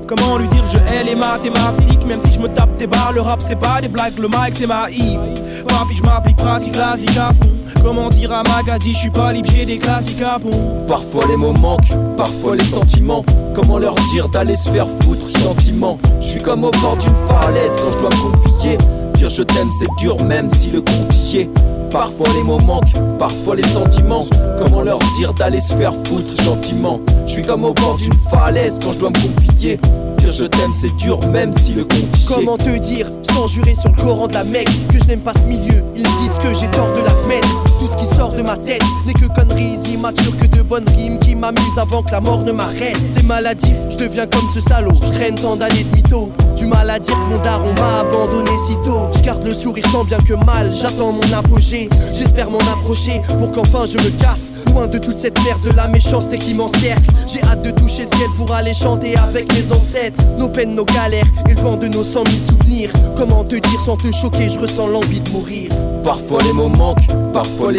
Comment 0.06 0.38
lui 0.38 0.48
dire 0.48 0.64
je 0.66 0.78
hais 0.78 1.02
les 1.04 1.14
mathématiques? 1.16 2.06
Même 2.06 2.20
si 2.20 2.32
je 2.32 2.38
me 2.38 2.48
tape 2.48 2.76
des 2.78 2.86
barres, 2.86 3.12
le 3.12 3.20
rap 3.20 3.40
c'est 3.42 3.58
pas 3.58 3.80
des 3.80 3.88
blagues, 3.88 4.16
le 4.18 4.28
mic 4.28 4.52
c'est 4.52 4.66
ma 4.66 4.88
Yves 4.90 5.18
Papi 5.66 5.96
je 5.96 6.02
m'applique 6.02 6.36
pratique 6.36 6.72
classique 6.72 7.16
à 7.18 7.32
fond 7.32 7.50
Comment 7.82 8.08
dire 8.08 8.32
à 8.32 8.42
Magadi 8.44 8.94
je 8.94 8.98
suis 8.98 9.10
pas 9.10 9.32
libre, 9.32 9.48
des 9.66 9.78
classiques 9.78 10.22
à 10.22 10.38
fond 10.38 10.84
Parfois 10.86 11.24
les 11.28 11.36
mots 11.36 11.52
manquent, 11.52 11.92
parfois 12.16 12.56
les 12.56 12.64
sentiments. 12.64 13.24
Comment 13.54 13.78
leur 13.78 13.94
dire 14.12 14.28
d'aller 14.28 14.56
se 14.56 14.68
faire 14.68 14.88
foutre 15.00 15.28
gentiment? 15.40 15.98
Je 16.20 16.26
suis 16.26 16.40
comme 16.42 16.64
au 16.64 16.70
bord 16.70 16.96
d'une 16.96 17.14
falaise 17.28 17.72
quand 17.76 17.92
je 17.92 17.98
dois 17.98 18.10
me 18.10 18.32
confier. 18.32 18.78
Dire 19.14 19.30
je 19.30 19.42
t'aime 19.42 19.70
c'est 19.78 19.88
dur 19.98 20.22
même 20.24 20.48
si 20.54 20.70
le 20.70 20.80
compte 20.80 21.14
y 21.32 21.38
est. 21.38 21.50
Parfois 21.90 22.26
les 22.34 22.42
mots 22.42 22.58
manquent, 22.58 22.92
parfois 23.18 23.56
les 23.56 23.66
sentiments. 23.66 24.24
Comment 24.60 24.82
leur 24.82 24.98
dire 25.16 25.32
d'aller 25.32 25.60
se 25.60 25.74
faire 25.74 25.94
foutre 26.04 26.42
gentiment? 26.42 27.00
Je 27.26 27.32
suis 27.32 27.42
comme 27.42 27.64
au 27.64 27.72
bord 27.72 27.96
d'une 27.96 28.12
falaise 28.30 28.78
quand 28.82 28.92
je 28.92 28.98
dois 28.98 29.10
me 29.10 29.14
confier. 29.14 29.78
Dire 30.18 30.32
je 30.32 30.44
t'aime 30.44 30.72
c'est 30.74 30.94
dur 30.96 31.18
même 31.28 31.52
si 31.54 31.72
le 31.72 31.84
compte. 31.84 32.26
Comment 32.26 32.56
te 32.56 32.76
dire, 32.78 33.10
sans 33.32 33.46
jurer 33.46 33.74
sur 33.74 33.90
le 33.90 34.02
Coran 34.02 34.26
de 34.26 34.34
la 34.34 34.44
Mecque, 34.44 34.68
que 34.88 34.98
je 34.98 35.04
n'aime 35.04 35.20
pas 35.20 35.32
ce 35.32 35.46
milieu? 35.46 35.82
Ils 35.94 36.02
disent 36.02 36.38
que 36.42 36.54
j'ai 36.54 36.68
tort 36.70 36.92
de 36.92 37.04
l'admettre. 37.04 37.64
Tout 37.78 37.88
ce 37.88 37.96
qui 37.96 38.16
sort 38.16 38.32
de 38.32 38.42
ma 38.42 38.56
tête 38.56 38.82
n'est 39.06 39.12
que 39.12 39.26
conneries 39.26 39.78
immatures, 39.92 40.36
que 40.36 40.46
de 40.46 40.62
bonnes 40.62 40.88
rimes 40.88 41.18
qui 41.18 41.34
m'amusent 41.34 41.78
avant 41.78 42.02
que 42.02 42.10
la 42.10 42.20
mort 42.20 42.40
ne 42.40 42.52
m'arrête. 42.52 42.96
C'est 43.14 43.24
maladif, 43.24 43.74
je 43.90 43.96
deviens 43.96 44.26
comme 44.26 44.48
ce 44.54 44.60
salaud. 44.60 44.94
Je 45.04 45.12
traîne 45.12 45.34
tant 45.34 45.56
d'années 45.56 45.84
de 45.84 45.94
mytho. 45.94 46.30
Du 46.56 46.66
mal 46.66 46.88
à 46.88 46.98
dire 46.98 47.14
que 47.14 47.34
mon 47.34 47.38
daron 47.42 47.74
m'a 47.74 48.00
abandonné 48.00 48.50
si 48.66 48.74
tôt. 48.84 49.08
Je 49.14 49.20
garde 49.20 49.44
le 49.44 49.52
sourire 49.52 49.84
tant 49.92 50.04
bien 50.04 50.18
que 50.18 50.32
mal, 50.32 50.72
j'attends 50.72 51.12
mon 51.12 51.32
apogée. 51.36 51.88
J'espère 52.12 52.50
m'en 52.50 52.58
approcher 52.60 53.20
pour 53.38 53.52
qu'enfin 53.52 53.84
je 53.86 53.98
me 53.98 54.10
casse. 54.18 54.52
Loin 54.72 54.86
de 54.86 54.98
toute 54.98 55.18
cette 55.18 55.42
merde 55.44 55.62
de 55.62 55.72
la 55.72 55.86
méchanceté 55.86 56.38
qui 56.38 56.54
m'encercle. 56.54 57.08
J'ai 57.28 57.42
hâte 57.42 57.62
de 57.62 57.70
toucher 57.70 58.02
le 58.10 58.16
ciel 58.16 58.28
pour 58.36 58.52
aller 58.52 58.74
chanter 58.74 59.16
avec 59.16 59.52
mes 59.52 59.72
ancêtres. 59.72 60.22
Nos 60.38 60.48
peines, 60.48 60.74
nos 60.74 60.84
galères 60.84 61.26
et 61.48 61.54
le 61.54 61.60
vent 61.60 61.76
de 61.76 61.88
nos 61.88 62.04
cent 62.04 62.24
mille 62.24 62.42
souvenirs. 62.48 62.90
Comment 63.16 63.44
te 63.44 63.56
dire 63.56 63.80
sans 63.84 63.96
te 63.96 64.10
choquer, 64.12 64.50
je 64.50 64.58
ressens 64.58 64.88
l'envie 64.88 65.20
de 65.20 65.30
mourir. 65.30 65.68
Parfois 66.04 66.40
les 66.42 66.52
mots 66.52 66.68
manquent, 66.68 67.06
parfois 67.32 67.72
les 67.72 67.75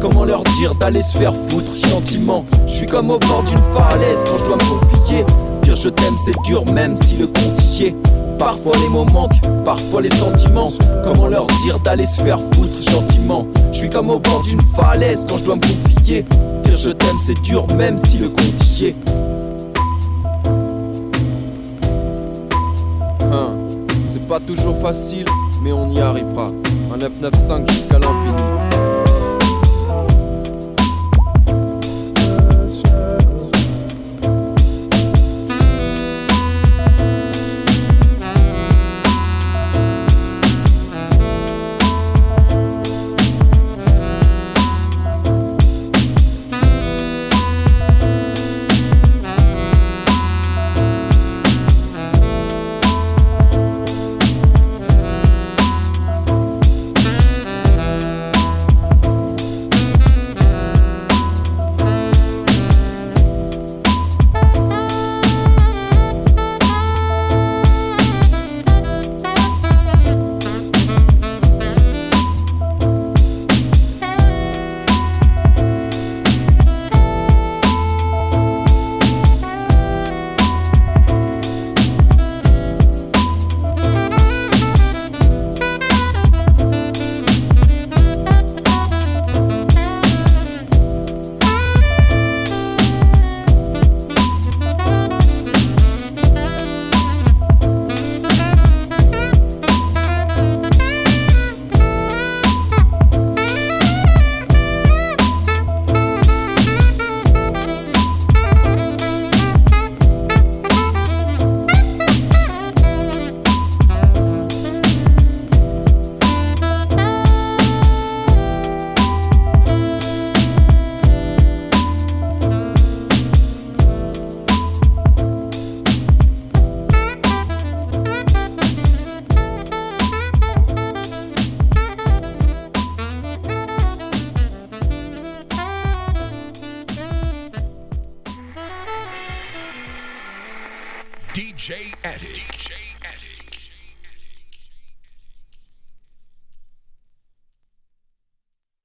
Comment 0.00 0.24
leur 0.24 0.42
dire 0.58 0.74
d'aller 0.74 1.02
se 1.02 1.16
faire 1.16 1.34
foutre 1.34 1.74
gentiment? 1.88 2.44
Je 2.66 2.72
suis 2.72 2.86
comme 2.86 3.10
au 3.10 3.18
bord 3.18 3.42
d'une 3.44 3.58
falaise 3.74 4.22
quand 4.24 4.38
je 4.38 4.44
dois 4.44 4.56
me 4.56 4.80
confier. 4.80 5.24
Dire 5.62 5.76
je 5.76 5.88
t'aime 5.88 6.14
c'est 6.24 6.40
dur 6.44 6.64
même 6.72 6.96
si 6.96 7.16
le 7.16 7.26
compte 7.26 7.60
y 7.78 7.84
est. 7.84 7.94
Parfois 8.38 8.76
les 8.80 8.88
mots 8.88 9.04
manquent, 9.04 9.40
parfois 9.64 10.02
les 10.02 10.14
sentiments. 10.14 10.70
Comment 11.04 11.26
leur 11.26 11.46
dire 11.64 11.78
d'aller 11.80 12.06
se 12.06 12.20
faire 12.20 12.38
foutre 12.52 12.90
gentiment? 12.90 13.46
Je 13.72 13.78
suis 13.78 13.90
comme 13.90 14.10
au 14.10 14.18
bord 14.18 14.42
d'une 14.42 14.60
falaise 14.74 15.24
quand 15.28 15.38
je 15.38 15.44
dois 15.44 15.56
me 15.56 15.60
confier. 15.60 16.24
Dire 16.64 16.76
je 16.76 16.90
t'aime 16.90 17.16
c'est 17.24 17.40
dur 17.42 17.66
même 17.74 17.98
si 17.98 18.18
le 18.18 18.28
compte 18.28 18.78
y 18.78 18.86
est. 18.86 18.96
Hein, 23.22 23.50
C'est 24.12 24.28
pas 24.28 24.40
toujours 24.40 24.78
facile, 24.78 25.24
mais 25.62 25.72
on 25.72 25.90
y 25.92 26.00
arrivera. 26.00 26.52
Un 26.94 26.98
995 26.98 27.68
jusqu'à 27.68 27.98
l'infini. 27.98 28.55